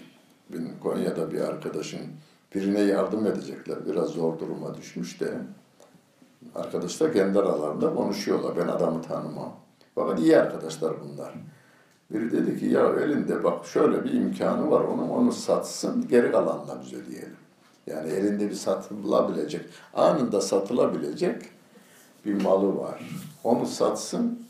benim 0.52 0.78
Konya'da 0.80 1.32
bir 1.32 1.40
arkadaşım 1.40 2.00
birine 2.54 2.80
yardım 2.80 3.26
edecekler. 3.26 3.86
Biraz 3.86 4.08
zor 4.08 4.38
duruma 4.38 4.74
düşmüş 4.74 5.20
de 5.20 5.34
arkadaşlar 6.54 7.12
kendi 7.12 7.38
aralarında 7.38 7.94
konuşuyorlar. 7.94 8.56
Ben 8.56 8.68
adamı 8.68 9.02
tanımam. 9.02 9.56
Fakat 9.94 10.20
iyi 10.20 10.38
arkadaşlar 10.38 10.94
bunlar. 11.00 11.34
Biri 12.10 12.32
dedi 12.32 12.60
ki 12.60 12.66
ya 12.66 12.86
elinde 12.86 13.44
bak 13.44 13.66
şöyle 13.66 14.04
bir 14.04 14.12
imkanı 14.12 14.70
var 14.70 14.80
onu 14.80 15.12
onu 15.12 15.32
satsın 15.32 16.08
geri 16.08 16.32
kalanla 16.32 16.82
biz 16.82 16.92
ödeyelim. 16.92 17.36
Yani 17.86 18.12
elinde 18.12 18.50
bir 18.50 18.54
satılabilecek, 18.54 19.64
anında 19.94 20.40
satılabilecek 20.40 21.42
bir 22.24 22.42
malı 22.42 22.78
var. 22.78 23.10
Onu 23.44 23.66
satsın, 23.66 24.46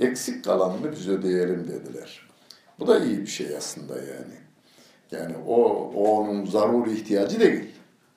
eksik 0.00 0.44
kalanını 0.44 0.92
biz 0.92 1.08
ödeyelim 1.08 1.68
dediler. 1.68 2.28
Bu 2.78 2.86
da 2.86 2.98
iyi 2.98 3.18
bir 3.18 3.26
şey 3.26 3.56
aslında 3.56 3.96
yani. 3.96 4.49
Yani 5.10 5.34
o, 5.46 5.54
o 5.96 6.20
onun 6.20 6.44
zaruri 6.44 6.92
ihtiyacı 6.92 7.40
değil. 7.40 7.70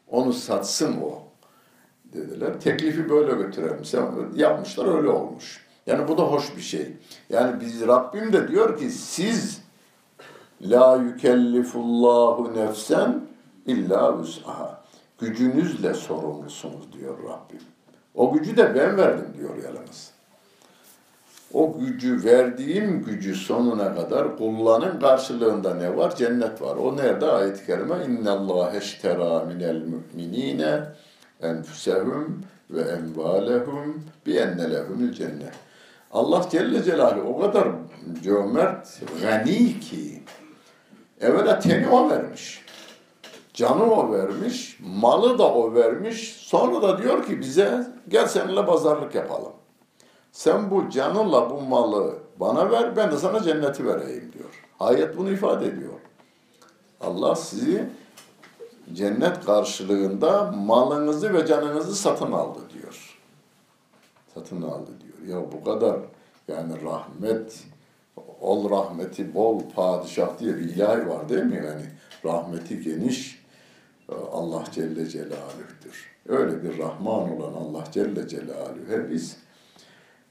Onu 0.08 0.34
satsın 0.34 1.02
o 1.02 1.24
dediler. 2.14 2.60
Teklifi 2.60 3.10
böyle 3.10 3.32
götürelim. 3.32 3.86
Sen, 3.86 4.06
yapmışlar 4.36 4.98
öyle 4.98 5.10
olmuş. 5.10 5.66
Yani 5.88 6.08
bu 6.08 6.18
da 6.18 6.24
hoş 6.24 6.58
bir 6.58 6.62
şey. 6.62 6.88
Yani 7.30 7.62
biz 7.62 7.88
Rabbim 7.88 8.34
de 8.34 8.48
diyor 8.48 8.80
ki 8.80 8.90
siz 8.90 9.62
la 10.62 10.96
yükellifullahu 10.96 12.56
nefsen 12.56 13.22
illa 13.66 14.20
vüs'aha. 14.20 14.84
Gücünüzle 15.20 15.94
sorumlusunuz 15.94 16.94
diyor 16.94 17.18
Rabbim. 17.24 17.62
O 18.16 18.34
gücü 18.34 18.58
de 18.58 18.76
ben 18.76 18.98
verdim 18.98 19.28
diyor 19.38 19.64
yalnız. 19.64 20.13
O 21.55 21.79
gücü, 21.79 22.25
verdiğim 22.25 23.05
gücü 23.05 23.35
sonuna 23.35 23.95
kadar 23.95 24.37
kullanın 24.37 25.01
karşılığında 25.01 25.75
ne 25.75 25.97
var? 25.97 26.17
Cennet 26.17 26.63
var. 26.63 26.77
O 26.77 26.97
nerede? 26.97 27.27
Ayet-i 27.27 27.67
kerime 27.67 27.95
اِنَّ 27.95 28.25
اللّٰهَ 28.25 28.77
اشْتَرَى 28.79 29.53
مِنَ 29.53 29.63
الْمُؤْمِنِينَ 29.63 30.85
enfusehum 31.43 32.45
ve 32.71 32.81
envalehum 32.81 34.05
bi 34.27 34.37
enne 34.37 34.71
lehumul 34.71 35.13
cennet. 35.13 35.53
Allah 36.13 36.47
Celle 36.51 36.83
Celaluhu 36.83 37.29
o 37.29 37.41
kadar 37.41 37.69
cömert, 38.23 39.01
gani 39.23 39.81
ki 39.81 40.23
evvela 41.21 41.59
teni 41.59 41.89
o 41.89 42.11
vermiş. 42.11 42.65
Canı 43.55 43.95
o 43.95 44.13
vermiş, 44.13 44.79
malı 44.81 45.39
da 45.39 45.55
o 45.55 45.75
vermiş. 45.75 46.37
Sonra 46.37 46.83
da 46.83 47.03
diyor 47.03 47.27
ki 47.27 47.41
bize 47.41 47.87
gel 48.09 48.27
seninle 48.27 48.67
pazarlık 48.67 49.15
yapalım. 49.15 49.53
Sen 50.34 50.72
bu 50.72 50.90
canınla 50.90 51.50
bu 51.50 51.62
malı 51.62 52.18
bana 52.40 52.72
ver, 52.72 52.96
ben 52.96 53.12
de 53.12 53.18
sana 53.18 53.44
cenneti 53.44 53.88
vereyim 53.88 54.32
diyor. 54.34 54.64
Ayet 54.80 55.18
bunu 55.18 55.32
ifade 55.32 55.66
ediyor. 55.66 55.94
Allah 57.02 57.36
sizi 57.36 57.90
cennet 58.94 59.46
karşılığında 59.46 60.52
malınızı 60.52 61.34
ve 61.34 61.46
canınızı 61.46 61.96
satın 61.96 62.32
aldı 62.32 62.60
diyor. 62.74 63.20
Satın 64.34 64.62
aldı 64.62 64.92
diyor. 65.02 65.38
Ya 65.38 65.52
bu 65.52 65.64
kadar 65.64 66.00
yani 66.48 66.74
rahmet, 66.84 67.64
ol 68.42 68.70
rahmeti 68.70 69.36
bol 69.36 69.62
padişah 69.76 70.40
diye 70.40 70.56
bir 70.56 70.62
ilahi 70.62 71.10
var 71.10 71.30
değil 71.30 71.44
mi? 71.44 71.64
Yani 71.68 71.86
rahmeti 72.26 72.82
geniş 72.82 73.44
Allah 74.32 74.64
Celle 74.72 75.10
Celaluh'tür. 75.10 76.14
Öyle 76.28 76.64
bir 76.64 76.78
Rahman 76.78 77.38
olan 77.38 77.54
Allah 77.54 77.84
Celle 77.92 78.28
Celaluhu'ya 78.28 79.10
biz 79.10 79.43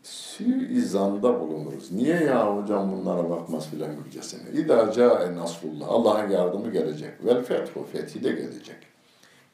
suizanda 0.03 1.41
bulunuruz. 1.41 1.93
Niye 1.93 2.17
ya 2.17 2.57
hocam 2.57 2.93
bunlara 2.93 3.31
bakmaz 3.31 3.71
filan 3.71 3.97
gibicesine. 3.97 4.51
İdâ 4.61 4.93
câe 4.93 5.37
nasrullah. 5.37 5.89
Allah'ın 5.89 6.31
yardımı 6.31 6.73
gelecek. 6.73 7.25
Vel 7.25 7.43
fethu. 7.43 7.87
Fethi 7.93 8.25
de 8.25 8.33
gelecek. 8.33 8.77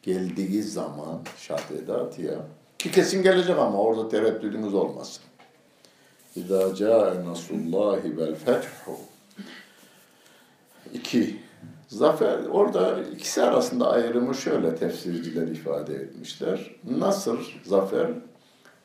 Geldiği 0.03 0.63
zaman 0.63 1.21
şart 1.37 1.71
edat 1.71 2.19
ya. 2.19 2.35
Ki 2.79 2.91
kesin 2.91 3.23
gelecek 3.23 3.59
ama 3.59 3.79
orada 3.79 4.09
tereddüdünüz 4.09 4.75
olmasın. 4.75 5.25
İdâ 6.37 6.75
câe 6.75 7.25
nasrullahi 7.25 8.17
vel 8.17 8.35
fethu. 8.35 8.93
İki. 10.95 11.37
Zafer, 11.89 12.39
orada 12.51 13.03
ikisi 13.03 13.43
arasında 13.43 13.91
ayrımı 13.91 14.35
şöyle 14.35 14.77
tefsirciler 14.77 15.47
ifade 15.47 15.95
etmişler. 15.95 16.71
Nasır, 16.99 17.61
zafer, 17.65 18.11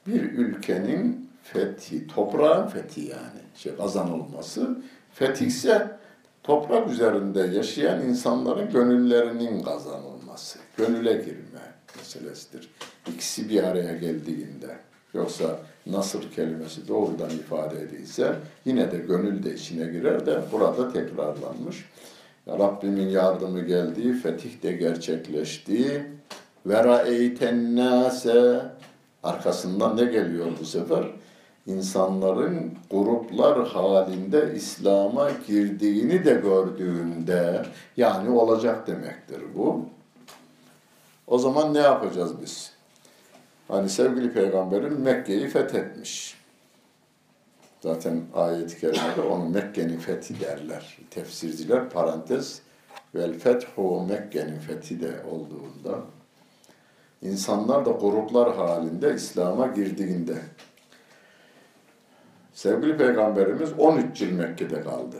bir 0.08 0.22
ülkenin 0.22 1.30
fethi, 1.44 2.08
toprağın 2.08 2.68
fethi 2.68 3.02
yani, 3.02 3.42
şey 3.56 3.76
kazanılması. 3.76 4.78
Fetih 5.14 5.48
ise 5.48 5.98
toprak 6.44 6.90
üzerinde 6.90 7.40
yaşayan 7.40 8.02
insanların 8.02 8.70
gönüllerinin 8.72 9.64
kazanılması, 9.64 10.60
gönüle 10.78 11.14
girme 11.14 11.74
meselesidir. 11.98 12.70
İkisi 13.08 13.50
bir 13.50 13.64
araya 13.64 13.94
geldiğinde. 13.94 14.78
Yoksa 15.14 15.60
nasır 15.86 16.32
kelimesi 16.32 16.88
doğrudan 16.88 17.30
ifade 17.30 17.82
edilse 17.82 18.36
yine 18.66 18.92
de 18.92 18.98
gönül 18.98 19.44
de 19.44 19.54
içine 19.54 19.86
girer 19.86 20.26
de 20.26 20.42
burada 20.52 20.94
tekrarlanmış. 20.94 21.86
Ya 22.48 22.60
Rabbimin 22.60 23.08
yardımı 23.08 23.62
geldi, 23.62 24.14
fetih 24.14 24.64
de 24.64 24.72
gerçekleşti. 24.72 26.08
Ve 26.66 26.84
ra'eyten 26.84 27.76
nase 27.76 28.62
arkasından 29.24 29.98
ne 29.98 30.04
geliyor 30.04 30.48
bu 30.62 30.66
sefer? 30.66 31.04
İnsanların 31.68 32.74
gruplar 32.92 33.68
halinde 33.68 34.54
İslam'a 34.56 35.32
girdiğini 35.48 36.26
de 36.26 36.34
gördüğünde 36.34 37.66
yani 37.98 38.30
olacak 38.30 38.88
demektir 38.88 39.42
bu. 39.56 39.86
O 41.28 41.38
zaman 41.38 41.74
ne 41.74 41.80
yapacağız 41.80 42.42
biz? 42.42 42.72
Hani 43.68 43.90
sevgili 43.90 44.34
peygamberin 44.34 45.02
Mekke'yi 45.02 45.48
fethetmiş. 45.48 46.38
Zaten 47.82 48.22
ayet-i 48.36 48.80
kerimede 48.80 49.22
onu 49.22 49.50
Mekke'nin 49.50 49.98
fethi 49.98 50.40
derler. 50.40 50.98
Tefsirciler 51.10 51.90
parantez 51.90 52.62
vel 53.16 53.40
fethu 53.40 54.02
Mekke'nin 54.02 54.60
fethi 54.60 55.02
de 55.02 55.12
olduğunda 55.32 56.00
insanlar 57.22 57.86
da 57.86 57.92
gruplar 57.92 58.56
halinde 58.56 59.16
İslam'a 59.16 59.68
girdiğinde 59.68 60.36
Sevgili 62.64 62.98
Peygamberimiz 62.98 63.70
13 63.78 64.22
yıl 64.22 64.32
Mekke'de 64.32 64.82
kaldı. 64.82 65.16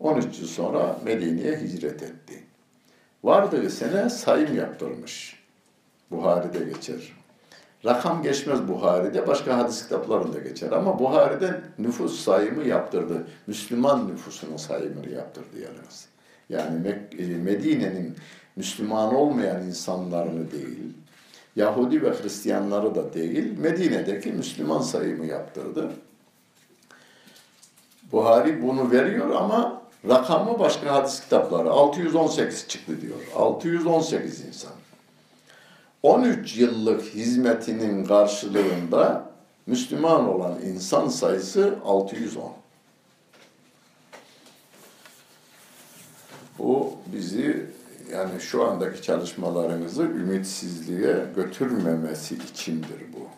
13 0.00 0.38
yıl 0.40 0.46
sonra 0.46 0.96
Medine'ye 1.04 1.56
hicret 1.56 2.02
etti. 2.02 2.42
Vardığı 3.24 3.70
sene 3.70 4.10
sayım 4.10 4.56
yaptırmış. 4.56 5.42
Buhari'de 6.10 6.58
geçer. 6.64 7.12
Rakam 7.84 8.22
geçmez 8.22 8.68
Buhari'de, 8.68 9.26
başka 9.26 9.58
hadis 9.58 9.82
kitaplarında 9.82 10.38
geçer. 10.38 10.72
Ama 10.72 10.98
Buhari'de 10.98 11.60
nüfus 11.78 12.20
sayımı 12.20 12.64
yaptırdı. 12.64 13.26
Müslüman 13.46 14.08
nüfusunun 14.08 14.56
sayımını 14.56 15.10
yaptırdı 15.10 15.60
yalnız. 15.60 16.08
Yani 16.48 16.88
e, 17.18 17.26
Medine'nin 17.26 18.16
Müslüman 18.56 19.14
olmayan 19.14 19.62
insanlarını 19.62 20.52
değil, 20.52 20.92
Yahudi 21.56 22.02
ve 22.02 22.10
Hristiyanları 22.10 22.94
da 22.94 23.14
değil, 23.14 23.58
Medine'deki 23.58 24.32
Müslüman 24.32 24.80
sayımı 24.80 25.26
yaptırdı. 25.26 25.90
Buhari 28.14 28.62
bunu 28.62 28.90
veriyor 28.90 29.30
ama 29.30 29.82
rakamı 30.08 30.58
başka 30.58 30.94
hadis 30.94 31.20
kitapları. 31.20 31.70
618 31.70 32.68
çıktı 32.68 33.00
diyor. 33.00 33.18
618 33.36 34.44
insan. 34.46 34.72
13 36.02 36.56
yıllık 36.56 37.02
hizmetinin 37.02 38.04
karşılığında 38.04 39.30
Müslüman 39.66 40.28
olan 40.28 40.60
insan 40.62 41.08
sayısı 41.08 41.74
610. 41.84 42.52
Bu 46.58 46.92
bizi 47.06 47.66
yani 48.12 48.40
şu 48.40 48.64
andaki 48.64 49.02
çalışmalarımızı 49.02 50.02
ümitsizliğe 50.02 51.16
götürmemesi 51.36 52.34
içindir 52.34 53.00
bu. 53.12 53.33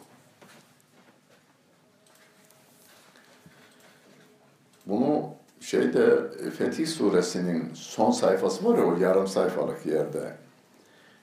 Bunu 4.86 5.34
şeyde 5.60 6.32
Fetih 6.58 6.88
suresinin 6.88 7.74
son 7.74 8.12
sayfası 8.12 8.66
var 8.66 8.78
ya 8.78 8.86
o 8.86 8.98
yarım 8.98 9.28
sayfalık 9.28 9.86
yerde. 9.86 10.36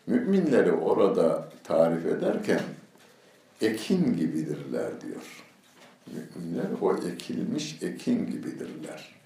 Müminleri 0.06 0.72
orada 0.72 1.48
tarif 1.64 2.06
ederken 2.06 2.60
ekin 3.60 4.16
gibidirler 4.16 5.00
diyor. 5.00 5.44
Müminler 6.06 6.66
o 6.80 6.96
ekilmiş 6.96 7.82
ekin 7.82 8.26
gibidirler. 8.26 9.18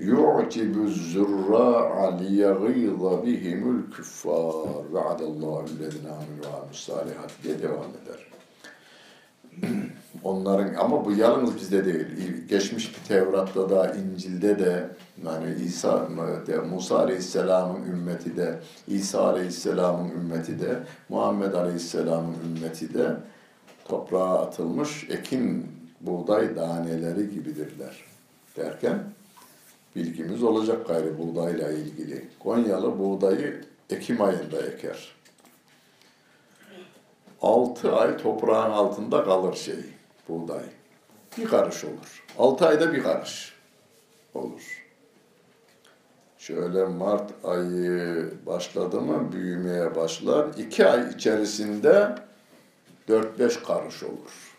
يُعْجِبُ 0.00 0.74
الزُّرَّاعَ 0.90 1.94
لِيَغِيظَ 2.20 3.02
بِهِمُ 3.24 3.62
الْكُفَّارِ 3.76 4.82
وَعَدَ 4.92 5.20
اللّٰهُ 5.30 5.58
الَّذِينَ 5.70 6.06
آمَنُوا 6.18 6.44
وَعَمِلُوا 6.44 6.74
الصَّالِحَاتِ 6.76 7.32
diye 7.42 7.62
devam 7.62 7.90
eder. 8.02 8.20
Onların 10.23 10.73
ama 10.73 11.05
bu 11.05 11.11
yalnız 11.11 11.55
bizde 11.55 11.85
değil. 11.85 12.47
Geçmiş 12.49 12.95
bir 12.95 13.07
Tevrat'ta 13.07 13.69
da, 13.69 13.93
İncil'de 13.93 14.59
de 14.59 14.89
yani 15.25 15.55
İsa, 15.65 16.07
Musa 16.69 16.99
Aleyhisselam'ın 16.99 17.83
ümmeti 17.91 18.37
de, 18.37 18.59
İsa 18.87 19.27
Aleyhisselam'ın 19.27 20.09
ümmeti 20.09 20.59
de, 20.59 20.79
Muhammed 21.09 21.53
Aleyhisselam'ın 21.53 22.35
ümmeti 22.45 22.93
de 22.93 23.15
toprağa 23.87 24.39
atılmış 24.39 25.07
ekin 25.09 25.67
buğday 26.01 26.55
daneleri 26.55 27.29
gibidirler 27.29 28.03
derken 28.57 29.03
bilgimiz 29.95 30.43
olacak 30.43 30.87
gayrı 30.87 31.17
buğdayla 31.17 31.71
ilgili. 31.71 32.27
Konyalı 32.39 32.99
buğdayı 32.99 33.61
Ekim 33.89 34.21
ayında 34.21 34.61
eker. 34.61 35.11
Altı 37.41 37.95
ay 37.95 38.17
toprağın 38.17 38.71
altında 38.71 39.23
kalır 39.23 39.53
şey 39.55 39.75
buğday. 40.29 40.63
Bir 41.37 41.45
karış 41.45 41.83
olur. 41.83 42.23
Altı 42.37 42.67
ayda 42.67 42.93
bir 42.93 43.03
karış 43.03 43.53
olur. 44.33 44.83
Şöyle 46.37 46.85
Mart 46.85 47.31
ayı 47.43 48.33
başladı 48.45 49.01
mı 49.01 49.31
büyümeye 49.31 49.95
başlar. 49.95 50.47
İki 50.57 50.87
ay 50.87 51.09
içerisinde 51.09 52.15
dört 53.07 53.39
beş 53.39 53.57
karış 53.57 54.03
olur. 54.03 54.53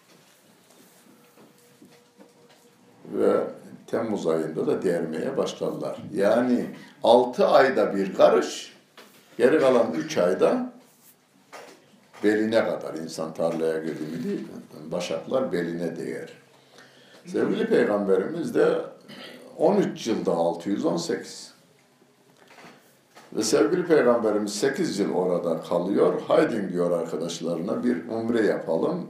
Ve 3.13 3.41
Temmuz 3.87 4.27
ayında 4.27 4.67
da 4.67 4.83
dermeye 4.83 5.37
başlarlar. 5.37 5.97
Yani 6.15 6.67
altı 7.03 7.47
ayda 7.47 7.97
bir 7.97 8.15
karış, 8.15 8.77
geri 9.39 9.61
kalan 9.61 9.93
üç 9.93 10.19
ayda 10.19 10.73
beline 12.25 12.65
kadar 12.65 12.95
insan 12.95 13.35
tarlaya 13.35 13.79
girdi 13.79 14.03
mi 14.03 14.25
değil? 14.25 14.49
Başaklar 14.93 15.53
beline 15.53 15.97
değer. 15.97 16.29
Sevgili 17.27 17.67
Peygamberimiz 17.67 18.55
de 18.55 18.81
13 19.59 20.07
yılda 20.07 20.33
618. 20.33 21.55
Ve 23.33 23.43
sevgili 23.43 23.87
Peygamberimiz 23.87 24.55
8 24.55 24.99
yıl 24.99 25.15
orada 25.15 25.61
kalıyor. 25.61 26.23
Haydi 26.29 26.73
diyor 26.73 26.91
arkadaşlarına 26.91 27.85
bir 27.85 28.09
umre 28.09 28.47
yapalım. 28.47 29.07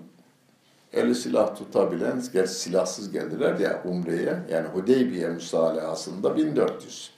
Eli 0.92 1.14
silah 1.14 1.56
tutabilen, 1.56 2.22
gerçi 2.32 2.52
silahsız 2.52 3.12
geldiler 3.12 3.58
ya 3.58 3.82
umreye. 3.84 4.38
Yani 4.50 4.68
Hudeybiye 4.68 5.28
müsalahasında 5.28 6.36
1400. 6.36 7.10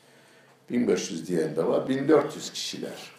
1500 0.71 1.29
diyen 1.29 1.57
de 1.57 1.67
var. 1.67 1.89
1400 1.89 2.53
kişiler. 2.53 3.16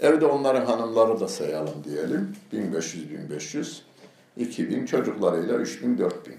Evde 0.00 0.26
onların 0.26 0.66
hanımları 0.66 1.20
da 1.20 1.28
sayalım 1.28 1.84
diyelim. 1.84 2.36
1500-1500. 2.52 3.80
2000 4.36 4.86
çocuklarıyla 4.86 5.54
3000 5.54 5.98
4000. 5.98 6.34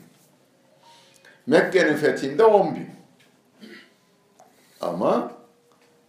Mekke'nin 1.48 1.96
fethinde 1.96 2.44
10 2.44 2.76
bin. 2.76 2.88
Ama 4.82 5.32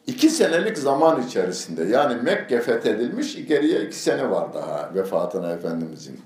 iki 0.06 0.30
senelik 0.30 0.78
zaman 0.78 1.22
içerisinde 1.22 1.84
yani 1.84 2.22
Mekke 2.22 2.60
fethedilmiş 2.60 3.46
geriye 3.46 3.84
iki 3.84 3.96
sene 3.96 4.30
var 4.30 4.54
daha 4.54 4.94
vefatına 4.94 5.52
Efendimizin. 5.52 6.20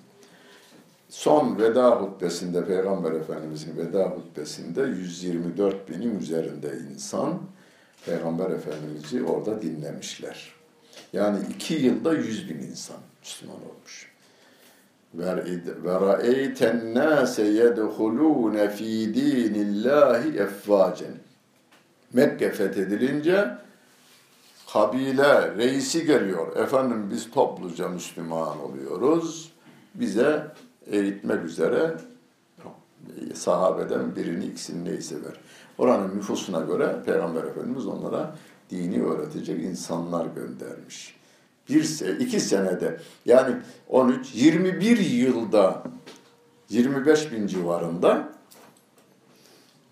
Son 1.08 1.58
veda 1.58 1.90
hutbesinde 1.90 2.64
Peygamber 2.64 3.12
Efendimizin 3.12 3.76
veda 3.76 4.04
hutbesinde 4.04 4.82
124 4.82 5.88
binin 5.88 6.20
üzerinde 6.20 6.72
insan 6.94 7.38
Peygamber 8.06 8.50
Efendimiz'i 8.50 9.24
orada 9.24 9.62
dinlemişler. 9.62 10.61
Yani 11.13 11.38
iki 11.55 11.73
yılda 11.73 12.13
100 12.13 12.49
bin 12.49 12.59
insan 12.59 12.97
Müslüman 13.21 13.55
olmuş. 13.55 14.11
وَرَأَيْتَ 15.85 16.59
النَّاسَ 16.59 17.35
يَدْخُلُونَ 17.61 18.55
ف۪ي 18.77 19.13
د۪ينِ 19.15 19.55
اللّٰهِ 19.67 20.47
اَفْوَاجًا 20.47 21.11
Mekke 22.13 22.51
fethedilince 22.51 23.57
kabile 24.73 25.57
reisi 25.57 26.05
geliyor. 26.05 26.55
Efendim 26.57 27.09
biz 27.11 27.31
topluca 27.31 27.89
Müslüman 27.89 28.59
oluyoruz. 28.61 29.51
Bize 29.95 30.47
eğitmek 30.88 31.45
üzere 31.45 31.97
sahabeden 33.33 34.15
birini 34.15 34.45
ikisini 34.45 34.85
neyse 34.85 35.15
ver. 35.15 35.33
Oranın 35.77 36.17
nüfusuna 36.17 36.59
göre 36.59 36.95
Peygamber 37.05 37.43
Efendimiz 37.43 37.88
onlara 37.88 38.35
dini 38.72 39.02
öğretecek 39.02 39.64
insanlar 39.64 40.26
göndermiş. 40.26 41.16
Bir, 41.68 42.18
iki 42.20 42.40
senede 42.40 43.00
yani 43.26 43.56
13, 43.88 44.34
21 44.34 44.98
yılda 44.98 45.82
25 46.68 47.32
bin 47.32 47.46
civarında 47.46 48.28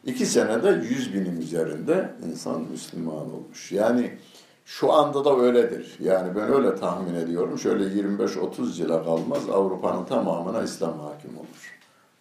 iki 0.05 0.26
senede 0.26 0.87
100 0.89 1.14
binin 1.14 1.41
üzerinde 1.41 2.11
insan 2.31 2.62
Müslüman 2.70 3.35
olmuş. 3.35 3.72
Yani 3.72 4.18
şu 4.64 4.93
anda 4.93 5.24
da 5.24 5.37
öyledir. 5.37 5.97
Yani 6.01 6.37
ben 6.37 6.53
öyle 6.53 6.76
tahmin 6.76 7.14
ediyorum. 7.14 7.59
Şöyle 7.59 7.85
25-30 7.85 8.81
yıla 8.81 9.05
kalmaz 9.05 9.51
Avrupa'nın 9.51 10.05
tamamına 10.05 10.62
İslam 10.62 10.99
hakim 10.99 11.39
olur. 11.39 11.78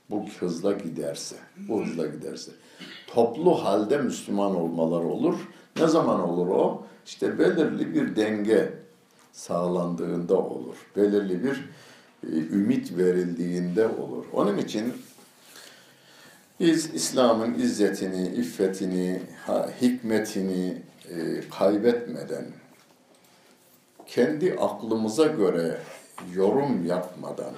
Bu 0.10 0.26
hızla 0.40 0.72
giderse, 0.72 1.36
bu 1.58 1.86
hızla 1.86 2.08
giderse. 2.08 2.52
Toplu 3.08 3.64
halde 3.64 3.98
Müslüman 3.98 4.56
olmaları 4.56 5.08
olur. 5.08 5.36
Ne 5.78 5.88
zaman 5.88 6.30
olur 6.30 6.48
o? 6.48 6.84
İşte 7.06 7.40
belirli 7.40 7.94
bir 7.94 8.16
denge 8.16 8.74
sağlandığında 9.32 10.38
olur. 10.38 10.76
Belirli 10.96 11.44
bir 11.44 11.70
e, 12.24 12.36
ümit 12.38 12.98
verildiğinde 12.98 13.88
olur. 13.88 14.26
Onun 14.34 14.58
için 14.58 14.94
biz 16.60 16.94
İslam'ın 16.94 17.54
izzetini, 17.54 18.28
iffetini, 18.28 19.22
hikmetini 19.82 20.82
e, 21.10 21.42
kaybetmeden, 21.50 22.46
kendi 24.08 24.54
aklımıza 24.54 25.28
göre 25.28 25.78
yorum 26.36 26.86
yapmadan, 26.86 27.54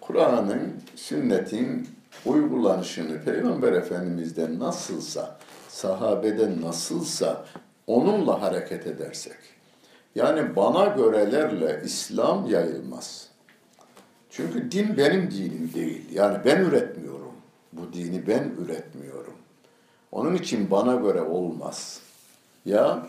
Kur'an'ın, 0.00 0.72
sünnetin 0.96 1.88
uygulanışını 2.26 3.22
Peygamber 3.22 3.72
Efendimiz'den 3.72 4.58
nasılsa, 4.58 5.38
sahabeden 5.72 6.62
nasılsa 6.62 7.44
onunla 7.86 8.42
hareket 8.42 8.86
edersek, 8.86 9.36
yani 10.14 10.56
bana 10.56 10.84
görelerle 10.86 11.82
İslam 11.84 12.46
yayılmaz. 12.46 13.28
Çünkü 14.30 14.70
din 14.70 14.96
benim 14.96 15.30
dinim 15.30 15.70
değil. 15.74 16.04
Yani 16.12 16.38
ben 16.44 16.60
üretmiyorum. 16.60 17.32
Bu 17.72 17.92
dini 17.92 18.26
ben 18.26 18.52
üretmiyorum. 18.64 19.34
Onun 20.12 20.34
için 20.34 20.70
bana 20.70 20.94
göre 20.94 21.20
olmaz. 21.20 22.00
Ya 22.64 23.06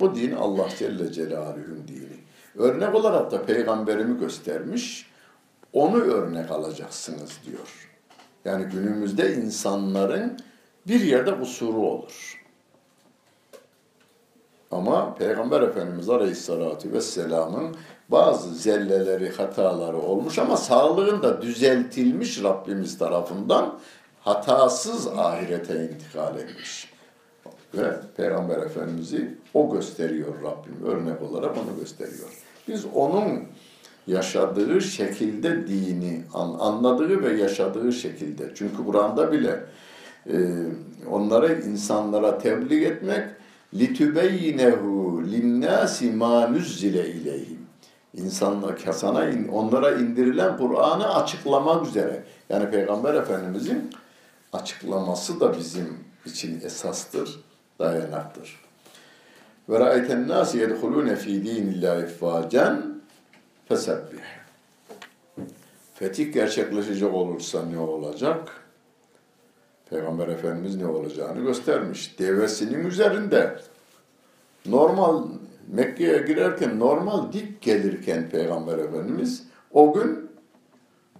bu 0.00 0.14
din 0.14 0.32
Allah 0.32 0.68
Celle 0.78 1.12
Celaluhu'nun 1.12 1.88
dini. 1.88 2.18
Örnek 2.56 2.94
olarak 2.94 3.30
da 3.30 3.46
peygamberimi 3.46 4.20
göstermiş. 4.20 5.10
Onu 5.72 5.96
örnek 5.96 6.50
alacaksınız 6.50 7.38
diyor. 7.46 7.88
Yani 8.44 8.64
günümüzde 8.64 9.34
insanların 9.34 10.38
bir 10.86 11.00
yerde 11.00 11.38
kusuru 11.38 11.76
olur. 11.76 12.44
Ama 14.70 15.14
Peygamber 15.14 15.60
Efendimiz 15.62 16.08
Aleyhisselatü 16.08 16.92
Vesselam'ın 16.92 17.76
bazı 18.08 18.54
zelleleri, 18.54 19.30
hataları 19.30 19.96
olmuş 19.96 20.38
ama 20.38 20.56
sağlığında 20.56 21.42
düzeltilmiş 21.42 22.42
Rabbimiz 22.42 22.98
tarafından 22.98 23.78
hatasız 24.20 25.06
ahirete 25.06 25.84
intikal 25.84 26.36
etmiş. 26.36 26.92
Ve 27.74 27.96
Peygamber 28.16 28.56
Efendimiz'i 28.56 29.34
o 29.54 29.72
gösteriyor 29.72 30.34
Rabbim. 30.42 30.86
Örnek 30.86 31.22
olarak 31.22 31.56
onu 31.56 31.80
gösteriyor. 31.80 32.28
Biz 32.68 32.84
onun 32.94 33.42
yaşadığı 34.06 34.80
şekilde 34.80 35.68
dini, 35.68 36.22
anladığı 36.34 37.22
ve 37.22 37.40
yaşadığı 37.40 37.92
şekilde. 37.92 38.52
Çünkü 38.54 38.84
Kur'an'da 38.86 39.32
bile 39.32 39.64
ee, 40.32 40.36
onları 41.10 41.60
insanlara 41.60 42.38
tebliğ 42.38 42.84
etmek 42.84 43.24
litübeyyinehu 43.74 45.22
linnâsi 45.30 46.10
mâ 46.10 46.48
nüzzile 46.48 47.08
ileyhim. 47.08 47.58
İnsanlar 48.14 48.78
sana 48.92 49.30
onlara 49.52 49.90
indirilen 49.90 50.56
Kur'an'ı 50.56 51.14
açıklamak 51.14 51.86
üzere. 51.86 52.24
Yani 52.48 52.70
Peygamber 52.70 53.14
Efendimizin 53.14 53.90
açıklaması 54.52 55.40
da 55.40 55.58
bizim 55.58 55.98
için 56.24 56.60
esastır, 56.60 57.40
dayanaktır. 57.78 58.60
Ve 59.68 59.80
ra'ayten 59.80 60.28
nâsi 60.28 60.58
yedhulûne 60.58 61.16
fî 61.16 61.44
dînillâhi 61.44 62.06
fâcen 62.06 63.00
fesebbih. 63.68 64.18
Fetih 65.94 66.32
gerçekleşecek 66.32 67.14
olursa 67.14 67.62
ne 67.66 67.78
olacak? 67.78 68.67
Peygamber 69.90 70.28
Efendimiz 70.28 70.76
ne 70.76 70.86
olacağını 70.86 71.40
göstermiş. 71.40 72.18
Devesinin 72.18 72.86
üzerinde 72.86 73.60
normal 74.66 75.24
Mekke'ye 75.68 76.18
girerken 76.18 76.78
normal 76.78 77.32
dik 77.32 77.62
gelirken 77.62 78.28
Peygamber 78.30 78.78
Efendimiz 78.78 79.46
o 79.72 79.92
gün 79.92 80.30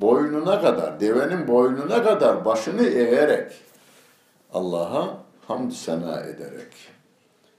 boynuna 0.01 0.61
kadar, 0.61 1.01
devenin 1.01 1.49
boynuna 1.49 2.03
kadar 2.03 2.45
başını 2.45 2.83
eğerek 2.83 3.53
Allah'a 4.53 5.19
hamd 5.47 5.71
sena 5.73 6.21
ederek 6.21 6.73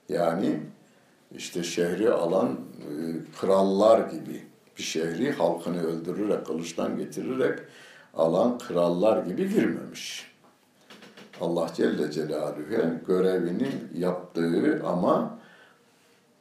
yani 0.09 0.59
işte 1.35 1.63
şehri 1.63 2.11
alan 2.11 2.49
e, 2.51 2.93
krallar 3.41 3.99
gibi 3.99 4.43
bir 4.77 4.83
şehri 4.83 5.31
halkını 5.31 5.83
öldürerek, 5.83 6.45
kılıçtan 6.45 6.97
getirerek 6.97 7.59
alan 8.13 8.57
krallar 8.57 9.25
gibi 9.25 9.49
girmemiş. 9.49 10.28
Allah 11.41 11.67
Celle 11.75 12.11
Celaluhu 12.11 13.05
görevini 13.07 13.71
yaptığı 13.93 14.81
ama 14.85 15.39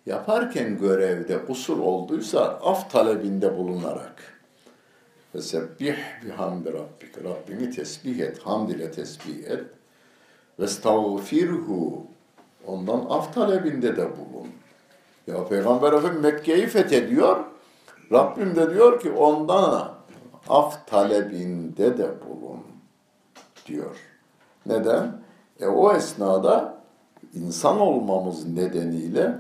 yaparken 0.07 0.79
görevde 0.79 1.47
kusur 1.47 1.79
olduysa 1.79 2.41
af 2.63 2.91
talebinde 2.91 3.59
bulunarak 3.59 4.39
ve 5.35 5.43
sebbih 5.43 5.97
bihamdi 6.25 6.73
rabbik 6.73 7.25
Rabbini 7.25 7.71
tesbih 7.71 8.19
et, 8.19 8.39
hamd 8.39 8.69
ile 8.69 8.91
tesbih 8.91 9.45
et 9.45 9.65
ve 10.59 10.67
stağfirhu 10.67 12.07
ondan 12.67 13.07
af 13.09 13.35
talebinde 13.35 13.97
de 13.97 14.05
bulun. 14.11 14.49
Ya 15.27 15.49
Peygamber 15.49 15.93
Efendimiz 15.93 16.23
Mekke'yi 16.23 16.67
fethediyor. 16.67 17.45
Rabbim 18.13 18.57
de 18.57 18.75
diyor 18.75 19.01
ki 19.01 19.11
ondan 19.11 19.95
af 20.49 20.87
talebinde 20.87 21.99
de 21.99 22.11
bulun 22.21 22.63
diyor. 23.67 23.97
Neden? 24.69 25.12
E 25.61 25.66
o 25.66 25.93
esnada 25.93 26.75
insan 27.35 27.81
olmamız 27.81 28.47
nedeniyle 28.47 29.39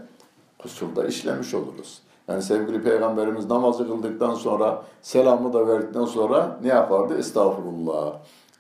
kusurda 0.58 1.06
işlemiş 1.06 1.54
oluruz. 1.54 2.02
Yani 2.28 2.42
sevgili 2.42 2.82
Peygamberimiz 2.82 3.46
namazı 3.46 3.86
kıldıktan 3.86 4.34
sonra, 4.34 4.82
selamı 5.02 5.52
da 5.52 5.68
verdikten 5.68 6.04
sonra 6.04 6.58
ne 6.62 6.68
yapardı? 6.68 7.18
Estağfurullah, 7.18 8.14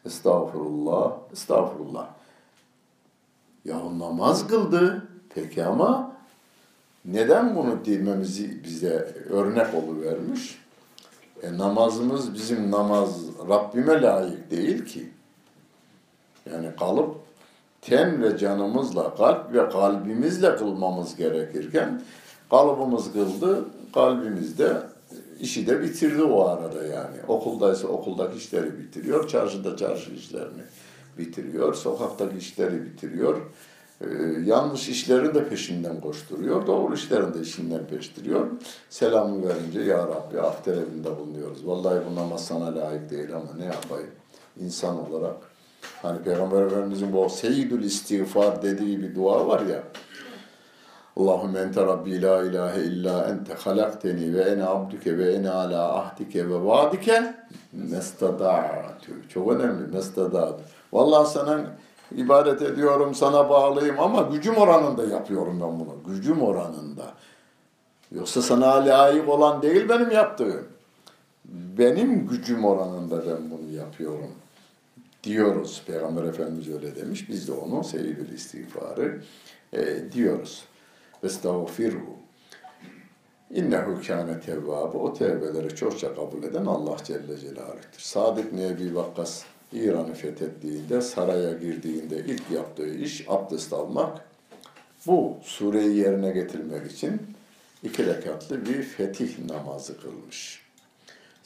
Estağfurullah, 0.06 1.12
estağfurullah. 1.32 2.06
Ya 3.64 3.98
namaz 3.98 4.46
kıldı. 4.46 5.08
Peki 5.34 5.64
ama 5.64 6.12
neden 7.04 7.56
bunu 7.56 7.84
dememizi 7.84 8.64
bize 8.64 9.14
örnek 9.30 9.66
vermiş? 10.04 10.58
E, 11.42 11.58
namazımız 11.58 12.34
bizim 12.34 12.70
namaz 12.70 13.20
Rabbime 13.48 14.02
layık 14.02 14.50
değil 14.50 14.84
ki. 14.84 15.12
Yani 16.52 16.76
kalıp 16.78 17.14
ten 17.80 18.22
ve 18.22 18.38
canımızla, 18.38 19.14
kalp 19.14 19.52
ve 19.52 19.68
kalbimizle 19.68 20.56
kılmamız 20.56 21.16
gerekirken 21.16 22.02
kalıbımız 22.50 23.12
kıldı, 23.12 23.64
kalbimiz 23.94 24.58
de 24.58 24.82
işi 25.40 25.66
de 25.66 25.82
bitirdi 25.82 26.22
o 26.22 26.44
arada 26.44 26.86
yani. 26.86 27.16
Okuldaysa 27.28 27.88
okuldaki 27.88 28.38
işleri 28.38 28.78
bitiriyor, 28.78 29.28
çarşıda 29.28 29.76
çarşı 29.76 30.10
işlerini 30.10 30.62
bitiriyor, 31.18 31.74
sokaktaki 31.74 32.38
işleri 32.38 32.84
bitiriyor. 32.84 33.40
Ee, 34.00 34.06
yanlış 34.44 34.88
işlerin 34.88 35.34
de 35.34 35.48
peşinden 35.48 36.00
koşturuyor, 36.00 36.66
doğru 36.66 36.94
işlerin 36.94 37.34
de 37.34 37.40
işinden 37.40 37.86
peştiriyor. 37.86 38.46
Selamı 38.90 39.48
verince 39.48 39.80
ya 39.80 39.98
Rabbi 39.98 40.40
af 40.40 40.64
talebinde 40.64 41.18
bulunuyoruz. 41.18 41.66
Vallahi 41.66 42.00
bu 42.10 42.14
namaz 42.14 42.44
sana 42.44 42.76
layık 42.76 43.10
değil 43.10 43.34
ama 43.36 43.54
ne 43.58 43.64
yapayım 43.64 44.10
insan 44.60 45.10
olarak. 45.10 45.36
Hani 46.02 46.22
Peygamber 46.22 46.62
Efendimizin 46.62 47.12
bu 47.12 47.28
seyyidül 47.28 47.82
istiğfar 47.82 48.62
dediği 48.62 49.02
bir 49.02 49.14
dua 49.14 49.46
var 49.46 49.60
ya. 49.60 49.82
Allahümme 51.16 51.60
ente 51.60 51.86
Rabbi 51.86 52.22
la 52.22 52.42
ilahe 52.42 52.80
illa 52.80 53.28
ente 53.28 53.54
halakteni 53.54 54.34
ve 54.34 54.40
ene 54.40 54.64
abduke 54.64 55.18
ve 55.18 55.32
ene 55.32 55.50
ala 55.50 55.98
ahdike 55.98 56.48
ve 56.48 56.64
vaadike 56.64 57.34
mestada'tu. 57.72 59.12
Çok 59.28 59.52
önemli 59.52 59.92
mestada'tu. 59.92 60.60
Vallahi 60.92 61.30
sana 61.30 61.60
ibadet 62.16 62.62
ediyorum, 62.62 63.14
sana 63.14 63.48
bağlıyım 63.48 64.00
ama 64.00 64.22
gücüm 64.22 64.56
oranında 64.56 65.04
yapıyorum 65.04 65.60
ben 65.60 65.80
bunu. 65.80 66.14
Gücüm 66.14 66.42
oranında. 66.42 67.04
Yoksa 68.12 68.42
sana 68.42 68.86
layık 68.86 69.28
olan 69.28 69.62
değil 69.62 69.88
benim 69.88 70.10
yaptığım. 70.10 70.64
Benim 71.78 72.26
gücüm 72.26 72.64
oranında 72.64 73.16
ben 73.26 73.50
bunu 73.50 73.76
yapıyorum 73.76 74.30
diyoruz. 75.24 75.82
Peygamber 75.86 76.24
Efendimiz 76.24 76.68
öyle 76.68 76.96
demiş. 76.96 77.28
Biz 77.28 77.48
de 77.48 77.52
onu 77.52 77.84
seyyidül 77.84 78.32
istiğfarı 78.32 79.22
e, 79.72 80.12
diyoruz. 80.12 80.64
Estağfirhu. 81.22 82.16
İnnehu 83.50 84.02
kâne 84.06 84.40
tevvâbı. 84.40 84.98
O 84.98 85.14
tevbeleri 85.14 85.76
çokça 85.76 86.14
kabul 86.14 86.42
eden 86.42 86.66
Allah 86.66 86.96
Celle 87.04 87.38
Celaluh'tür. 87.38 88.00
Sadık 88.00 88.52
Nebi 88.52 88.94
Vakkas 88.94 89.44
İran'ı 89.72 90.14
fethettiğinde, 90.14 91.00
saraya 91.00 91.52
girdiğinde 91.52 92.18
ilk 92.18 92.50
yaptığı 92.50 92.94
iş 92.94 93.24
abdest 93.28 93.72
almak. 93.72 94.28
Bu 95.06 95.36
sureyi 95.42 95.96
yerine 95.96 96.30
getirmek 96.30 96.92
için 96.92 97.20
iki 97.82 98.06
rekatlı 98.06 98.66
bir 98.66 98.82
fetih 98.82 99.38
namazı 99.48 100.00
kılmış. 100.00 100.67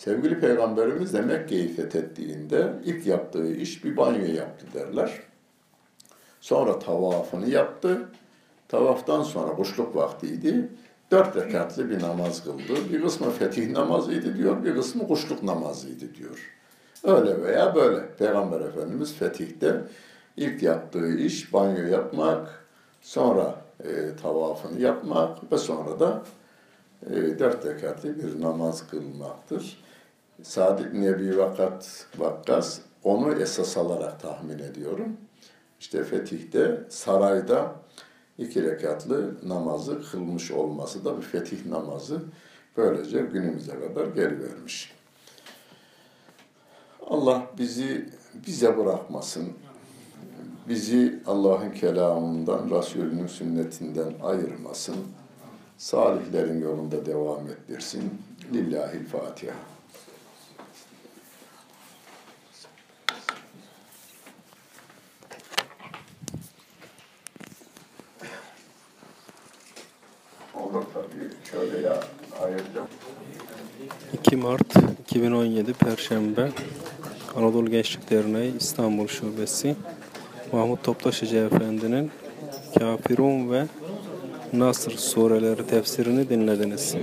Sevgili 0.05 0.41
Peygamberimiz 0.41 1.15
de 1.15 1.21
Mekke'yi 1.21 1.69
fethettiğinde 1.69 2.73
ilk 2.85 3.07
yaptığı 3.07 3.53
iş 3.53 3.85
bir 3.85 3.97
banyo 3.97 4.35
yaptı 4.35 4.67
derler. 4.75 5.21
Sonra 6.41 6.79
tavafını 6.79 7.51
yaptı. 7.51 8.09
Tavaftan 8.69 9.23
sonra 9.23 9.59
boşluk 9.59 9.97
vaktiydi. 9.97 10.69
Dört 11.11 11.37
rekatlı 11.37 11.91
bir 11.91 12.03
namaz 12.03 12.45
kıldı. 12.45 12.93
Bir 12.93 13.03
kısmı 13.03 13.31
fetih 13.31 13.71
namazıydı 13.71 14.37
diyor, 14.39 14.65
bir 14.65 14.75
kısmı 14.75 15.09
kuşluk 15.09 15.43
namazıydı 15.43 16.15
diyor. 16.15 16.53
Öyle 17.05 17.43
veya 17.43 17.75
böyle. 17.75 18.15
Peygamber 18.19 18.61
Efendimiz 18.61 19.15
fetihte 19.15 19.81
ilk 20.37 20.63
yaptığı 20.63 21.17
iş 21.17 21.53
banyo 21.53 21.87
yapmak, 21.87 22.65
sonra 23.03 23.55
e, 23.85 24.17
tavafını 24.23 24.81
yapmak 24.81 25.53
ve 25.53 25.59
sonra 25.59 26.01
da 26.01 26.23
e, 27.11 27.39
dört 27.39 27.67
rekatlı 27.67 28.19
bir 28.19 28.41
namaz 28.41 28.91
kılmaktır. 28.91 29.83
Sadık 30.43 30.95
Nebi 30.95 31.39
Vakat 31.39 32.07
Vakkas 32.19 32.79
onu 33.05 33.35
esas 33.35 33.77
alarak 33.77 34.21
tahmin 34.21 34.59
ediyorum. 34.59 35.17
İşte 35.81 36.05
fetihte, 36.05 36.81
sarayda 36.89 37.73
iki 38.39 38.63
rekatlı 38.63 39.49
namazı 39.49 40.11
kılmış 40.11 40.51
olması 40.51 41.05
da 41.05 41.17
bir 41.17 41.23
fetih 41.23 41.67
namazı 41.67 42.23
böylece 42.77 43.21
günümüze 43.21 43.81
kadar 43.81 44.07
gelivermiş. 44.07 44.93
Allah 47.07 47.47
bizi 47.59 48.09
bize 48.47 48.79
bırakmasın. 48.79 49.53
Bizi 50.69 51.21
Allah'ın 51.27 51.71
kelamından, 51.71 52.71
Resulünün 52.71 53.27
sünnetinden 53.27 54.13
ayırmasın. 54.23 54.97
Salihlerin 55.79 56.63
yolunda 56.63 57.07
devam 57.07 57.49
ettirsin. 57.49 58.23
Lillahil 58.53 59.07
Fatiha. 59.07 59.55
Olur 70.55 70.85
tabii. 70.95 71.31
Şöyle 71.51 71.87
ya 71.87 72.01
ayıracağım. 72.43 72.89
2 74.13 74.37
Mart 74.37 74.75
2017 75.23 75.73
Perşembe 75.73 76.49
Anadolu 77.37 77.71
Gençlik 77.71 78.11
Derneği 78.11 78.57
İstanbul 78.57 79.07
Şubesi 79.07 79.77
Mahmut 80.53 80.85
Toptaşıcı 80.85 81.37
Efendi'nin 81.37 82.11
Kafirun 82.79 83.51
ve 83.53 83.67
Nasr 84.53 84.91
sureleri 84.91 85.67
tefsirini 85.67 86.29
dinlediniz. 86.29 86.95